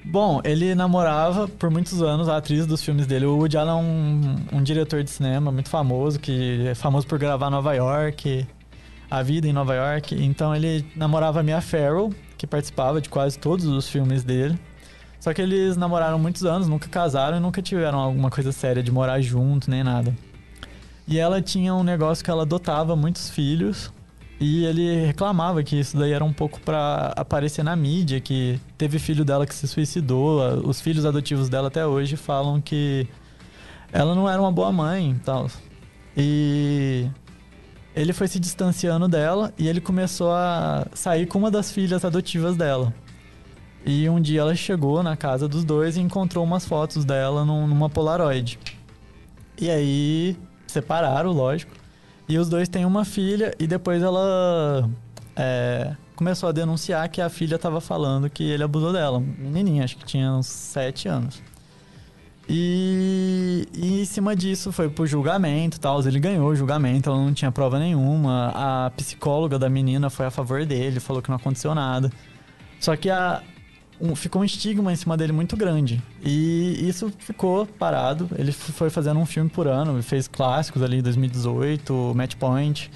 [0.03, 3.25] Bom, ele namorava por muitos anos a atriz dos filmes dele.
[3.25, 7.17] O Woody Allen é um, um diretor de cinema muito famoso, que é famoso por
[7.17, 8.45] gravar Nova York,
[9.09, 10.13] A Vida em Nova York.
[10.23, 14.59] Então ele namorava a Mia Farrow, que participava de quase todos os filmes dele.
[15.19, 18.91] Só que eles namoraram muitos anos, nunca casaram e nunca tiveram alguma coisa séria de
[18.91, 20.15] morar junto, nem nada.
[21.07, 23.91] E ela tinha um negócio que ela adotava muitos filhos
[24.39, 28.99] e ele reclamava que isso daí era um pouco pra aparecer na mídia, que teve
[28.99, 33.07] filho dela que se suicidou, os filhos adotivos dela até hoje falam que
[33.91, 35.47] ela não era uma boa mãe e tal.
[36.17, 37.07] E
[37.95, 42.57] ele foi se distanciando dela e ele começou a sair com uma das filhas adotivas
[42.57, 42.93] dela.
[43.85, 47.67] E um dia ela chegou na casa dos dois e encontrou umas fotos dela num-
[47.67, 48.59] numa Polaroid.
[49.61, 50.35] E aí
[50.67, 51.71] separaram, lógico.
[52.27, 54.89] E os dois têm uma filha e depois ela
[55.35, 59.19] é, começou a denunciar que a filha estava falando que ele abusou dela.
[59.19, 61.41] Menininha, acho que tinha uns 7 anos.
[62.47, 65.99] E, e em cima disso foi pro julgamento tal.
[66.01, 68.51] Ele ganhou o julgamento, ela não tinha prova nenhuma.
[68.55, 72.11] A psicóloga da menina foi a favor dele, falou que não aconteceu nada.
[72.79, 73.41] Só que a,
[73.99, 76.01] um- ficou um estigma em cima dele muito grande.
[76.23, 78.29] E isso ficou parado.
[78.37, 82.91] Ele foi fazendo um filme por ano, fez clássicos ali em 2018, Match Point.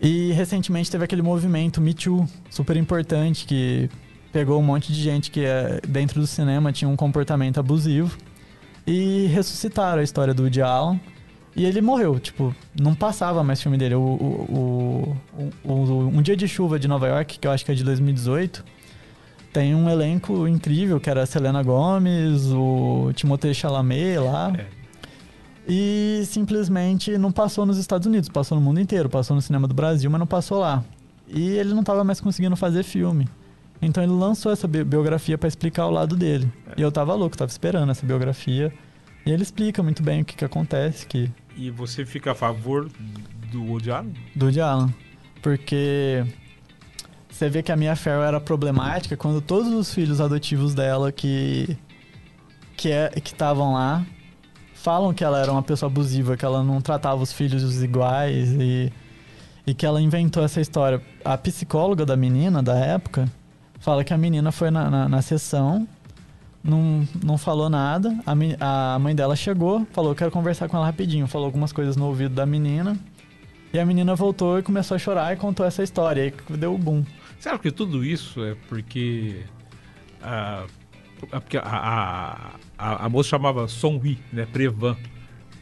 [0.00, 3.88] E recentemente teve aquele movimento Me Too, super importante, que
[4.32, 8.16] pegou um monte de gente que é, dentro do cinema tinha um comportamento abusivo
[8.86, 11.00] e ressuscitaram a história do Woody Allen.
[11.54, 13.94] E ele morreu, tipo, não passava mais filme dele.
[13.94, 15.16] O, o,
[15.64, 17.82] o- o- Um Dia de Chuva de Nova York, que eu acho que é de
[17.82, 18.62] 2018,
[19.56, 24.52] tem um elenco incrível, que era a Selena Gomez, o Timothée Chalamet lá.
[24.54, 24.66] É.
[25.66, 29.72] E simplesmente não passou nos Estados Unidos, passou no mundo inteiro, passou no cinema do
[29.72, 30.84] Brasil, mas não passou lá.
[31.26, 33.26] E ele não tava mais conseguindo fazer filme.
[33.80, 36.52] Então ele lançou essa bi- biografia pra explicar o lado dele.
[36.76, 38.70] E eu tava louco, tava esperando essa biografia.
[39.24, 42.90] E ele explica muito bem o que, que acontece que E você fica a favor
[43.50, 44.12] do Woody Allen?
[44.34, 44.94] do Woody Allen.
[45.42, 46.24] Porque
[47.36, 51.76] você vê que a Mia Farrow era problemática quando todos os filhos adotivos dela que
[52.76, 54.06] que é estavam lá
[54.74, 58.92] falam que ela era uma pessoa abusiva, que ela não tratava os filhos iguais e
[59.66, 61.02] e que ela inventou essa história.
[61.24, 63.28] A psicóloga da menina da época
[63.80, 65.88] fala que a menina foi na, na, na sessão,
[66.62, 68.16] não, não falou nada.
[68.60, 71.26] A, a mãe dela chegou, falou: Quero conversar com ela rapidinho.
[71.26, 72.96] Falou algumas coisas no ouvido da menina.
[73.72, 76.22] E a menina voltou e começou a chorar e contou essa história.
[76.22, 77.04] Aí deu o boom.
[77.38, 79.44] Você acha que tudo isso é porque
[80.22, 80.66] a,
[81.62, 84.46] a, a, a moça chamava Sonhui, né?
[84.46, 84.96] Prevan,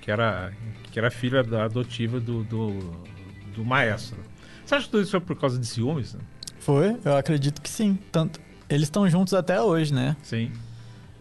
[0.00, 0.52] que era,
[0.90, 2.78] que era filha da adotiva do, do,
[3.54, 4.18] do maestro.
[4.64, 6.14] Você acha que tudo isso foi por causa de ciúmes?
[6.14, 6.20] né?
[6.60, 7.98] Foi, eu acredito que sim.
[8.10, 10.16] Tanto, eles estão juntos até hoje, né?
[10.22, 10.50] Sim.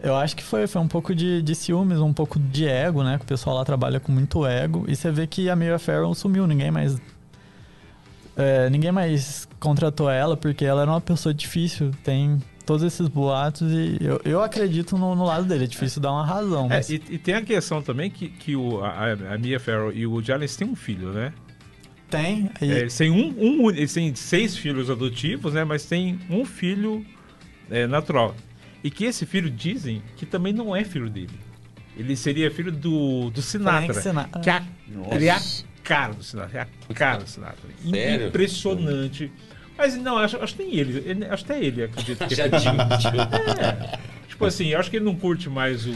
[0.00, 3.16] Eu acho que foi, foi um pouco de, de ciúmes, um pouco de ego, né?
[3.18, 4.84] Que o pessoal lá trabalha com muito ego.
[4.86, 7.00] E você vê que a Mia Farrow sumiu, ninguém mais.
[8.36, 11.90] É, ninguém mais contratou ela porque ela era uma pessoa difícil.
[12.02, 15.64] Tem todos esses boatos e eu, eu acredito no, no lado dele.
[15.64, 16.66] É difícil dar uma razão.
[16.66, 19.92] É, Mas e, e tem a questão também que, que o, a, a Mia Farrow
[19.92, 21.32] e o Woody Allen eles têm um filho, né?
[22.14, 22.50] tem.
[22.60, 25.64] E, É, eles, têm um, um, eles têm seis filhos adotivos, né?
[25.64, 27.04] Mas tem um filho
[27.70, 28.34] é, natural.
[28.82, 31.38] E que esse filho dizem que também não é filho dele.
[31.96, 33.94] Ele seria filho do, do Sinatra.
[33.94, 34.40] Frank Sinatra.
[34.40, 34.64] Que é a,
[35.12, 35.40] ele é a
[35.84, 36.58] cara do Sinatra.
[36.58, 37.58] É a cara do Sinatra.
[37.88, 38.28] Sério?
[38.28, 39.30] Impressionante.
[39.76, 41.02] Mas não, acho, acho que nem ele.
[41.08, 42.48] ele- Acho que até ele, acredito que Já é.
[42.48, 43.98] É.
[44.28, 45.92] Tipo assim, eu acho que ele não curte mais o.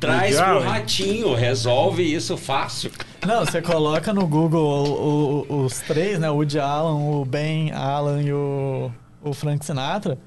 [0.00, 2.90] Traz o pro ratinho, resolve isso fácil.
[3.26, 6.28] Não, você coloca no Google o- o- os três, né?
[6.28, 8.90] O Woody Allen, o Ben Allen e o,
[9.22, 10.18] o Frank Sinatra.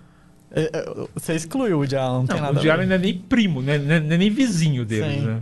[0.51, 2.69] É, é, Você exclui o Woody Allen, não, tem Não, nada o Woody.
[2.71, 3.77] Allen não é nem primo, né?
[3.77, 5.25] Não é não é nem vizinho deles, Sim.
[5.25, 5.41] né?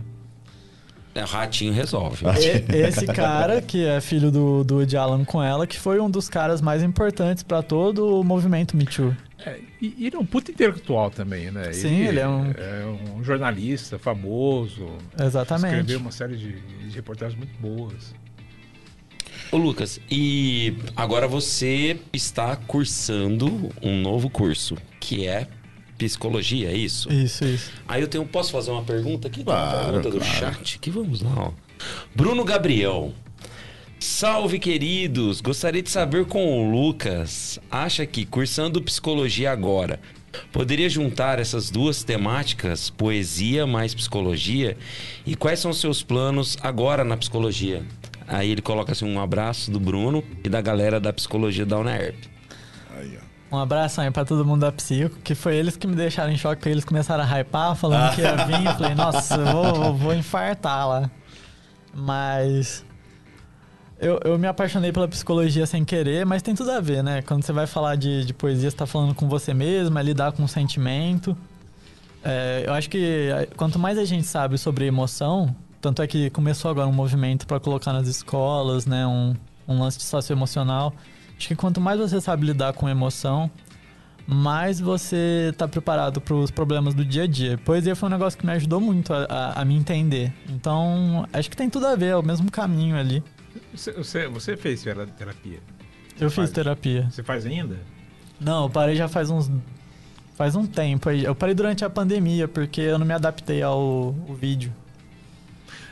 [1.14, 2.24] É, o ratinho resolve.
[2.26, 6.10] E- Esse cara, que é filho do, do Woody Allen com ela, que foi um
[6.10, 9.14] dos caras mais importantes pra todo o movimento Me Too.
[9.46, 11.72] É, e ele é um puta intelectual também, né?
[11.72, 12.52] Sim, ele é um-
[13.18, 14.88] um jornalista famoso.
[15.20, 15.66] Exatamente.
[15.72, 18.12] Escreveu uma série de, de reportagens muito boas.
[19.52, 25.46] Ô Lucas, e agora você está cursando um novo curso, que é
[25.98, 27.12] psicologia, é isso?
[27.12, 27.70] Isso, isso.
[27.86, 29.44] Aí eu tenho, posso fazer uma pergunta aqui?
[29.44, 30.38] Claro, pergunta do claro.
[30.38, 31.32] chat aqui, vamos lá.
[31.36, 31.50] Ó.
[32.14, 33.12] Bruno Gabriel.
[33.98, 35.40] Salve, queridos!
[35.40, 37.58] Gostaria de saber com o Lucas.
[37.70, 39.98] Acha que cursando psicologia agora
[40.52, 44.76] poderia juntar essas duas temáticas, poesia mais psicologia?
[45.24, 47.82] E quais são seus planos agora na psicologia?
[48.26, 52.33] Aí ele coloca assim um abraço do Bruno e da galera da psicologia da UNERP.
[53.50, 56.36] Um abraço aí pra todo mundo da Psico, que foi eles que me deixaram em
[56.36, 58.66] choque, porque eles começaram a hypar, falando que ia vir.
[58.66, 61.10] Eu falei, nossa, eu vou, vou infartar lá.
[61.94, 62.84] Mas.
[64.00, 67.22] Eu, eu me apaixonei pela psicologia sem querer, mas tem tudo a ver, né?
[67.22, 70.32] Quando você vai falar de, de poesia, você tá falando com você mesmo, é lidar
[70.32, 71.36] com o sentimento.
[72.24, 76.28] É, eu acho que é, quanto mais a gente sabe sobre emoção, tanto é que
[76.30, 79.06] começou agora um movimento para colocar nas escolas, né?
[79.06, 79.34] Um,
[79.68, 80.92] um lance de socioemocional.
[81.44, 83.50] Acho que quanto mais você sabe lidar com emoção,
[84.26, 87.58] mais você tá preparado para os problemas do dia a dia.
[87.58, 90.32] Poesia foi um negócio que me ajudou muito a, a- a me entender.
[90.48, 93.22] Então, acho que tem tudo a ver, é o mesmo caminho ali.
[93.74, 95.58] Você, você, você fez tera- terapia?
[96.18, 96.48] Eu Faz.
[96.48, 97.08] fiz terapia.
[97.10, 97.76] Você faz ainda?
[98.40, 99.50] Não, eu parei já faz uns.
[100.36, 101.24] Faz um tempo aí.
[101.26, 104.72] Eu parei durante a pandemia, porque eu não me adaptei ao, ao vídeo.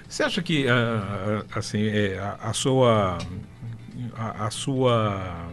[0.09, 3.19] Você acha que ah, ah, assim é, a, a sua
[4.15, 5.51] a, a sua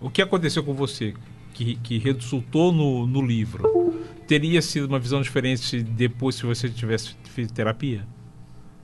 [0.00, 1.14] o que aconteceu com você
[1.54, 3.88] que, que resultou no, no livro
[4.26, 8.06] teria sido uma visão diferente depois se você tivesse feito terapia?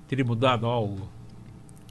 [0.09, 1.09] Teria mudado algo?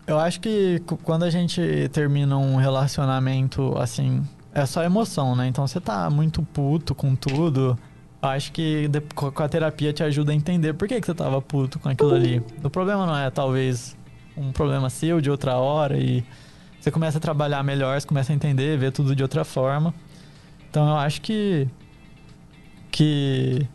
[0.06, 1.62] Eu acho que quando a gente
[1.94, 4.22] termina um relacionamento assim,
[4.54, 5.48] é só emoção, né?
[5.48, 7.78] Então você tá muito puto com tudo.
[8.22, 11.80] Acho que com a terapia te ajuda a entender por que, que você tava puto
[11.80, 12.42] com aquilo ali.
[12.64, 13.96] O problema não é talvez
[14.36, 16.24] um problema seu de outra hora e
[16.84, 19.94] você começa a trabalhar melhor, você começa a entender, ver tudo de outra forma.
[20.70, 21.66] Então eu acho que
[22.92, 23.66] que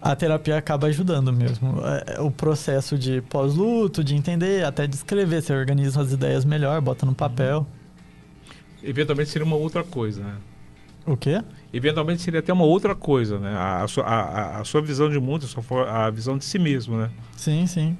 [0.00, 1.80] a terapia acaba ajudando mesmo.
[2.06, 6.78] É, O processo de pós-luto, de entender, até de escrever, você organiza as ideias melhor,
[6.80, 7.66] bota no papel.
[8.82, 10.34] Eventualmente seria uma outra coisa, né?
[11.06, 11.42] O quê?
[11.72, 13.50] Eventualmente seria até uma outra coisa, né?
[13.56, 16.58] A, a sua, a, a- sua visão de mundo, a, sua, a visão de si
[16.58, 17.10] mesmo, né?
[17.34, 17.96] Sim, sim.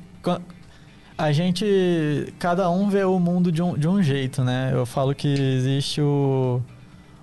[1.19, 2.33] A gente.
[2.39, 4.71] Cada um vê o mundo de um, de um jeito, né?
[4.73, 6.63] Eu falo que existe o,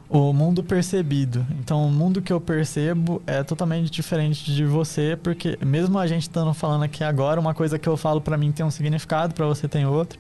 [0.09, 1.47] o mundo percebido.
[1.59, 6.23] Então, o mundo que eu percebo é totalmente diferente de você, porque mesmo a gente
[6.23, 9.45] estando falando aqui agora, uma coisa que eu falo pra mim tem um significado, pra
[9.45, 10.19] você tem outro.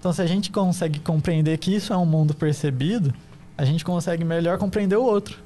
[0.00, 3.14] Então, se a gente consegue compreender que isso é um mundo percebido,
[3.56, 5.38] a gente consegue melhor compreender o outro.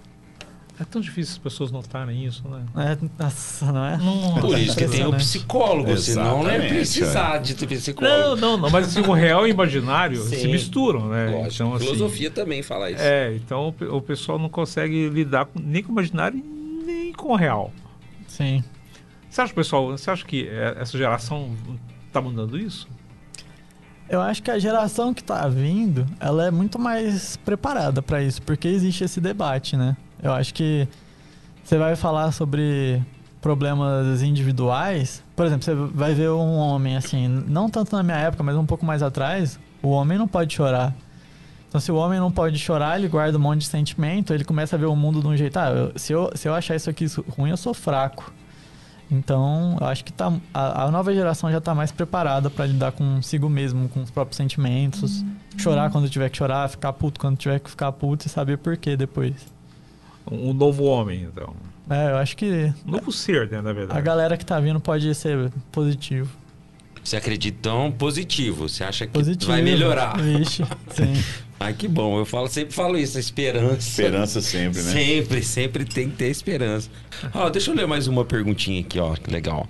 [0.81, 2.63] É tão difícil as pessoas notarem isso, né?
[2.77, 3.99] É, nossa, não é?
[4.41, 8.17] Por isso que tem o psicólogo, senão não é precisar de ter psicólogo.
[8.17, 10.37] Não, não, não, mas assim, o real e o imaginário Sim.
[10.37, 11.31] se misturam, né?
[11.31, 13.03] Lógico, Então, assim, filosofia também fala isso.
[13.03, 16.41] É, então o o pessoal não consegue lidar com- nem com o imaginário
[16.87, 17.73] nem com o real.
[18.29, 18.63] Sim.
[19.29, 21.51] Você acha, pessoal, você acha que é, essa geração
[22.13, 22.89] tá mudando isso?
[24.09, 28.41] Eu acho que a geração que tá vindo, ela é muito mais preparada pra isso,
[28.43, 29.97] porque existe esse debate, né?
[30.23, 30.87] Eu acho que
[31.63, 33.03] você vai falar sobre
[33.41, 38.43] problemas individuais, por exemplo, você vai ver um homem assim, não tanto na minha época,
[38.43, 40.93] mas um pouco mais atrás, o homem não pode chorar.
[41.69, 44.75] Então, se o homem não pode chorar, ele guarda um monte de sentimento, ele começa
[44.75, 45.57] a ver o mundo de um jeito.
[45.59, 47.05] Ah, eu- se, eu, se eu achar isso aqui
[47.37, 48.33] ruim, eu sou fraco.
[49.11, 52.93] Então, eu acho que tá, a, a nova geração já tá mais preparada para lidar
[52.93, 55.25] consigo mesmo, com os próprios sentimentos.
[55.59, 58.77] Chorar quando tiver que chorar, ficar puto quando tiver que ficar puto e saber por
[58.77, 59.35] quê depois.
[60.31, 61.55] Um novo homem, então.
[61.91, 63.99] É, eu acho que Um novo ser, né, na verdade.
[63.99, 66.29] a galera que tá vindo pode ser positivo.
[67.03, 68.69] Você acredita tão positivo?
[68.69, 69.51] Você acha que Positivo.
[69.51, 70.19] vai melhorar?
[70.21, 71.15] Vixe, sim.
[71.59, 72.19] Ai, que bom.
[72.19, 73.79] Eu falo, sempre falo isso, a esperança.
[73.79, 74.93] Esperança sempre, né?
[74.93, 76.91] Sempre, sempre tem que ter esperança.
[77.35, 79.15] Ó, deixa eu ler mais uma perguntinha aqui, ó.
[79.15, 79.67] Que legal.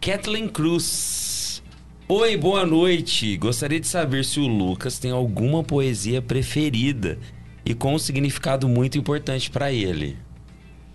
[0.00, 1.62] Kathleen Cruz.
[2.08, 3.36] Oi, boa noite.
[3.36, 7.18] Gostaria de saber se o Lucas tem alguma poesia preferida
[7.68, 10.16] e com um significado muito importante pra ele.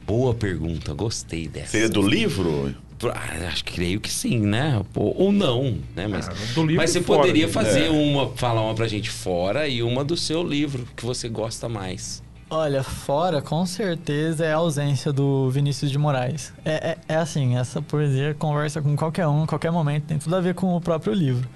[0.05, 1.71] Boa pergunta, gostei dessa.
[1.71, 2.75] Seria do livro?
[3.13, 4.81] Ah, acho que creio que sim, né?
[4.95, 6.07] Ou não, né?
[6.07, 7.51] Mas, Ah, do livro mas você fora, poderia né?
[7.53, 7.89] fazer É.
[7.89, 12.23] uma, falar uma pra gente fora e uma do seu livro que você gosta mais.
[12.49, 16.53] Olha, fora, com certeza, é a ausência do Vinícius de Moraes.
[16.63, 20.35] É, é, é assim, essa poesia conversa com qualquer um, em qualquer momento, tem tudo
[20.35, 21.47] a ver com o próprio livro.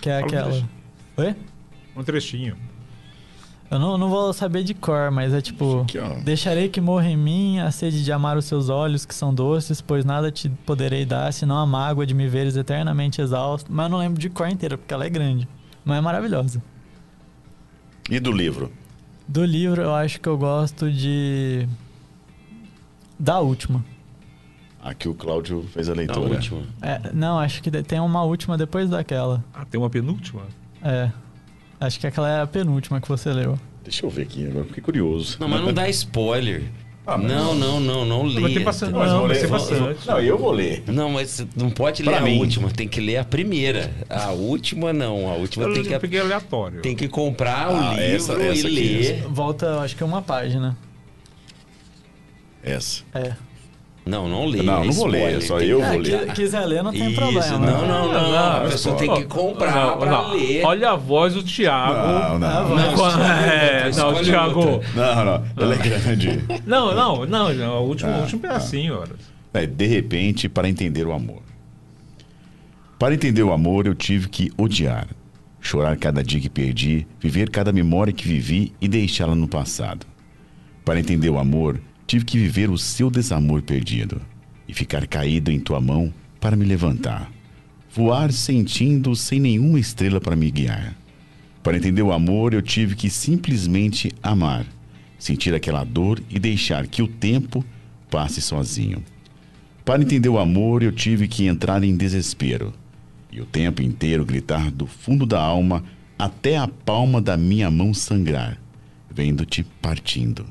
[0.00, 0.44] Que é Fala um aquela.
[0.50, 0.70] trechinho.
[1.16, 1.36] Oi?
[1.96, 2.56] Um trechinho.
[3.70, 5.82] Eu não, não vou saber de cor, mas é tipo.
[5.82, 5.98] Aqui.
[6.24, 9.80] Deixarei que morra em mim a sede de amar os seus olhos, que são doces,
[9.82, 13.70] pois nada te poderei dar, senão a mágoa de me veres eternamente exausto.
[13.70, 15.46] Mas eu não lembro de cor inteira, porque ela é grande.
[15.84, 16.62] Mas é maravilhosa.
[18.10, 18.72] E do livro?
[19.26, 21.68] Do livro, eu acho que eu gosto de.
[23.18, 23.84] Da última.
[24.82, 26.20] Aqui o Cláudio fez a leitura.
[26.20, 26.62] última.
[26.80, 29.44] É, não, acho que tem uma última depois daquela.
[29.52, 30.42] Ah, tem uma penúltima?
[30.82, 31.10] É.
[31.80, 33.58] Acho que aquela é a penúltima que você leu.
[33.84, 35.36] Deixa eu ver aqui, agora fiquei curioso.
[35.40, 36.64] Não, mas não dá spoiler.
[37.06, 38.60] Ah, mas- não, não, não, não Vai ter leia.
[38.66, 38.92] bastante.
[38.92, 39.10] Não, Mas
[39.42, 40.06] não, bastante.
[40.06, 40.82] Não, eu vou ler.
[40.88, 42.38] Não, mas você não pode Pra ler a mim.
[42.38, 43.90] última, tem que ler a primeira.
[44.10, 46.82] A última não, a última Eu tem que, peguei aleatório.
[46.82, 49.22] tem que comprar o Ah, livro essa- essa e aqui, ler.
[49.30, 50.76] Volta, acho que uma página.
[52.62, 53.04] Essa.
[53.14, 53.34] É.
[54.08, 54.62] Não, não lê.
[54.62, 56.26] Não, é não vou ler, só eu vou É, ler.
[56.28, 57.58] qui- quiser ler, não tem Isso, problema.
[57.58, 58.56] não, não, não.
[58.56, 60.32] A pessoa tem que comprar Não, pra não.
[60.32, 60.64] ler.
[60.64, 61.94] Olha a voz do Thiago.
[61.94, 62.68] Não, não.
[62.70, 64.80] Não, é, não, Thiago.
[64.94, 65.44] Não, não.
[65.56, 66.44] Ela é grande.
[66.66, 67.82] Não, não, não.
[67.82, 69.12] O último, Ah, o último pedacinho, ora.
[69.52, 71.42] É, de repente, para entender o amor.
[72.98, 75.06] Para entender o amor, eu tive que odiar.
[75.60, 80.06] Chorar cada dia que perdi, viver cada memória que vivi e deixá-la no passado.
[80.84, 84.18] Para entender o amor, tive que viver o seu desamor perdido
[84.66, 87.30] e ficar caído em tua mão para me levantar.
[87.94, 90.96] Voar sentindo sem nenhuma estrela para me guiar.
[91.62, 94.64] Para entender o amor, eu tive que simplesmente amar,
[95.18, 97.62] sentir aquela dor e deixar que o tempo
[98.10, 99.04] passe sozinho.
[99.84, 102.72] Para entender o amor, eu tive que entrar em desespero
[103.30, 105.84] e o tempo inteiro gritar do fundo da alma
[106.18, 108.58] até a palma da minha mão sangrar,
[109.10, 110.46] vendo-te partindo.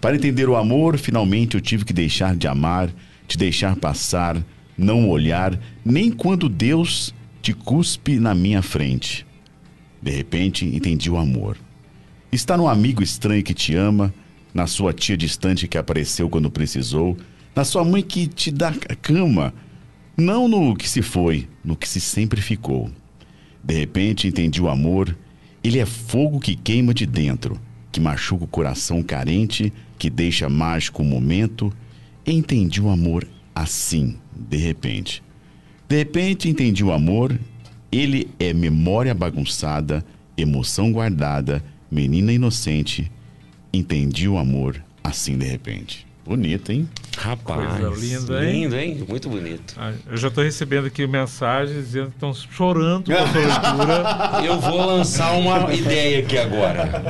[0.00, 2.90] Para entender o amor, finalmente eu tive que deixar de amar,
[3.28, 4.42] te deixar passar,
[4.76, 9.26] não olhar, nem quando Deus te cuspe na minha frente.
[10.02, 11.58] De repente, entendi o amor.
[12.32, 14.14] Está no amigo estranho que te ama,
[14.54, 17.16] na sua tia distante que apareceu quando precisou,
[17.54, 18.72] na sua mãe que te dá
[19.02, 19.52] cama,
[20.16, 22.90] não no que se foi, no que se sempre ficou.
[23.62, 25.16] De repente entendi o amor,
[25.62, 27.60] ele é fogo que queima de dentro,
[27.92, 31.70] que machuca o coração carente, que deixa mágico o momento.
[32.26, 35.22] Entendi o amor assim, de repente.
[35.86, 37.38] De repente entendi o amor,
[37.92, 40.02] ele é memória bagunçada,
[40.38, 43.12] emoção guardada, menina inocente.
[43.70, 46.06] Entendi o amor assim de repente.
[46.24, 46.88] Bonito, hein?
[47.18, 48.62] Rapaz, Coisa linda, hein?
[48.62, 49.04] lindo, hein?
[49.08, 49.74] Muito bonito.
[49.76, 54.40] Ah, Eu já estou recebendo aqui mensagens dizendo que estão chorando com a sua leitura.
[54.46, 57.02] Eu vou lançar uma ideia aqui agora.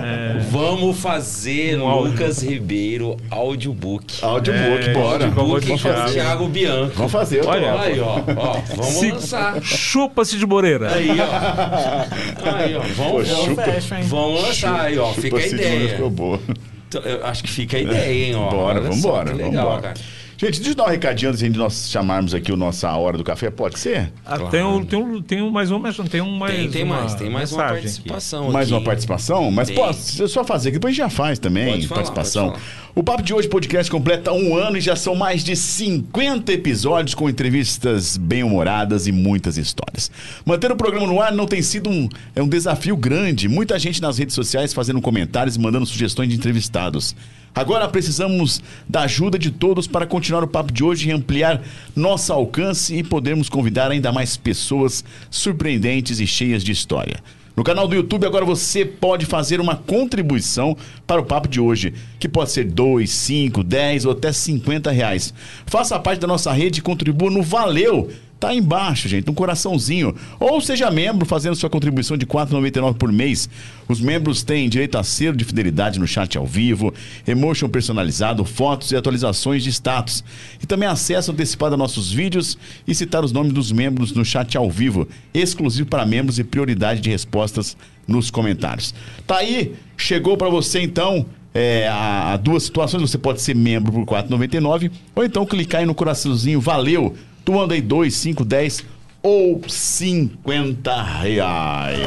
[0.51, 2.13] Vamos fazer Um áudio.
[2.13, 4.25] Lucas Ribeiro audiobook.
[4.25, 5.29] Audiobook, É, bora.
[5.29, 6.13] tipo, Book Vamos com fazer.
[6.15, 6.93] Thiago Bianco.
[6.97, 7.81] Vamos fazer, tô Olha.
[7.81, 9.63] Aí, ó, ó, vamos Se- lançar.
[9.63, 10.95] Chupa-se de Moreira.
[10.95, 12.57] Aí, ó.
[12.57, 12.81] Aí, ó.
[12.81, 12.97] Vamos,
[13.29, 13.65] Pô, vamos, chupa.
[14.05, 15.13] Vamos lançar aí, ó.
[15.13, 15.89] Fica a ideia.
[15.91, 16.41] Ficou boa.
[16.91, 18.51] Então, eu acho que fica a ideia, hein, ó.
[18.51, 19.83] Bora, Olha vambora, só, que legal, vambora.
[19.83, 19.95] cara.
[20.41, 23.23] Gente, deixa eu dar um recadinho antes de nós chamarmos aqui o nossa hora do
[23.23, 24.11] café, pode ser?
[24.25, 24.51] Ah, Claro.
[24.51, 26.55] tem, um, tem, um, tem um mais um, mas tem um mais.
[26.57, 28.09] Tem, tem uma mais, tem mais uma mensagem aqui.
[28.09, 28.73] participação Mais aqui.
[28.75, 29.51] uma participação?
[29.51, 29.77] Mas Tem.
[29.77, 32.49] posso só fazer, que depois já faz também Pode falar, participação.
[32.53, 32.91] pode falar.
[32.95, 37.15] O Papo de Hoje Podcast completa um ano e já são mais de 50 episódios
[37.15, 40.11] com entrevistas bem-humoradas e muitas histórias.
[40.47, 43.47] Manter o programa no ar não tem sido um, é um desafio grande.
[43.47, 47.15] Muita gente nas redes sociais fazendo comentários e mandando sugestões de entrevistados.
[47.55, 51.61] Agora precisamos da ajuda de todos para continuar o papo de hoje e ampliar
[51.95, 57.21] nosso alcance e podermos convidar ainda mais pessoas surpreendentes e cheias de história.
[57.57, 61.93] No canal do YouTube agora você pode fazer uma contribuição para o papo de hoje,
[62.19, 65.35] que pode ser 2, 5, 10 ou até 50 reais.
[65.67, 68.09] Faça parte da nossa rede e contribua no Valeu
[68.41, 70.15] tá embaixo, gente, um coraçãozinho.
[70.41, 73.51] Ou seja membro, fazendo sua contribuição de R$ 4,99 por mês.
[73.87, 76.93] Os membros têm direito a selo de fidelidade no chat ao vivo,
[77.27, 80.25] emotion personalizado, fotos e atualizações de status.
[80.63, 82.57] E também acesso antecipado a nossos vídeos
[82.89, 87.01] e citar os nomes dos membros no chat ao vivo, exclusivo para membros e prioridade
[87.01, 87.77] de respostas
[88.09, 88.95] nos comentários.
[89.27, 93.03] Tá aí, chegou para você então é, a, duas situações.
[93.03, 97.15] Você pode ser membro por R$ 4,99 ou então clicar aí no coraçãozinho Valeu
[97.45, 98.85] Tu manda aí 2, 5, 10
[99.23, 101.99] ou 50 reais.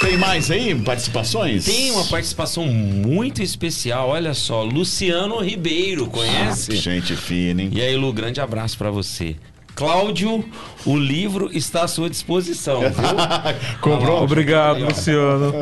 [0.00, 1.64] Tem mais aí participações?
[1.64, 6.72] Tem uma participação muito especial, olha só, Luciano Ribeiro, conhece?
[6.72, 7.70] Ah, gente fina, hein?
[7.72, 9.36] E aí, Lu, grande abraço para você.
[9.76, 10.42] Cláudio,
[10.86, 13.78] o livro está à sua disposição, viu?
[13.82, 14.22] Comprou?
[14.22, 15.52] Obrigado, Luciano.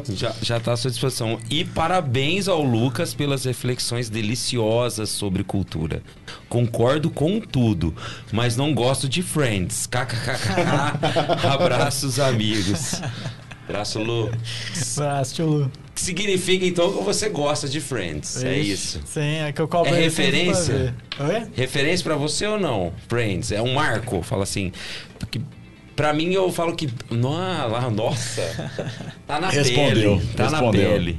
[0.40, 1.36] Já está à sua disposição.
[1.50, 6.00] E parabéns ao Lucas pelas reflexões deliciosas sobre cultura.
[6.48, 7.92] Concordo com tudo,
[8.30, 9.88] mas não gosto de Friends.
[9.88, 11.48] KKKK.
[11.52, 13.02] Abraços, amigos.
[13.68, 14.30] Abraço, Lu.
[14.96, 15.72] Abraço, tio Lu.
[15.94, 18.36] Que significa então que você gosta de Friends.
[18.36, 19.00] Ixi, é isso.
[19.06, 20.94] Sim, é que eu cobro É referência?
[21.20, 21.46] Oi?
[21.54, 22.92] Referência para você ou não?
[23.08, 23.52] Friends.
[23.52, 24.72] É um marco, fala assim.
[25.18, 25.40] Porque
[25.96, 26.90] Pra mim, eu falo que.
[27.08, 28.42] Nossa, nossa
[29.26, 30.16] tá na Respondeu.
[30.16, 30.26] pele.
[30.36, 30.82] Tá Respondeu.
[30.82, 31.18] na pele.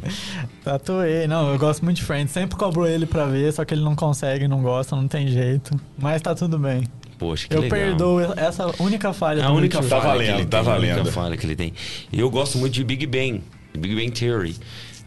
[0.63, 1.27] Tatuei.
[1.27, 2.31] Não, eu gosto muito de Friends.
[2.31, 5.79] Sempre cobro ele pra ver, só que ele não consegue, não gosta, não tem jeito.
[5.97, 6.83] Mas tá tudo bem.
[7.25, 7.79] Poxa, que eu legal.
[7.79, 9.89] perdoo essa única falha A única YouTube.
[9.89, 10.95] Tá falha valendo, que ele tá tem, a valendo.
[10.97, 11.73] única falha que ele tem.
[12.13, 13.41] Eu gosto muito de Big Bang,
[13.77, 14.55] Big Bang Theory.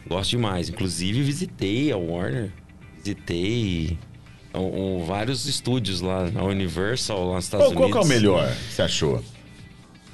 [0.09, 0.69] Gosto demais.
[0.69, 2.51] Inclusive, visitei a Warner,
[2.97, 3.97] visitei
[4.55, 8.09] um, um, vários estúdios lá na Universal, lá nos Estados Qual, qual Unidos.
[8.09, 9.23] que é o melhor, você achou?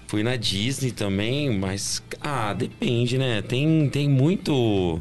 [0.07, 2.03] Fui na Disney também, mas.
[2.21, 3.41] Ah, depende, né?
[3.43, 5.01] Tem, tem muito.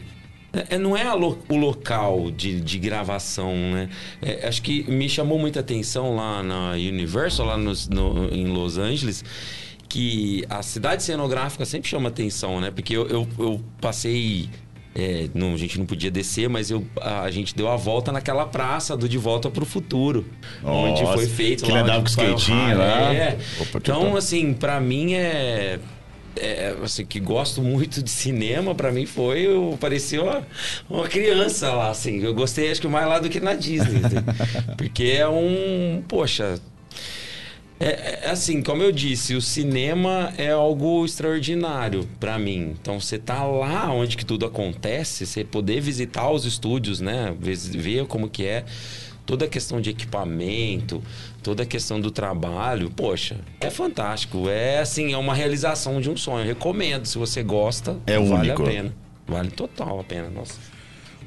[0.70, 3.90] É, não é lo- o local de, de gravação, né?
[4.22, 8.78] É, acho que me chamou muita atenção lá na Universal, lá nos- no- em Los
[8.78, 9.24] Angeles,
[9.90, 12.70] que a cidade cenográfica sempre chama atenção, né?
[12.70, 14.48] Porque eu, eu, eu passei.
[14.96, 18.46] é, não, a gente não podia descer, mas eu, a, gente deu a volta naquela
[18.46, 20.24] praça do De Volta para o Futuro.
[20.64, 21.80] onde Nossa, foi feito que lá.
[21.80, 23.12] ele andava onde com skatinho lá.
[23.14, 23.38] É.
[23.60, 24.18] Opa, que então, top.
[24.20, 25.80] assim, pra mim é.
[26.36, 29.42] É, assim, que gosto muito de cinema, pra mim foi.
[29.48, 30.46] Eu parecia uma,
[30.90, 32.24] uma criança lá, assim.
[32.24, 34.02] Eu gostei, acho que mais lá do que na Disney.
[34.04, 34.18] assim.
[34.78, 36.04] porque é um.
[36.08, 36.60] Poxa.
[37.80, 42.76] É, é assim, como eu disse, o cinema é algo extraordinário pra mim.
[42.80, 47.36] Então, você tá lá onde que tudo acontece, você poder visitar os estúdios, né?
[47.40, 48.64] Ver, ver como que é
[49.26, 51.02] toda a questão de equipamento,
[51.42, 54.50] toda a questão do trabalho, poxa, é fantástico.
[54.50, 56.42] É assim, é uma realização de um sonho.
[56.44, 58.64] Eu recomendo, se você gosta, É vale único.
[58.64, 58.94] a pena.
[59.28, 60.56] Vale total a pena, nossa.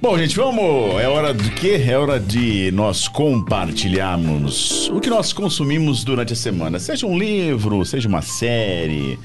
[0.00, 1.00] Bom, gente, vamos.
[1.00, 1.82] É hora do quê?
[1.88, 6.78] É hora de nós compartilharmos o que nós consumimos durante a semana.
[6.78, 9.18] Seja um livro, seja uma série,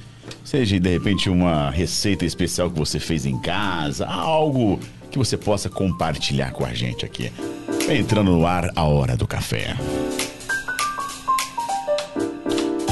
[0.45, 4.79] seja de repente uma receita especial que você fez em casa, algo
[5.11, 7.31] que você possa compartilhar com a gente aqui.
[7.89, 9.75] Entrando no ar a hora do café.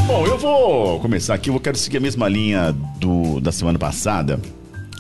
[0.05, 1.49] Bom, eu vou começar aqui.
[1.49, 4.39] Eu quero seguir a mesma linha do, da semana passada,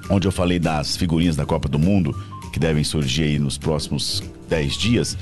[0.09, 2.15] onde eu falei das figurinhas da Copa do Mundo,
[2.53, 5.17] que devem surgir aí nos próximos 10 dias.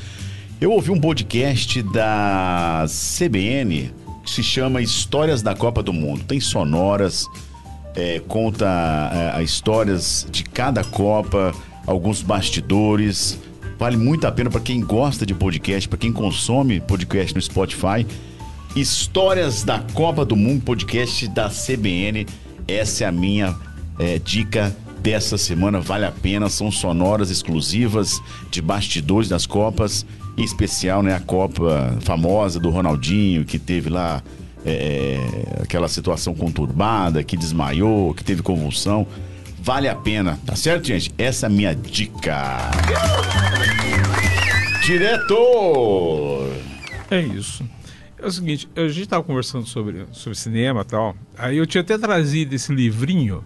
[0.61, 3.93] Eu ouvi um podcast da CBN
[4.23, 6.23] que se chama Histórias da Copa do Mundo.
[6.25, 7.25] Tem sonoras,
[7.95, 8.65] é, conta
[9.13, 11.53] é, as histórias de cada Copa,
[11.87, 13.39] alguns bastidores.
[13.79, 18.05] Vale muito a pena para quem gosta de podcast, para quem consome podcast no Spotify.
[18.75, 22.27] Histórias da Copa do Mundo, podcast da CBN.
[22.67, 23.55] Essa é a minha
[23.97, 25.79] é, dica dessa semana.
[25.79, 30.05] Vale a pena, são sonoras exclusivas de bastidores das Copas,
[30.37, 34.21] em especial né, a Copa famosa do Ronaldinho, que teve lá
[34.65, 35.17] é,
[35.61, 39.07] aquela situação conturbada, que desmaiou, que teve convulsão.
[39.67, 41.13] Vale a pena, tá certo, gente?
[41.17, 42.71] Essa é a minha dica.
[44.85, 46.53] Diretor!
[47.11, 47.69] É isso.
[48.17, 51.17] É o seguinte, a gente estava conversando sobre, sobre cinema e tal.
[51.37, 53.43] Aí eu tinha até trazido esse livrinho,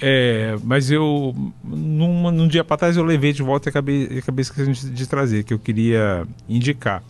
[0.00, 1.34] é, mas eu,
[1.64, 5.06] numa, num dia para trás, eu levei de volta e acabei, acabei esquecendo de, de
[5.08, 7.02] trazer, que eu queria indicar.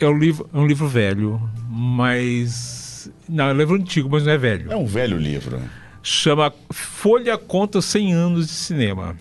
[0.00, 1.40] É um livro, é um livro velho,
[1.70, 3.08] mas.
[3.28, 5.60] Não, é um livro antigo, mas não é velho É um velho livro.
[6.02, 9.16] Chama Folha conta os 100 anos de cinema.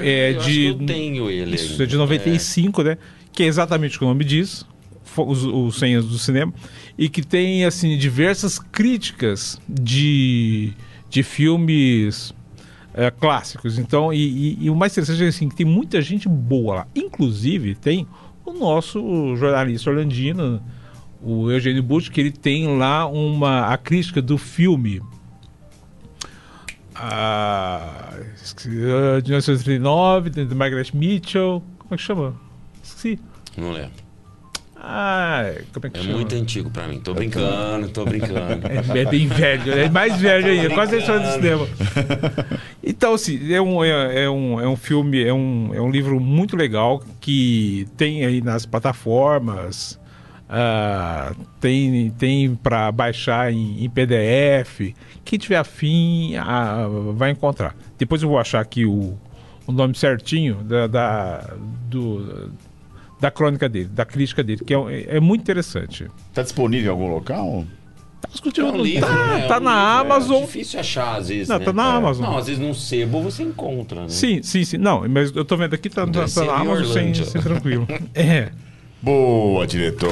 [0.00, 1.54] É Eu de, eu tenho ele.
[1.54, 2.98] Isso, é de 95, né?
[3.32, 4.66] Que é exatamente o que o nome diz,
[5.16, 6.52] os, os senhas do cinema,
[6.98, 10.72] e que tem, assim, diversas críticas de,
[11.08, 12.34] de filmes
[12.94, 13.78] é, clássicos.
[13.78, 16.86] Então, e, e- e o mais interessante é assim, que tem muita gente boa lá.
[16.94, 18.06] Inclusive, tem
[18.44, 20.60] o nosso jornalista orlandino,
[21.22, 25.00] o Eugênio Bush, que ele tem lá uma, a crítica do filme
[26.98, 31.62] ah, ah, de 1939, de Margaret Mitchell.
[31.78, 32.34] Como é que chama?
[32.82, 33.18] Esqueci.
[33.56, 34.06] Não lembro.
[34.78, 36.14] Ah, como é que É chama?
[36.14, 37.00] muito antigo pra mim.
[37.00, 38.66] Tô brincando, tô brincando.
[38.68, 41.66] É, é bem velho, é mais velho ainda, quase a história do cinema.
[42.84, 46.20] Então, assim, é um, é, é um, é um filme, é um, é um livro
[46.20, 49.98] muito legal que tem aí nas plataformas,
[50.48, 54.94] ah, tem, tem para baixar em, em PDF.
[55.24, 57.74] Quem tiver afim ah, vai encontrar.
[57.98, 59.14] Depois eu vou achar aqui o,
[59.66, 61.54] o nome certinho da, da,
[61.88, 62.50] do,
[63.20, 66.06] da crônica dele, da crítica dele, que é, é muito interessante.
[66.32, 67.64] Tá disponível em algum local?
[68.20, 69.46] Tá discutindo, É um livro, tá, né?
[69.48, 70.40] tá É um na livro, É Amazon.
[70.44, 71.48] difícil achar, às vezes.
[71.48, 71.64] Não, né?
[71.64, 71.96] tá na É.
[71.96, 72.24] Amazon.
[72.26, 74.08] Não, às vezes num sebo você encontra, né?
[74.08, 74.78] Sim, sim, sim.
[74.78, 77.86] Não, mas eu tô vendo aqui, tá, tá, tá na Amazon sem, sem tranquilo.
[78.14, 78.50] É.
[79.06, 80.10] Boa, diretor.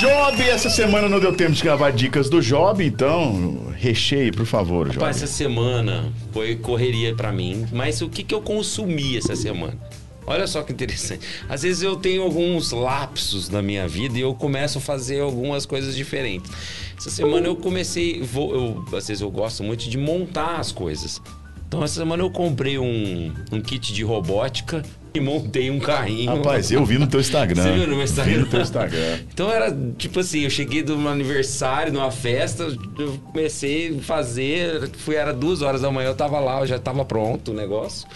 [0.00, 4.86] Job, essa semana não deu tempo de gravar dicas do Job, então recheie, por favor,
[4.86, 4.98] Job.
[4.98, 9.78] Rapaz, essa semana foi correria pra mim, mas o que, que eu consumi essa semana?
[10.26, 11.24] Olha só que interessante.
[11.48, 15.66] Às vezes eu tenho alguns lapsos na minha vida e eu começo a fazer algumas
[15.66, 16.50] coisas diferentes.
[16.98, 21.22] Essa semana eu comecei, vou, eu, às vezes eu gosto muito de montar as coisas.
[21.68, 24.82] Então essa semana eu comprei um, um kit de robótica
[25.16, 26.36] e montei um carrinho.
[26.36, 27.62] Rapaz, eu vi no teu Instagram.
[27.62, 28.34] Você viu no meu Instagram?
[28.34, 29.18] Vi no teu Instagram.
[29.32, 32.64] Então era tipo assim, eu cheguei de um aniversário, numa festa,
[32.98, 36.78] eu comecei a fazer, fui, era duas horas da manhã, eu tava lá, eu já
[36.78, 38.06] tava pronto o negócio.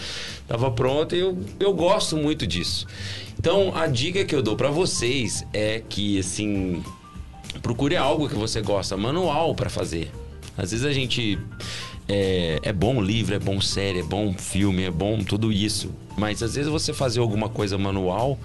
[0.48, 2.86] Tava pronto e eu, eu gosto muito disso.
[3.38, 6.82] Então a dica que eu dou pra vocês é que assim,
[7.62, 10.10] procure algo que você gosta, manual pra fazer.
[10.56, 11.38] Às vezes a gente
[12.08, 15.94] é, é bom livro, é bom série, é bom filme, é bom tudo isso.
[16.20, 18.38] Mas às vezes você fazer alguma coisa manual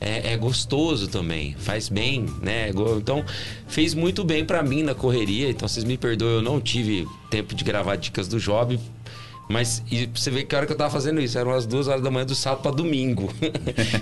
[0.00, 2.72] é, é gostoso também, faz bem, né?
[2.72, 3.24] Go- Então
[3.68, 5.48] fez muito bem pra mim na correria.
[5.48, 8.78] Então vocês me perdoem, eu não tive tempo de gravar dicas do Job.
[9.48, 9.82] Mas
[10.14, 12.10] você vê que a hora que eu tava fazendo isso, eram as duas horas da
[12.10, 13.28] manhã do sábado pra domingo.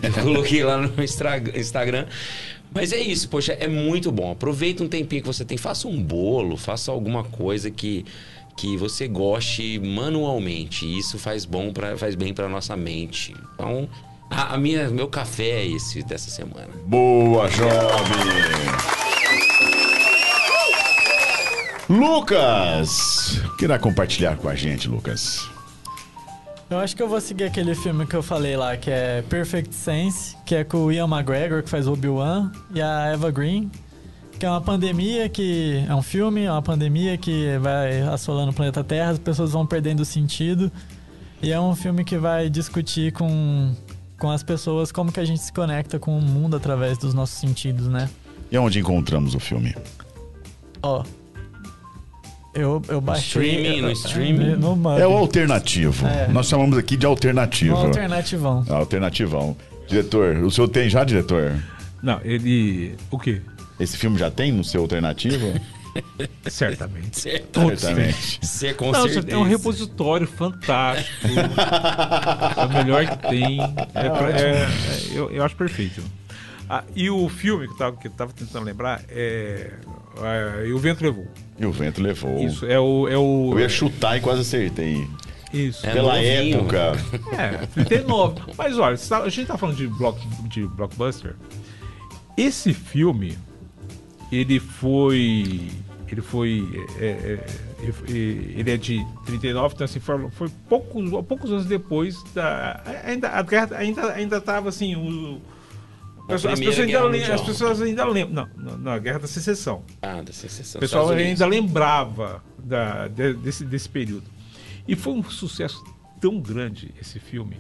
[0.03, 2.07] eu coloquei lá no Instagram.
[2.73, 4.31] Mas é isso, poxa, é muito bom.
[4.33, 8.05] Aproveita um tempinho que você tem, faça um bolo, faça alguma coisa que,
[8.59, 10.85] que você goste manualmente.
[10.85, 13.33] Isso faz bom para faz bem para nossa mente.
[13.55, 13.89] Então,
[14.29, 16.69] a, a minha meu café é esse dessa semana.
[16.85, 17.69] Boa, Job.
[21.89, 25.49] Lucas, o que irá compartilhar com a gente, Lucas?
[26.69, 29.75] Eu acho que eu vou seguir aquele filme que eu falei lá, que é Perfect
[29.75, 33.71] Sense, que é com o Ian McGregor, que faz o Obi-Wan, e a Eva Green,
[34.39, 35.85] que é uma pandemia que...
[35.89, 39.67] É um filme, é uma pandemia que vai assolando o planeta Terra, as pessoas vão
[39.67, 40.71] perdendo o sentido.
[41.43, 43.75] E é um filme que vai discutir com,
[44.19, 47.39] com as pessoas como que a gente se conecta com o mundo através dos nossos
[47.39, 48.09] sentidos, né?
[48.51, 49.75] E onde encontramos o filme?
[50.83, 51.05] Ó...
[52.55, 53.51] Eu, eu baixei...
[53.51, 54.57] streaming, no streaming?
[54.57, 54.99] No.
[54.99, 56.05] É o alternativo.
[56.07, 56.27] É.
[56.29, 57.77] Nós chamamos aqui de alternativo.
[57.77, 58.65] Alternativão.
[58.69, 59.57] Alternativão.
[59.87, 61.55] Diretor, o senhor tem já, diretor?
[62.03, 62.97] Não, ele.
[63.13, 63.43] O quê?
[63.79, 65.55] Esse filme já tem no seu alternativo?
[66.47, 67.21] Certamente.
[67.21, 68.39] Certamente.
[68.43, 69.31] Você com Não, certeza.
[69.31, 71.27] é um repositório fantástico.
[72.57, 73.61] é o melhor que tem.
[73.61, 73.67] É
[74.07, 74.69] é- é-
[75.19, 76.03] eu, eu acho perfeito.
[76.71, 79.73] Ah, e o filme que eu tava, que eu tava tentando lembrar é.
[80.23, 81.27] é e o vento levou.
[81.59, 82.39] E o vento levou.
[82.45, 83.09] Isso, é o.
[83.09, 85.09] É o Eu ia chutar e quase acertei.
[85.53, 85.87] Isso.
[85.87, 86.59] É Pela novinho.
[86.59, 86.93] época.
[87.33, 88.53] É, 39.
[88.57, 91.37] Mas olha, tá- a gente tá falando de, block, de blockbuster.
[92.37, 93.37] Esse filme,
[94.31, 95.69] ele foi.
[96.11, 96.67] Ele foi.
[96.99, 97.47] é, é,
[97.83, 102.83] ele foi- ele é de 39, então assim, foi, foi poucos, poucos anos depois da.
[103.05, 104.97] Ainda, a guerra ainda, ainda tava assim.
[104.97, 105.41] O,
[106.29, 107.35] as, pessoas ainda, Guerra lem- Mundial.
[107.35, 108.49] as pessoas ainda lembram.
[108.57, 109.83] Não, não, não, a Guerra da Secessão.
[110.03, 110.79] Ah, da sensação.
[110.79, 114.25] O pessoal ainda lembrava da- de- desse, desse período.
[114.87, 115.83] E foi um sucesso
[116.21, 117.57] tão grande esse filme.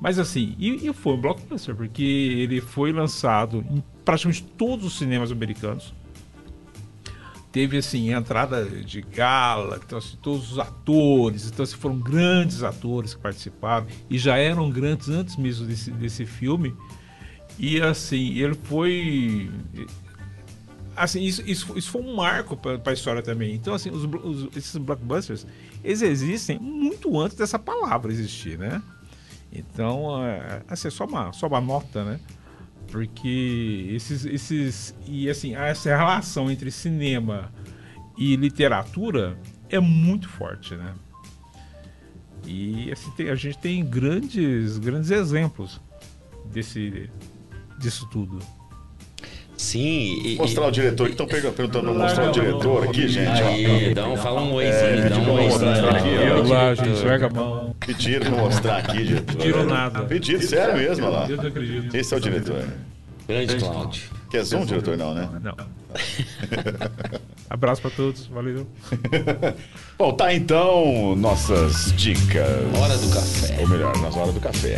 [0.00, 4.98] Mas assim, e, e foi um blockbuster, porque ele foi lançado em praticamente todos os
[4.98, 5.94] cinemas americanos.
[7.52, 13.12] Teve assim, entrada de gala, então assim, todos os atores, então assim, foram grandes atores
[13.14, 16.74] que participaram e já eram grandes antes mesmo desse, desse filme.
[17.58, 19.50] E assim, ele foi
[20.96, 23.54] assim, isso, isso, isso foi um marco para a história também.
[23.54, 25.46] Então, assim, os, os- esses blockbusters,
[25.84, 28.82] eles existem muito antes dessa palavra existir, né?
[29.52, 32.18] Então, é, assim, é só uma, só uma nota, né?
[32.92, 34.94] Porque esses, esses.
[35.06, 37.50] E assim, essa relação entre cinema
[38.18, 39.36] e literatura
[39.70, 40.94] é muito forte, né?
[42.46, 45.80] E assim, tem- a gente tem grandes, grandes exemplos
[46.52, 47.08] desse,
[47.78, 48.38] disso tudo.
[49.62, 50.20] Sim.
[50.24, 51.08] E, Mostrar o diretor.
[51.08, 53.40] Estão perguntando pra mostrar o diretor aqui, gente.
[53.40, 53.46] ó.
[53.46, 56.44] Aí, dá um, fala um oizinho, dá pediu um oizinho.
[56.44, 57.76] Olá, gente, a mão.
[57.78, 59.36] Pediram pra mostrar aqui, diretor.
[59.36, 60.02] Pediram nada.
[60.02, 61.28] Pediram, sério mesmo, olha lá.
[61.30, 61.94] Eu não acredito.
[61.94, 62.64] Esse é o diretor.
[63.28, 64.02] Grande Cláudio.
[64.32, 64.96] Quer zoom, diretor?
[64.96, 65.28] Não, né?
[65.40, 65.54] Não.
[67.48, 68.66] Abraço pra todos, valeu.
[69.96, 72.48] Bom, tá então nossas dicas.
[72.76, 73.58] Hora do café.
[73.60, 74.74] Ou melhor, nas horas do café.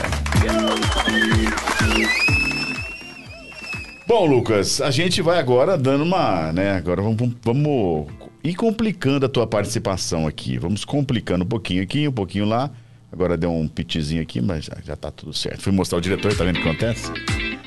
[4.17, 6.77] Bom, Lucas, a gente vai agora dando uma, né?
[6.77, 8.07] Agora vamos, vamos
[8.45, 10.57] ir complicando a tua participação aqui.
[10.57, 12.71] Vamos complicando um pouquinho aqui, um pouquinho lá.
[13.11, 15.63] Agora deu um pitizinho aqui, mas já, já tá tudo certo.
[15.63, 17.11] Fui mostrar o diretor, tá vendo o que acontece?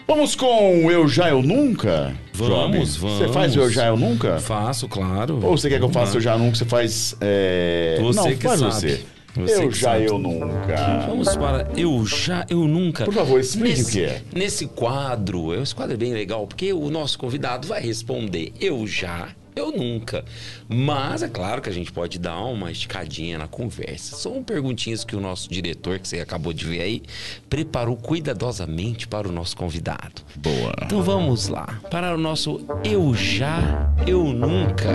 [0.07, 2.15] Vamos com o Eu Já Eu Nunca?
[2.31, 3.01] Vamos, Job?
[3.01, 3.17] vamos.
[3.17, 4.39] Você faz o Eu Já Eu Nunca?
[4.39, 5.41] Faço, claro.
[5.43, 6.21] Ou você quer que eu faça o Eu.
[6.21, 6.55] Já Nunca?
[6.55, 7.13] Você faz.
[7.19, 7.97] É...
[8.01, 8.71] Você Não, que faz sabe.
[8.71, 9.05] você.
[9.37, 10.05] Você eu Já sabe.
[10.05, 11.05] Eu Nunca.
[11.07, 13.05] Vamos para Eu Já, Eu Nunca.
[13.05, 14.21] Por favor, explique nesse, o que é.
[14.33, 19.29] Nesse quadro, esse quadro é bem legal, porque o nosso convidado vai responder Eu Já,
[19.55, 20.25] Eu Nunca.
[20.67, 24.15] Mas é claro que a gente pode dar uma esticadinha na conversa.
[24.15, 27.03] São perguntinhas que o nosso diretor, que você acabou de ver aí,
[27.49, 30.21] preparou cuidadosamente para o nosso convidado.
[30.35, 30.73] Boa.
[30.83, 34.91] Então vamos lá, para o nosso Eu Já, Eu Nunca.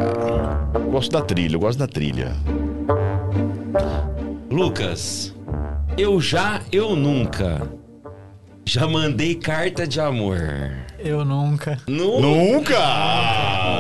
[0.91, 2.37] Gosto da trilha, eu gosto da trilha.
[4.53, 5.35] Lucas,
[5.97, 7.63] eu já, eu nunca.
[8.67, 10.39] Já mandei carta de amor.
[10.99, 11.79] Eu nunca.
[11.89, 12.21] No...
[12.21, 12.79] Nunca!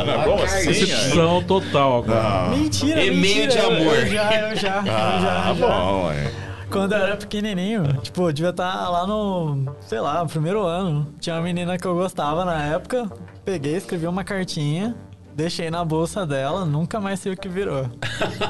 [0.07, 0.67] Não, como Uma assim?
[0.69, 2.49] Decepção total agora.
[2.57, 3.49] Mentira, E-mail mentira.
[3.49, 3.95] de amor.
[3.99, 5.67] Eu já, eu já, eu já, Ah, eu já.
[5.69, 6.33] bom, é.
[6.71, 11.07] Quando eu era pequenininho, tipo, eu devia estar lá no, sei lá, no primeiro ano.
[11.21, 13.11] Tinha uma menina que eu gostava na época.
[13.45, 14.97] Peguei, escrevi uma cartinha,
[15.35, 17.89] deixei na bolsa dela, nunca mais sei o que virou.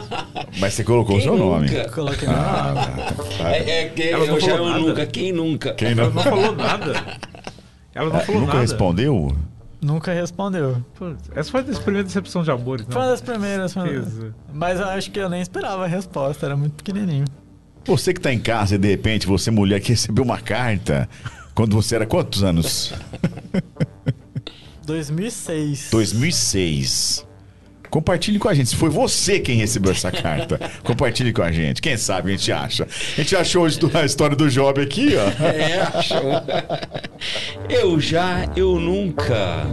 [0.58, 1.68] Mas você colocou o Quem seu nome.
[1.70, 1.88] nunca?
[1.90, 2.80] Coloquei meu nome.
[3.40, 4.86] É, é, que Ela não eu já, falou eu nada.
[4.86, 5.06] nunca.
[5.06, 5.74] Quem nunca?
[5.74, 6.10] Quem Ela não?
[6.12, 6.92] não falou nada.
[7.94, 8.60] Ela não falou Nunca nada.
[8.66, 9.36] respondeu?
[9.80, 10.84] Nunca respondeu.
[10.94, 12.92] Putz, Essa foi a primeira decepção de amor, então.
[12.92, 13.72] Foi uma das primeiras.
[13.74, 14.34] foi uma-.
[14.52, 17.24] Mas eu acho que eu nem esperava a resposta, era muito pequenininho.
[17.84, 21.08] Você que tá em casa e de repente você, mulher, que recebeu uma carta
[21.54, 22.94] quando você era quantos anos?
[24.84, 25.88] 2006.
[25.90, 27.26] 2006.
[27.90, 28.70] Compartilhe com a gente.
[28.70, 31.82] Se foi você quem recebeu essa carta, compartilhe com a gente.
[31.82, 32.84] Quem sabe a gente acha.
[32.84, 35.44] A gente achou a história do Job aqui, ó.
[35.44, 36.22] É, achou.
[37.68, 39.66] Eu já, eu nunca.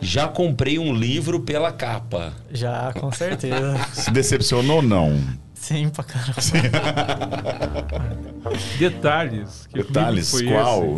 [0.00, 2.32] Já comprei um livro pela capa.
[2.50, 3.78] Já, com certeza.
[3.94, 5.20] Se decepcionou ou não?
[5.54, 6.34] Sim, pra caramba.
[8.78, 9.68] Detalhes.
[9.68, 10.96] Que Detalhes, foi qual?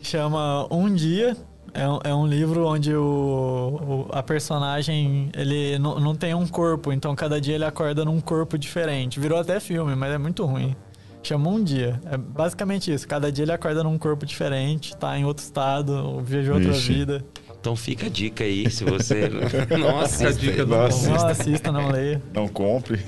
[0.00, 0.10] esse?
[0.10, 1.36] Chama Um Dia.
[1.76, 6.46] É um, é um livro onde o, o- a personagem ele não, não tem um
[6.46, 9.20] corpo, então cada dia ele acorda num corpo diferente.
[9.20, 10.74] Virou até filme, mas é muito ruim.
[11.22, 12.00] Chama Um Dia.
[12.10, 13.06] É basicamente isso.
[13.06, 16.92] Cada dia ele acorda num corpo diferente, tá em outro estado, vive outra Vixe.
[16.92, 17.24] vida.
[17.60, 19.28] Então fica a dica aí, se você
[19.76, 20.40] não Essa assiste.
[20.50, 21.10] dica do Nossa.
[21.10, 22.22] Não assista, não leia.
[22.32, 23.00] Não compre.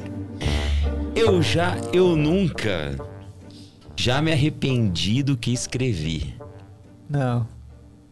[1.14, 2.96] Eu já, eu nunca.
[3.96, 6.34] Já me arrependi do que escrevi.
[7.08, 7.46] Não.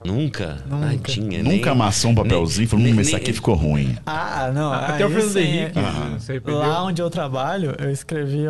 [0.07, 0.63] Nunca?
[0.69, 0.87] Nunca.
[0.99, 3.97] Tadinha, Nunca nem- amassou um papelzinho e falou, hum, esse aqui ficou ruim.
[4.07, 4.73] Ah, não.
[4.73, 6.59] Até o Fernando Henrique arrependeu.
[6.59, 8.45] Lá onde eu trabalho, eu escrevi.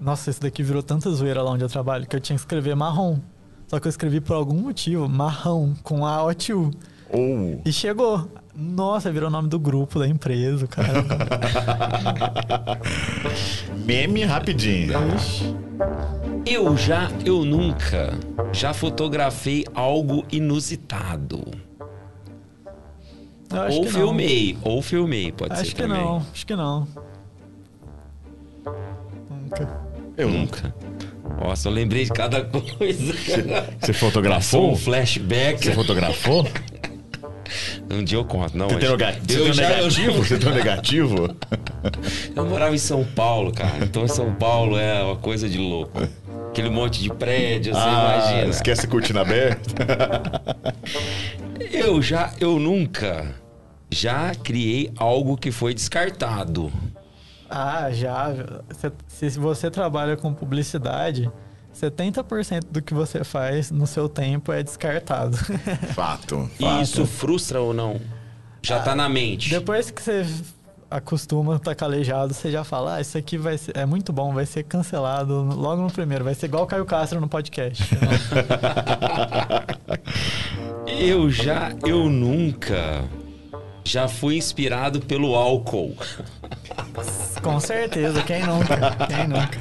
[0.00, 2.74] Nossa, isso daqui virou tanta zoeira lá onde eu trabalho que eu tinha que escrever
[2.74, 3.18] marrom.
[3.66, 6.22] Só que eu escrevi por algum motivo marrom com A.
[6.22, 7.60] Ou.
[7.64, 8.28] E chegou.
[8.60, 11.02] Nossa, virou o nome do grupo da empresa, cara.
[13.86, 14.92] Meme rapidinho.
[16.44, 18.12] Eu já, eu nunca.
[18.52, 21.42] Já fotografei algo inusitado.
[23.52, 23.98] Eu acho ou que não.
[24.00, 25.98] filmei, ou filmei, pode Acho ser que também.
[26.04, 26.86] não, acho que não.
[29.30, 29.80] Nunca.
[30.16, 30.74] Eu Nunca.
[31.42, 33.14] Nossa, eu lembrei de cada coisa.
[33.14, 33.42] Você
[33.80, 34.72] Passou fotografou?
[34.72, 35.64] um flashback.
[35.64, 36.46] Você fotografou?
[37.90, 38.56] Um dia eu conto.
[38.56, 40.24] Não, Você tem, nega- você tem eu um já, eu, negativo?
[40.24, 41.36] Você tem um negativo?
[42.36, 43.78] eu morava em São Paulo, cara.
[43.82, 46.00] Então São Paulo é uma coisa de louco.
[46.50, 48.50] Aquele monte de prédio, você Ah, imagina.
[48.50, 49.72] esquece a cortina aberta.
[51.72, 53.34] Eu já, eu nunca
[53.90, 56.72] já criei algo que foi descartado.
[57.48, 58.32] Ah, já.
[59.08, 61.30] Se se você trabalha com publicidade,
[61.80, 65.36] 70% do que você faz no seu tempo é descartado.
[65.94, 66.50] Fato.
[66.58, 68.00] E isso frustra ou não?
[68.62, 69.48] Já tá na mente.
[69.50, 70.26] Depois que você
[70.90, 74.44] acostuma estar calejado, você já fala, ah, isso aqui vai ser, é muito bom, vai
[74.44, 77.84] ser cancelado logo no primeiro, vai ser igual o Caio Castro no podcast.
[80.98, 83.04] Eu já, eu nunca
[83.84, 85.96] já fui inspirado pelo álcool.
[87.42, 88.76] Com certeza, quem nunca?
[89.06, 89.58] Quem nunca?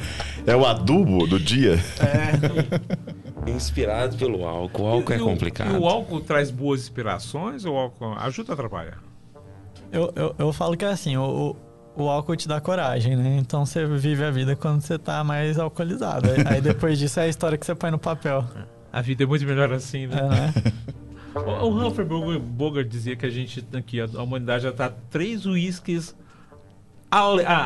[0.50, 1.76] É o adubo do dia?
[2.00, 4.84] É, Inspirado pelo álcool.
[4.84, 5.76] O álcool é E o- complicado.
[5.76, 8.94] E o álcool traz boas inspirações ou o álcool ajuda ou atrapalha?
[9.92, 11.56] eu, eu, eu falo que é assim, o,
[11.96, 13.38] o, o álcool te dá coragem, né?
[13.40, 16.30] Então você vive a vida quando você tá mais alcoolizado.
[16.48, 18.44] Aí, depois disso é a história que você põe no papel.
[18.92, 20.18] A vida é muito melhor assim, né?
[20.18, 20.54] É, né?
[21.62, 22.08] O o Humphrey
[22.40, 26.16] Bogart- dizia que a gente aqui, a, a humanidade já está três uísques
[27.12, 27.58] ale- a,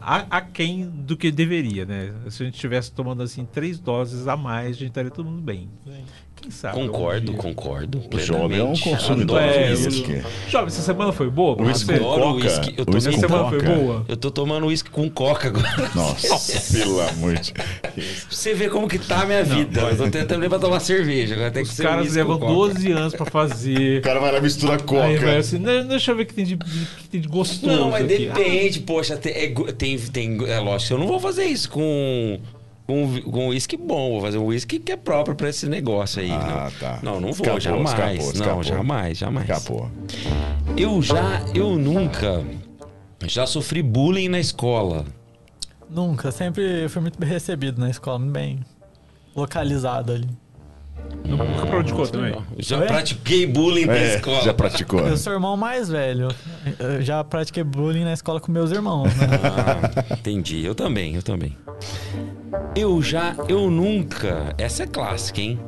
[0.00, 2.12] a, a, aquém do que deveria, né?
[2.30, 5.42] Se a gente estivesse tomando assim três doses a mais, a gente estaria todo mundo
[5.42, 5.68] bem.
[5.84, 6.04] Quem
[6.50, 6.74] sabe?
[6.74, 8.02] Concordo, concordo.
[8.12, 10.22] O jovem é um consumidor É, de uísque.
[10.48, 12.26] Jovem, essa semana foi boa pra Uísque com coca.
[12.44, 12.74] uísque.
[12.76, 13.72] Eu tô Essa com semana foi coca.
[13.74, 14.04] boa?
[14.08, 15.90] Eu tô tomando uísque com coca agora.
[15.94, 17.52] Nossa, pelo amor de
[18.30, 19.80] Você vê como que tá a minha vida.
[19.82, 21.34] eu tô tentando nem pra tomar cerveja.
[21.34, 22.74] Agora tem que Os ser caras levam com coca.
[22.74, 23.98] 12 anos pra fazer.
[24.00, 25.04] O cara vai lá e mistura coca.
[25.04, 27.66] Aí vai assim, "Não, deixa eu ver o que tem de, que tem de gostoso.
[27.66, 31.44] Não, mas aqui." depende, poxa, tem, é, tem, tem, é lógico, eu não vou fazer
[31.44, 32.38] isso com
[32.86, 36.30] com com uísque bom, vou fazer um uísque que é próprio pra esse negócio aí.
[36.30, 36.78] Ah, não.
[36.78, 36.98] tá.
[37.02, 37.90] Não, não vou, Escapou, jamais.
[37.90, 38.54] escapou, escapou.
[38.54, 39.48] Não, jamais, jamais.
[39.48, 39.90] Escapou.
[40.76, 42.44] Eu já, eu nunca
[43.26, 45.04] já sofri bullying na escola.
[45.88, 48.60] Nunca, sempre fui muito bem recebido na escola, muito bem
[49.36, 50.28] localizado ali.
[51.24, 52.34] Nunca praticou também.
[52.58, 52.86] Já Oi?
[52.86, 54.42] pratiquei bullying na É, escola.
[54.42, 55.00] já praticou.
[55.00, 56.28] Eu sou o irmão mais velho.
[56.78, 59.28] Eu já pratiquei bullying na escola com meus irmãos, né?
[59.42, 60.64] Ah, entendi.
[60.64, 61.56] Eu também, eu também.
[62.76, 64.54] Eu já, eu nunca.
[64.58, 65.58] Essa é clássica, hein?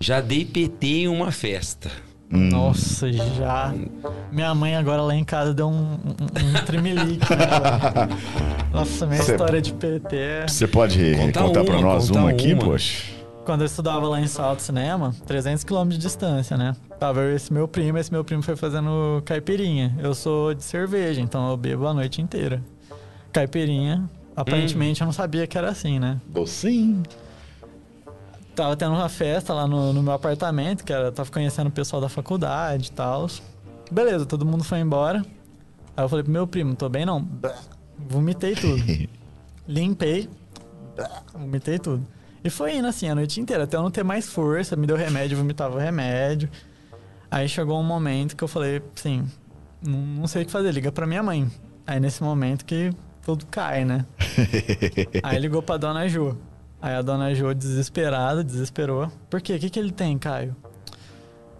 [0.00, 1.90] Já dei PT em uma festa.
[2.30, 3.74] Nossa, já.
[4.30, 8.08] Minha mãe agora lá em casa deu um, um, um tremelique, né?
[8.72, 10.46] Nossa, minha Cê- história de PT é...
[10.48, 12.64] Você pode Conta contar pra uma, nós conta uma aqui, uma.
[12.64, 13.02] poxa?
[13.44, 16.76] Quando eu estudava lá em Salto Cinema, 300 km de distância, né?
[16.98, 19.96] Tava eu esse meu primo, esse meu primo foi fazendo caipirinha.
[19.98, 22.62] Eu sou de cerveja, então eu bebo a noite inteira.
[23.32, 26.20] Caipirinha, aparentemente eu não sabia que era assim, né?
[26.26, 27.02] Docinho.
[28.54, 32.00] Tava tendo uma festa lá no, no meu apartamento, que era, tava conhecendo o pessoal
[32.00, 33.26] da faculdade e tal.
[33.90, 35.24] Beleza, todo mundo foi embora.
[35.96, 37.26] Aí eu falei pro meu primo, tô bem não?
[37.98, 38.82] Vomitei tudo.
[39.66, 40.28] Limpei.
[41.32, 42.06] Vomitei tudo.
[42.44, 44.96] E foi indo assim a noite inteira, até eu não ter mais força, me deu
[44.96, 46.48] remédio, vomitava o remédio.
[47.30, 49.24] Aí chegou um momento que eu falei, assim,
[49.80, 51.50] não, não sei o que fazer, liga pra minha mãe.
[51.86, 52.90] Aí nesse momento que
[53.24, 54.04] tudo cai, né?
[55.22, 56.36] Aí ligou pra dona Jo.
[56.80, 59.10] Aí a dona Jo, desesperada, desesperou.
[59.30, 59.54] Por quê?
[59.54, 60.56] O que, que ele tem, Caio?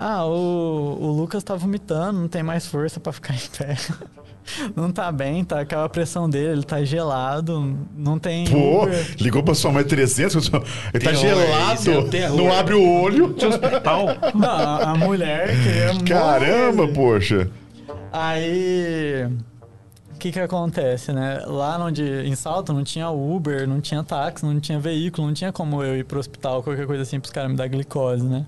[0.04, 3.76] Ah, o, o Lucas tá vomitando, não tem mais força pra ficar em pé.
[4.74, 8.44] Não tá bem, tá aquela pressão dele, ele tá gelado, não tem.
[8.48, 9.14] Pô, Uber.
[9.20, 10.50] ligou pra sua mãe 300,
[10.92, 13.36] ele tá Terror, gelado, é não abre o olho.
[13.84, 14.06] Tal.
[14.34, 16.04] Não, a a mulher queria morrer.
[16.04, 17.48] Caramba, poxa.
[18.12, 19.28] Aí.
[20.12, 21.44] O que que acontece, né?
[21.46, 25.52] Lá onde, em Salto não tinha Uber, não tinha táxi, não tinha veículo, não tinha
[25.52, 28.44] como eu ir pro hospital, qualquer coisa assim, pros caras me dar glicose, né?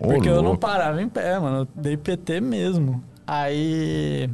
[0.00, 0.58] Ô, Porque eu não louco.
[0.58, 1.58] parava em pé, mano.
[1.58, 3.02] Eu dei PT mesmo.
[3.26, 4.28] Aí.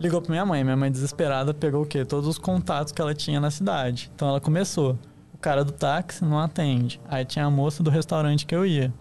[0.00, 0.62] Ligou pra minha mãe.
[0.64, 2.04] Minha mãe, desesperada, pegou o quê?
[2.04, 4.10] Todos os contatos que ela tinha na cidade.
[4.14, 4.98] Então ela começou.
[5.34, 7.00] O cara do táxi não atende.
[7.08, 8.92] Aí tinha a moça do restaurante que eu ia.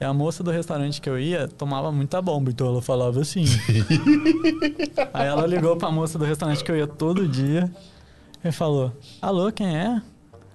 [0.00, 3.44] E a moça do restaurante que eu ia tomava muita bomba, então ela falava assim.
[5.12, 7.70] Aí ela ligou pra moça do restaurante que eu ia todo dia
[8.44, 8.92] e falou:
[9.22, 10.02] Alô, quem é?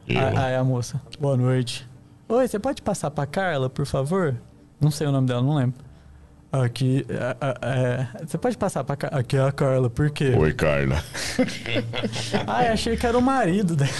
[0.07, 0.19] Eu.
[0.19, 1.87] A- Aí a moça, boa noite.
[2.27, 4.35] Oi, você pode passar pra Carla, por favor?
[4.79, 5.89] Não sei o nome dela, não lembro.
[6.51, 9.19] Aqui, é, é, é, você pode passar pra Carla?
[9.19, 10.33] Aqui é a Carla, por quê?
[10.35, 11.03] Oi, Carla.
[12.47, 13.91] Ai, achei que era o marido dela.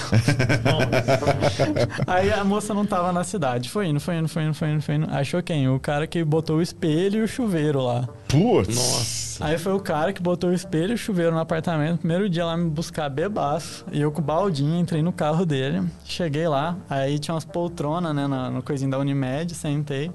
[2.08, 3.70] Aí a moça não tava na cidade.
[3.70, 5.08] Foi indo, foi indo, foi indo, foi indo, foi indo.
[5.12, 5.70] Achou quem?
[5.70, 8.10] O cara que botou o espelho e o chuveiro lá.
[8.28, 8.76] Putz.
[8.76, 9.46] Nossa.
[9.46, 12.00] Aí foi o cara que botou o espelho e o chuveiro no apartamento.
[12.00, 13.86] Primeiro dia lá me buscar bebaço.
[13.92, 15.88] E eu com o baldinho entrei no carro dele.
[16.04, 16.76] Cheguei lá.
[16.90, 18.26] Aí tinha umas poltronas, né?
[18.26, 19.54] Na, no coisinho da Unimed.
[19.54, 20.12] Sentei.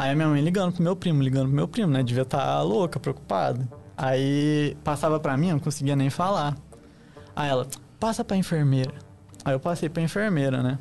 [0.00, 2.02] Aí a minha mãe ligando pro meu primo, ligando pro meu primo, né?
[2.02, 3.68] Devia estar louca, preocupada.
[3.94, 6.56] Aí passava pra mim, eu não conseguia nem falar.
[7.36, 7.66] Aí ela,
[7.98, 8.94] passa pra enfermeira.
[9.44, 10.78] Aí eu passei pra enfermeira, né?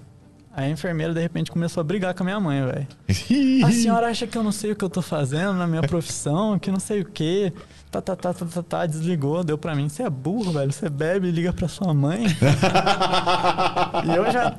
[0.53, 2.87] Aí a enfermeira, de repente, começou a brigar com a minha mãe, velho.
[3.67, 6.57] A senhora acha que eu não sei o que eu tô fazendo na minha profissão,
[6.57, 7.51] que não sei o quê.
[7.91, 9.89] Tá, tá, tá, tá, tá, tá, desligou, deu pra mim.
[9.89, 10.71] Você é burro, velho.
[10.71, 12.23] Você bebe e liga pra sua mãe.
[14.05, 14.57] e eu já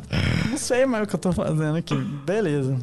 [0.51, 1.95] não sei mais o que eu tô fazendo aqui.
[1.97, 2.77] Beleza.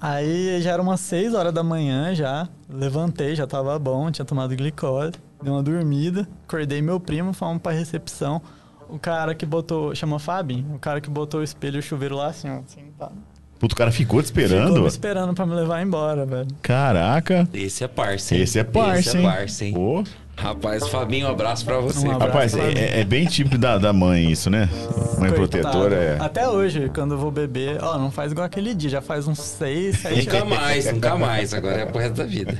[0.00, 2.48] Aí já era umas 6 horas da manhã já.
[2.68, 5.12] Levantei, já tava bom, tinha tomado glicose.
[5.42, 6.26] Dei uma dormida.
[6.46, 8.40] Acordei meu primo, fomos pra recepção.
[8.88, 9.94] O cara que botou.
[9.94, 10.74] Chama Fabinho?
[10.74, 12.58] O cara que botou o espelho e o chuveiro lá assim, ó.
[12.60, 13.10] Assim, tá.
[13.58, 14.80] Puto, o cara ficou te Ficou esperando?
[14.80, 16.48] me esperando pra me levar embora, velho.
[16.62, 17.46] Caraca.
[17.52, 18.40] Esse é parça, hein?
[18.40, 19.26] Esse é parça, Esse é hein?
[19.26, 19.74] parça, hein?
[19.74, 20.02] Pô.
[20.40, 21.98] Rapaz, Fabinho, um abraço pra você.
[22.06, 22.32] Um abraço.
[22.32, 22.78] Rapaz, Fabinho.
[22.78, 24.70] é, é bem típico da, da mãe isso, né?
[25.18, 25.34] Mãe Coitado.
[25.34, 26.16] protetora é.
[26.18, 29.38] Até hoje, quando eu vou beber, ó, não faz igual aquele dia, já faz uns
[29.38, 31.52] 6, 7 Nunca mais, nunca mais.
[31.52, 32.58] Agora é pro resto da vida.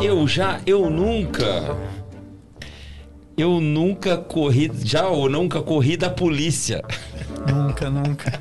[0.00, 1.76] Eu já, eu nunca.
[3.36, 4.70] Eu nunca corri.
[4.82, 6.82] Já ou nunca corri da polícia.
[7.46, 8.40] Nunca, nunca.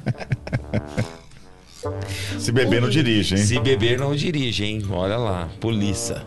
[2.40, 3.44] Se beber, não dirige, hein?
[3.44, 4.82] Se beber, não dirige, hein?
[4.90, 6.24] Olha lá, polícia.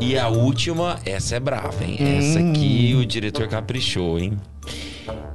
[0.00, 1.96] E a última, essa é brava, hein?
[2.00, 4.38] Essa aqui o diretor caprichou, hein?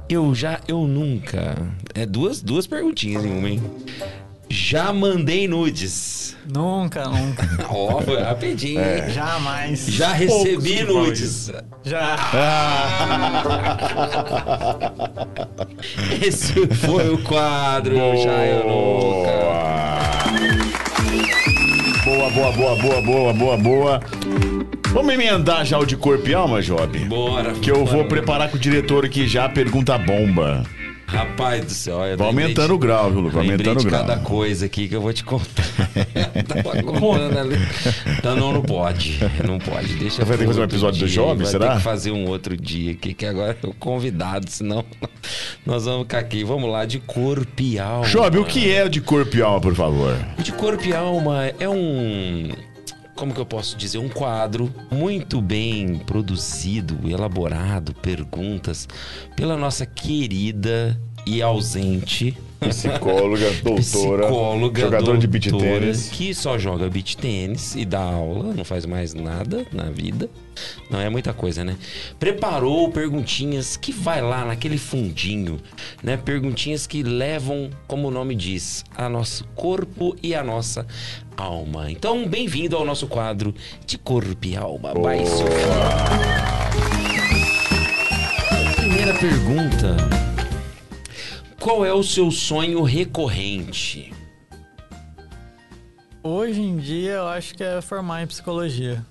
[0.08, 1.56] Eu já, eu nunca.
[1.94, 3.62] É duas, duas perguntinhas em uma, hein?
[4.50, 6.36] Já mandei nudes.
[6.52, 7.48] Nunca, nunca.
[7.70, 9.08] Ó, foi rapidinho, hein?
[9.08, 9.86] Jamais.
[9.86, 11.50] Já recebi falam nudes.
[11.82, 12.16] Já.
[16.22, 17.94] Esse foi o quadro.
[17.96, 20.01] Já eu nunca.
[22.12, 24.00] Boa, boa, boa, boa, boa, boa, boa.
[24.92, 26.98] Vamos emendar já o de corpo e alma, Job?
[27.06, 27.52] Bora.
[27.52, 28.08] Que eu vou bora.
[28.08, 30.62] preparar com o diretor aqui já a pergunta bomba.
[31.12, 32.00] Rapaz do céu.
[32.04, 33.28] eu Vai aumentando de- o grau, viu?
[33.30, 34.06] Vai aumentando o grau.
[34.06, 35.62] cada coisa aqui que eu vou te contar.
[36.48, 37.56] Tava contando ali.
[38.24, 39.18] Não, não, não pode.
[39.46, 39.94] Não pode.
[39.94, 41.14] Deixa Vai ter que fazer um episódio do dia.
[41.22, 41.68] Job, Vai será?
[41.70, 44.84] ter que fazer um outro dia aqui, que agora é o convidado, senão
[45.66, 46.42] nós vamos ficar aqui.
[46.44, 48.06] Vamos lá, de corpo e alma.
[48.06, 50.16] Job, o que é de corpo e alma, por favor?
[50.38, 52.50] De Corpo e Alma é um.
[53.14, 53.98] Como que eu posso dizer?
[53.98, 58.88] Um quadro muito bem produzido, elaborado, perguntas
[59.36, 62.36] pela nossa querida e ausente
[62.68, 66.08] Psicóloga, doutora, psicóloga, jogador de beat doutora, tênis.
[66.10, 70.28] que só joga beat tênis e dá aula, não faz mais nada na vida.
[70.90, 71.76] Não é muita coisa, né?
[72.18, 75.58] Preparou perguntinhas que vai lá naquele fundinho,
[76.02, 76.16] né?
[76.16, 80.86] Perguntinhas que levam, como o nome diz, a nosso corpo e a nossa
[81.36, 81.90] alma.
[81.90, 83.54] Então, bem-vindo ao nosso quadro
[83.86, 84.92] de corpo e alma.
[84.94, 85.46] Vai, Sofia.
[88.76, 90.21] Primeira pergunta.
[91.62, 94.12] Qual é o seu sonho recorrente?
[96.20, 99.06] Hoje em dia eu acho que é formar em psicologia.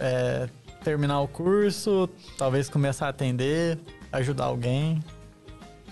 [0.00, 0.48] É,
[0.82, 2.08] terminar o curso,
[2.38, 3.78] talvez começar a atender,
[4.10, 5.04] ajudar alguém.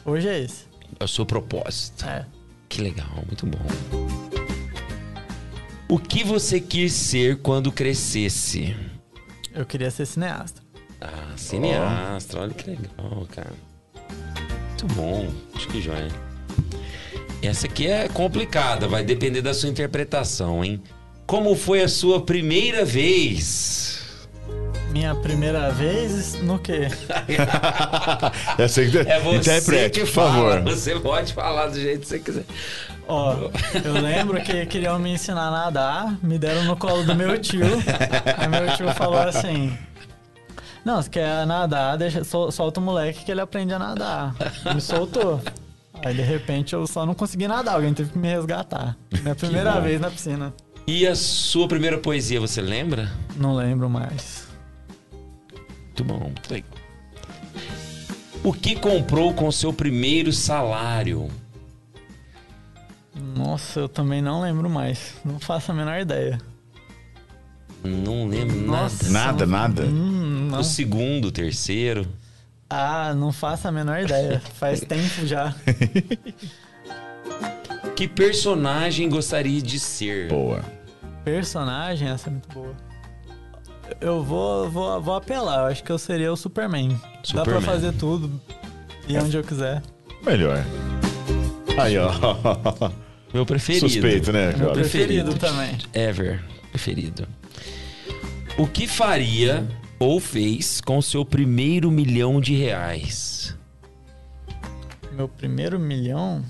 [0.07, 0.65] Hoje é esse.
[0.99, 2.07] É o seu propósito.
[2.07, 2.25] É.
[2.67, 3.59] Que legal, muito bom.
[5.87, 8.75] O que você quis ser quando crescesse?
[9.53, 10.63] Eu queria ser cineasta.
[10.99, 13.71] Ah, cineasta, olha que legal, cara.
[14.83, 16.09] Muito bom, acho que joia.
[17.43, 20.83] Essa aqui é complicada, vai depender da sua interpretação, hein?
[21.27, 24.01] Como foi a sua primeira vez?
[24.91, 26.89] Minha primeira vez no quê?
[28.59, 30.63] Essa aí, É você interprete, que por fala, favor.
[30.63, 32.45] você pode falar do jeito que você quiser.
[33.07, 33.35] Ó,
[33.85, 37.67] eu lembro que queriam me ensinar a nadar, me deram no colo do meu tio.
[38.39, 39.77] Aí meu tio falou assim:
[40.85, 44.35] Não, você quer nadar, deixa, sol- solta o moleque que ele aprende a nadar.
[44.75, 45.41] Me soltou.
[46.03, 48.97] Aí de repente eu só não consegui nadar, alguém teve que me resgatar.
[49.23, 50.55] Minha primeira vez na piscina.
[50.87, 53.11] E a sua primeira poesia, você lembra?
[53.37, 54.49] Não lembro mais.
[55.85, 56.33] Muito bom.
[58.43, 61.29] O que comprou com seu primeiro salário?
[63.37, 65.15] Nossa, eu também não lembro mais.
[65.25, 66.41] Não faço a menor ideia.
[67.85, 69.11] Não lembro Nossa.
[69.11, 69.83] Nada, nada.
[69.85, 70.20] Hum, nada.
[70.51, 70.61] Não.
[70.61, 72.07] O segundo, o terceiro.
[72.69, 74.41] Ah, não faço a menor ideia.
[74.59, 75.55] Faz tempo já.
[77.97, 80.29] Que personagem gostaria de ser?
[80.29, 80.65] Boa.
[81.23, 82.75] Personagem, essa é muito boa.
[84.01, 86.89] Eu vou, vou, vou apelar, eu acho que eu seria o Superman.
[86.89, 87.63] Dá pra Superman.
[87.63, 88.41] fazer tudo
[89.07, 89.83] e onde eu quiser.
[90.25, 90.65] Melhor.
[91.77, 92.11] Aí, ó.
[93.35, 93.89] Meu preferido.
[93.89, 95.77] Suspeito, né, Meu preferido também.
[95.93, 96.43] Ever.
[96.71, 97.29] Preferido.
[98.57, 99.69] O que faria
[100.01, 103.55] ou fez com seu primeiro milhão de reais?
[105.13, 106.43] Meu primeiro milhão.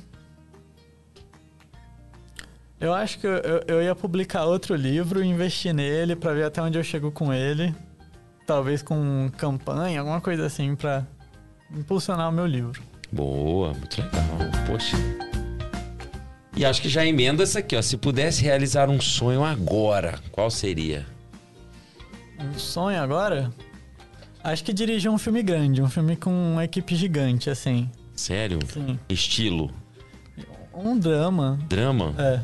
[2.81, 6.63] Eu acho que eu, eu, eu ia publicar outro livro, investir nele pra ver até
[6.63, 7.75] onde eu chego com ele.
[8.47, 11.05] Talvez com campanha, alguma coisa assim pra
[11.71, 12.81] impulsionar o meu livro.
[13.13, 14.25] Boa, muito legal.
[14.67, 14.97] Poxa.
[16.57, 17.83] E acho que já emenda essa aqui, ó.
[17.83, 21.05] Se pudesse realizar um sonho agora, qual seria?
[22.41, 23.53] Um sonho agora?
[24.43, 27.91] Acho que dirigir um filme grande, um filme com uma equipe gigante, assim.
[28.17, 28.59] Sério?
[28.67, 28.99] Sim.
[29.09, 29.71] Estilo.
[30.73, 31.59] Um drama.
[31.69, 32.15] Drama?
[32.19, 32.41] É.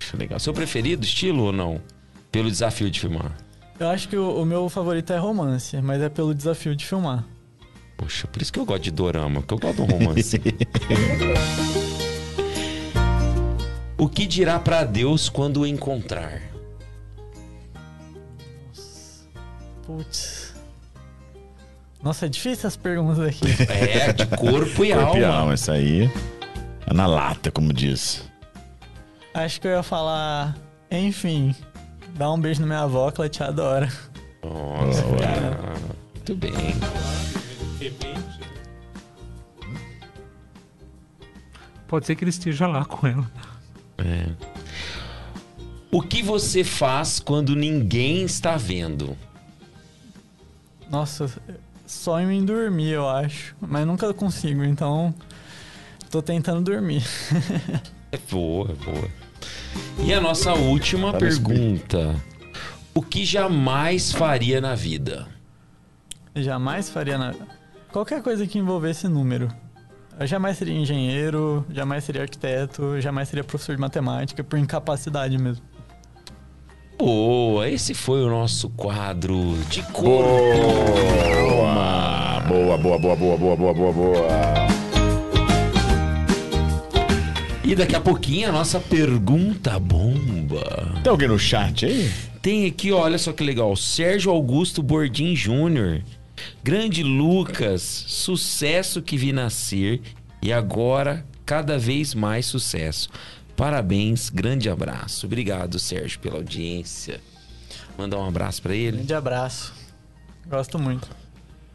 [0.00, 0.40] Acho legal.
[0.40, 1.80] Seu preferido, estilo ou não?
[2.32, 3.36] Pelo desafio de filmar.
[3.78, 7.24] Eu acho que o, o meu favorito é romance, mas é pelo desafio de filmar.
[7.96, 10.40] Poxa, por isso que eu gosto de dorama, porque eu gosto de um romance.
[13.96, 16.51] o que dirá pra Deus quando o encontrar?
[19.96, 20.54] Putz.
[22.02, 23.44] Nossa, é difícil as perguntas aqui.
[23.70, 25.38] É, de corpo e Corpo e alma.
[25.40, 26.10] alma, isso aí.
[26.86, 28.28] É na lata, como diz.
[29.34, 30.56] Acho que eu ia falar,
[30.90, 31.54] enfim,
[32.16, 33.88] dá um beijo na minha avó que ela te adora.
[34.42, 35.74] Nossa, cara.
[36.14, 36.52] Muito bem.
[41.86, 43.30] Pode ser que ele esteja lá com ela.
[43.98, 44.26] É.
[45.90, 49.16] O que você faz quando ninguém está vendo?
[50.92, 51.26] Nossa,
[51.86, 53.56] sonho em dormir, eu acho.
[53.58, 55.14] Mas nunca consigo, então
[56.10, 57.02] tô tentando dormir.
[58.14, 59.08] É boa, é boa.
[60.04, 62.14] E a nossa última Tá pergunta.
[62.92, 65.26] O que jamais faria na vida?
[66.36, 67.38] jamais faria nada.
[67.90, 69.48] Qualquer coisa que envolvesse número.
[70.20, 75.64] Eu jamais seria engenheiro, jamais seria arquiteto, jamais seria professor de matemática, por incapacidade mesmo.
[76.98, 80.30] Boa, esse foi o nosso quadro de corpo.
[81.48, 82.40] Boa!
[82.48, 84.28] Boa, boa, boa, boa, boa, boa, boa, boa.
[87.64, 91.00] E daqui a pouquinho a nossa pergunta bomba.
[91.02, 92.10] Tem alguém no chat aí?
[92.42, 96.02] Tem aqui, olha só que legal, Sérgio Augusto Bordim Júnior.
[96.62, 100.00] Grande Lucas, sucesso que vi nascer
[100.42, 103.08] e agora cada vez mais sucesso.
[103.56, 105.26] Parabéns, grande abraço.
[105.26, 107.20] Obrigado, Sérgio, pela audiência.
[107.96, 108.98] Mandar um abraço pra ele.
[108.98, 109.72] Grande abraço.
[110.48, 111.08] Gosto muito.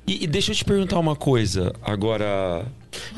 [0.05, 2.65] E, e deixa eu te perguntar uma coisa agora.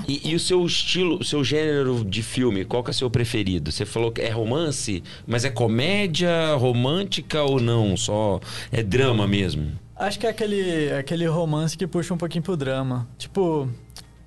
[0.07, 3.09] E, e o seu estilo, o seu gênero de filme, qual que é o seu
[3.09, 3.71] preferido?
[3.71, 7.95] Você falou que é romance, mas é comédia romântica ou não?
[7.95, 8.39] Só
[8.71, 9.71] é drama mesmo?
[9.95, 13.07] Acho que é aquele, aquele romance que puxa um pouquinho pro drama.
[13.17, 13.69] Tipo,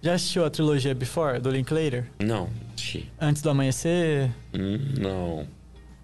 [0.03, 2.07] já assistiu a trilogia Before, do Linklater?
[2.19, 2.49] Não.
[2.77, 3.09] Xi.
[3.21, 4.31] Antes do Amanhecer?
[4.53, 5.47] Hum, não.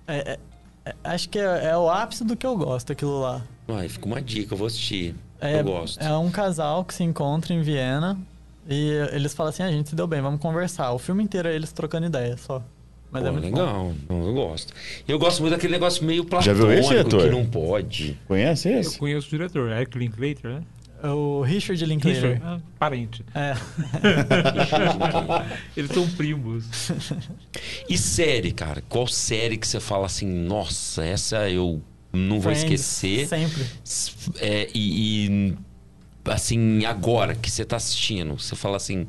[0.06, 0.38] É- é-
[0.86, 3.42] é- acho que é, é o ápice do que eu gosto, aquilo lá.
[3.66, 5.14] Vai, fica uma dica, eu vou assistir.
[5.40, 6.00] É, eu gosto.
[6.02, 8.18] é um casal que se encontra em Viena
[8.68, 10.92] e eles falam assim: a gente se deu bem, vamos conversar.
[10.92, 12.62] O filme inteiro é eles trocando ideia só.
[13.10, 13.56] Mas Pô, é muito bom.
[13.56, 14.72] legal, Não, eu gosto.
[15.06, 17.22] Eu gosto muito daquele negócio meio Já viu esse, platônico diretor?
[17.22, 18.18] que não pode.
[18.28, 18.98] Conhece Eu esse?
[18.98, 20.62] conheço o diretor, Eric Linklater, né?
[21.02, 22.34] É O Richard Linklater.
[22.34, 23.24] Richard, ah, parente.
[23.34, 23.54] É.
[25.76, 26.64] Eles são primos.
[27.88, 28.82] E série, cara?
[28.88, 31.80] Qual série que você fala assim, nossa, essa eu
[32.12, 33.28] não vou Friends, esquecer?
[33.28, 33.66] Sempre.
[34.40, 35.54] É, e, e,
[36.24, 39.06] assim, agora que você tá assistindo, você fala assim,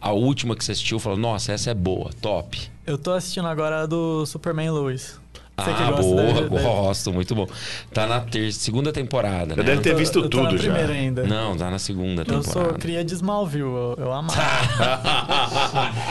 [0.00, 2.70] a última que você assistiu, fala, nossa, essa é boa, top.
[2.86, 5.21] Eu tô assistindo agora a do Superman Lois.
[5.54, 7.46] Ah, boa, da- da- gosto, muito bom.
[7.92, 9.62] Tá na ter segunda temporada, né?
[9.62, 10.56] deve ter Eu tô- visto eu tô tudo na já.
[10.58, 11.22] primeira ainda.
[11.24, 12.50] Não, tá na segunda Eu temporada.
[12.70, 14.34] sou cria de Smallville, eu, eu amava.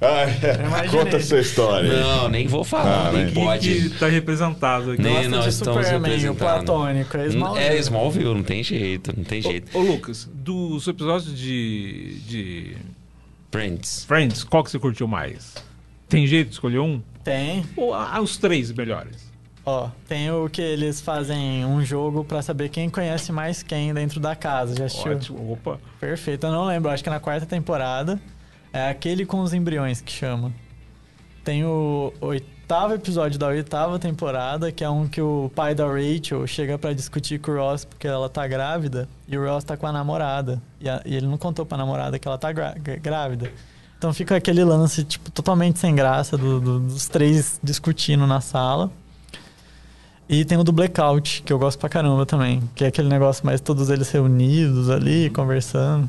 [0.00, 1.92] Ai, conta a sua história.
[1.92, 3.30] Não, nem vou falar, Ah, nem né?
[3.32, 3.90] pode.
[3.90, 5.02] Que tá representado aqui.
[5.02, 6.36] Nem- de estamos Superman, o representando.
[6.38, 7.64] platônico, é Smallville.
[7.66, 9.76] É Smallville, não tem jeito, não tem jeito.
[9.76, 12.76] Ô, ô, Lucas, dos episódios de, de
[13.50, 14.04] Friends.
[14.06, 15.54] Friends, qual que você curtiu mais?
[16.08, 17.00] Tem jeito de escolher um?
[17.26, 17.64] Tem.
[17.76, 19.30] Ou ah, os três melhores?
[19.64, 24.20] Ó, tem o que eles fazem um jogo pra saber quem conhece mais quem dentro
[24.20, 24.76] da casa.
[24.76, 25.12] Já assistiu?
[25.12, 25.52] Ótimo.
[25.54, 25.80] Opa.
[25.98, 26.46] Perfeito.
[26.46, 28.20] Eu não lembro, acho que é na quarta temporada.
[28.72, 30.52] É aquele com os embriões que chama.
[31.42, 36.46] Tem o oitavo episódio da oitava temporada, que é um que o pai da Rachel
[36.46, 39.86] chega pra discutir com o Ross porque ela tá grávida e o Ross tá com
[39.88, 40.62] a namorada.
[40.80, 43.50] E, a- e ele não contou pra namorada que ela tá grávida.
[43.98, 48.90] Então fica aquele lance, tipo, totalmente sem graça do- do- dos três discutindo na sala.
[50.28, 52.60] E tem o do Blackout, que eu gosto pra caramba também.
[52.74, 56.08] Que é aquele negócio mais todos eles reunidos ali, conversando.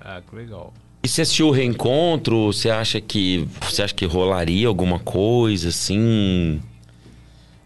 [0.00, 0.72] Ah, que legal.
[1.04, 2.52] E você assistiu o reencontro?
[2.52, 6.60] Você acha que você acha que rolaria alguma coisa assim?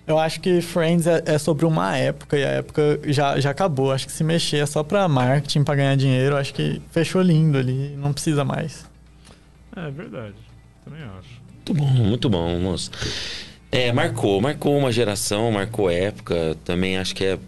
[0.06, 3.90] Eu acho que Friends é, é sobre uma época e a época já, já acabou.
[3.92, 6.36] Acho que se mexer é só pra marketing, pra ganhar dinheiro.
[6.36, 8.86] Acho que fechou lindo ali, não precisa mais.
[9.76, 10.34] É verdade.
[10.84, 11.46] Também acho.
[11.52, 12.90] Muito bom, muito bom, moço.
[13.70, 16.56] É, marcou, marcou uma geração, marcou época.
[16.64, 17.38] Também acho que é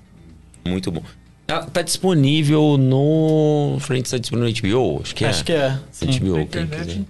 [0.66, 1.02] muito bom.
[1.46, 3.78] Tá, tá disponível no.
[3.80, 5.00] Friends tá disponível no HBO?
[5.02, 5.28] Acho que é.
[5.28, 5.78] Acho que é.
[5.90, 6.06] Sim.
[6.06, 7.00] HBO, quem quiser.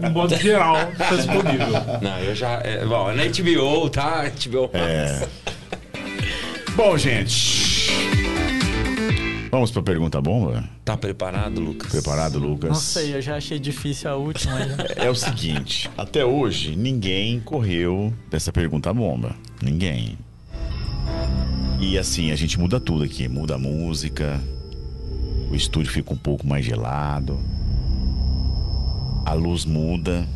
[0.00, 1.66] No modo geral, tá disponível.
[2.00, 2.60] Não, eu já.
[2.62, 4.24] É, bom, é na HBO, tá?
[4.30, 4.70] HBO.
[4.74, 5.26] É.
[6.76, 8.23] Bom, gente.
[9.54, 10.68] Vamos pra pergunta bomba?
[10.84, 11.88] Tá preparado, Lucas?
[11.92, 12.70] Preparado, Lucas?
[12.70, 14.58] Não sei, eu já achei difícil a última.
[14.58, 14.74] já.
[15.06, 19.36] É o seguinte, até hoje ninguém correu dessa pergunta bomba.
[19.62, 20.18] Ninguém.
[21.80, 24.42] E assim, a gente muda tudo aqui, muda a música,
[25.48, 27.38] o estúdio fica um pouco mais gelado,
[29.24, 30.26] a luz muda.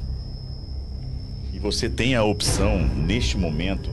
[1.53, 3.91] E você tem a opção, neste momento,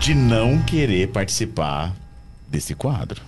[0.00, 1.94] de não querer participar
[2.48, 3.22] desse quadro.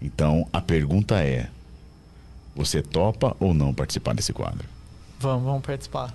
[0.00, 1.48] Então a pergunta é:
[2.54, 4.68] você topa ou não participar desse quadro?
[5.18, 6.14] Vamos, vamos participar.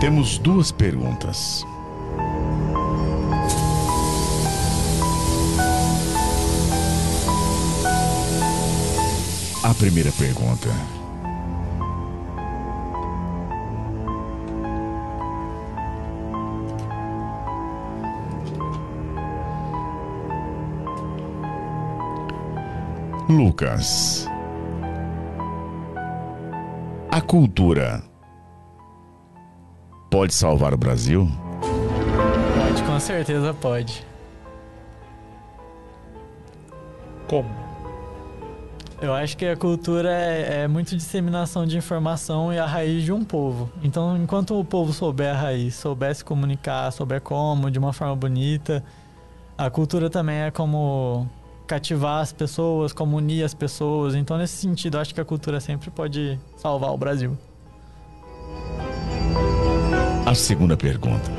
[0.00, 1.62] Temos duas perguntas.
[9.62, 10.99] A primeira pergunta.
[23.30, 24.26] Lucas.
[27.08, 28.02] A cultura
[30.10, 31.28] pode salvar o Brasil?
[31.60, 34.04] Pode, com certeza pode.
[37.28, 37.48] Como?
[39.00, 43.12] Eu acho que a cultura é, é muito disseminação de informação e a raiz de
[43.12, 43.70] um povo.
[43.82, 48.16] Então, enquanto o povo souber a raiz, souber se comunicar, souber como, de uma forma
[48.16, 48.84] bonita,
[49.56, 51.28] a cultura também é como
[51.70, 54.16] cativar as pessoas, como unir as pessoas.
[54.16, 57.38] Então, nesse sentido, eu acho que a cultura sempre pode salvar o Brasil.
[60.26, 61.30] A segunda pergunta.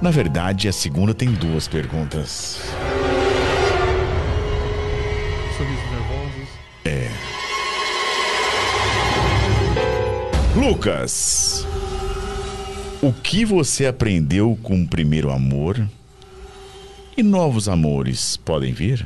[0.00, 2.62] Na verdade, a segunda tem duas perguntas.
[5.58, 6.48] Sorrisos nervosos.
[10.56, 11.66] Lucas,
[13.02, 15.84] o que você aprendeu com o primeiro amor?
[17.16, 19.04] E novos amores podem vir?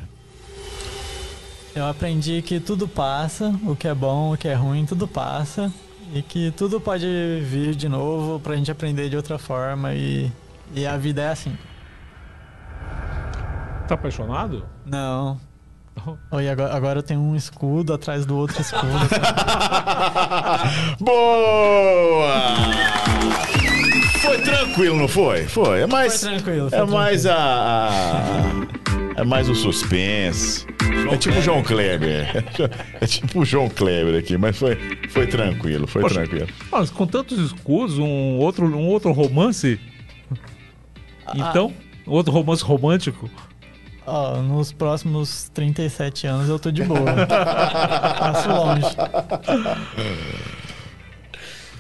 [1.74, 5.72] Eu aprendi que tudo passa, o que é bom, o que é ruim, tudo passa.
[6.14, 7.06] E que tudo pode
[7.42, 10.30] vir de novo pra gente aprender de outra forma e,
[10.74, 11.56] e a vida é assim.
[13.88, 14.66] Tá apaixonado?
[14.84, 15.40] Não.
[16.30, 18.86] Oi, agora, agora eu tenho um escudo atrás do outro escudo.
[21.00, 22.36] Boa!
[24.26, 25.44] Foi tranquilo, não foi?
[25.44, 25.80] Foi.
[25.80, 26.20] É mais.
[26.20, 28.66] Foi tranquilo, foi é mais a, a-
[29.16, 30.66] É mais o suspense.
[31.10, 32.44] é tipo o João Kleber.
[33.00, 34.76] É tipo o João Kleber aqui, mas foi,
[35.10, 36.14] foi tranquilo, foi Poxa.
[36.16, 36.48] tranquilo.
[36.70, 39.78] Mas com tantos escudos, um outro, um outro romance.
[41.34, 41.72] Então,
[42.06, 43.28] outro romance romântico.
[44.06, 47.00] Ó, nos próximos 37 anos eu tô de boa.
[47.26, 48.96] Passo longe.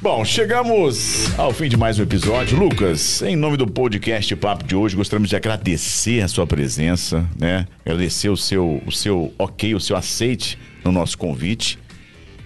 [0.00, 2.58] Bom, chegamos ao fim de mais um episódio.
[2.58, 7.66] Lucas, em nome do podcast Papo de hoje, gostaríamos de agradecer a sua presença, né?
[7.84, 11.78] Agradecer o seu, o seu ok, o seu aceite no nosso convite.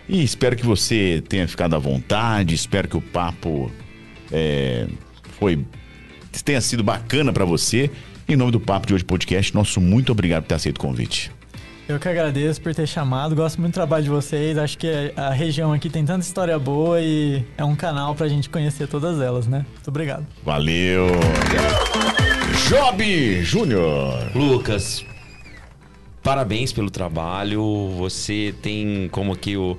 [0.08, 3.70] E espero que você tenha ficado à vontade, espero que o papo
[4.30, 4.86] é,
[5.38, 5.64] foi
[6.44, 7.90] tenha sido bacana para você.
[8.28, 11.32] Em nome do Papo de hoje podcast, nosso muito obrigado por ter aceito o convite.
[11.90, 14.56] Eu que agradeço por ter chamado, gosto muito do trabalho de vocês.
[14.56, 18.48] Acho que a região aqui tem tanta história boa e é um canal pra gente
[18.48, 19.66] conhecer todas elas, né?
[19.74, 20.24] Muito obrigado.
[20.44, 21.08] Valeu!
[22.68, 24.14] Job Júnior!
[24.36, 25.04] Lucas,
[26.22, 27.88] parabéns pelo trabalho.
[27.98, 29.76] Você tem, como aqui o,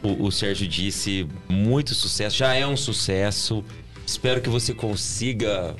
[0.00, 2.36] o, o Sérgio disse, muito sucesso.
[2.36, 3.64] Já é um sucesso.
[4.06, 5.74] Espero que você consiga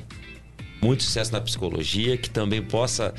[0.81, 3.13] muito sucesso na psicologia, que também possa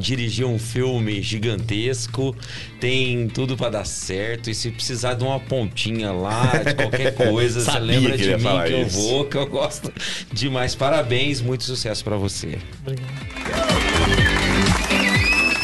[0.00, 2.34] dirigir um filme gigantesco.
[2.80, 4.48] Tem tudo pra dar certo.
[4.50, 8.72] E se precisar de uma pontinha lá, de qualquer coisa, você lembra de mim que
[8.72, 8.96] eu isso.
[9.00, 9.92] vou, que eu gosto
[10.32, 10.74] demais.
[10.74, 12.58] Parabéns, muito sucesso pra você.
[12.82, 13.16] Obrigado.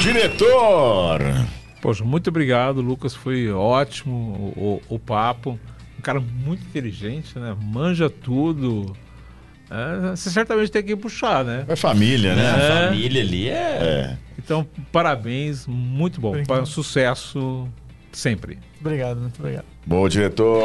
[0.03, 1.21] Diretor!
[1.81, 3.15] Poxa, muito obrigado, Lucas.
[3.15, 4.15] Foi ótimo
[4.57, 5.59] o, o- o papo.
[5.99, 7.57] Um cara muito inteligente, né?
[7.61, 8.97] Manja tudo.
[9.75, 11.65] É, você certamente tem que puxar, né?
[11.67, 12.51] É família, né?
[12.51, 12.87] A É.
[12.89, 13.53] família ali é.
[13.53, 14.17] É.
[14.39, 16.29] Então, parabéns, muito bom.
[16.31, 16.67] Obrigado.
[16.67, 17.67] Sucesso
[18.13, 18.59] sempre.
[18.81, 19.65] Obrigado, muito obrigado.
[19.87, 20.63] Bom, diretor.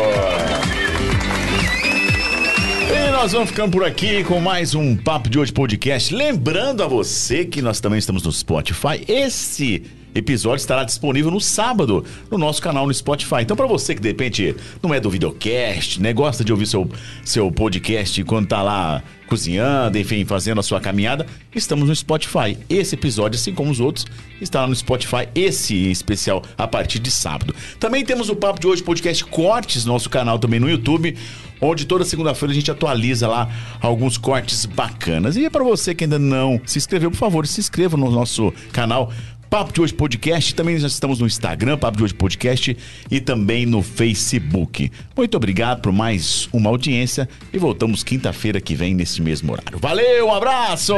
[2.90, 6.14] E nós vamos ficando por aqui com mais um Papo de Hoje Podcast.
[6.14, 9.04] Lembrando a você que nós também estamos no Spotify.
[9.08, 9.84] Esse
[10.20, 13.42] episódio estará disponível no sábado no nosso canal no Spotify.
[13.42, 16.90] Então, para você que de repente não é do videocast, né, gosta de ouvir seu,
[17.24, 22.58] seu podcast quando tá lá cozinhando, enfim, fazendo a sua caminhada, estamos no Spotify.
[22.70, 24.06] Esse episódio, assim como os outros,
[24.42, 27.54] está no Spotify, esse especial, a partir de sábado.
[27.80, 31.16] Também temos o Papo de Hoje Podcast Cortes, nosso canal também no YouTube,
[31.60, 33.50] onde toda segunda-feira a gente atualiza lá
[33.82, 35.36] alguns cortes bacanas.
[35.36, 39.12] E para você que ainda não se inscreveu, por favor, se inscreva no nosso canal
[39.50, 42.78] Papo de Hoje Podcast, também nós estamos no Instagram, Papo de Hoje Podcast
[43.10, 44.92] e também no Facebook.
[45.16, 49.80] Muito obrigado por mais uma audiência e voltamos quinta-feira que vem nesse mesmo horário.
[49.80, 50.94] Valeu, um abraço!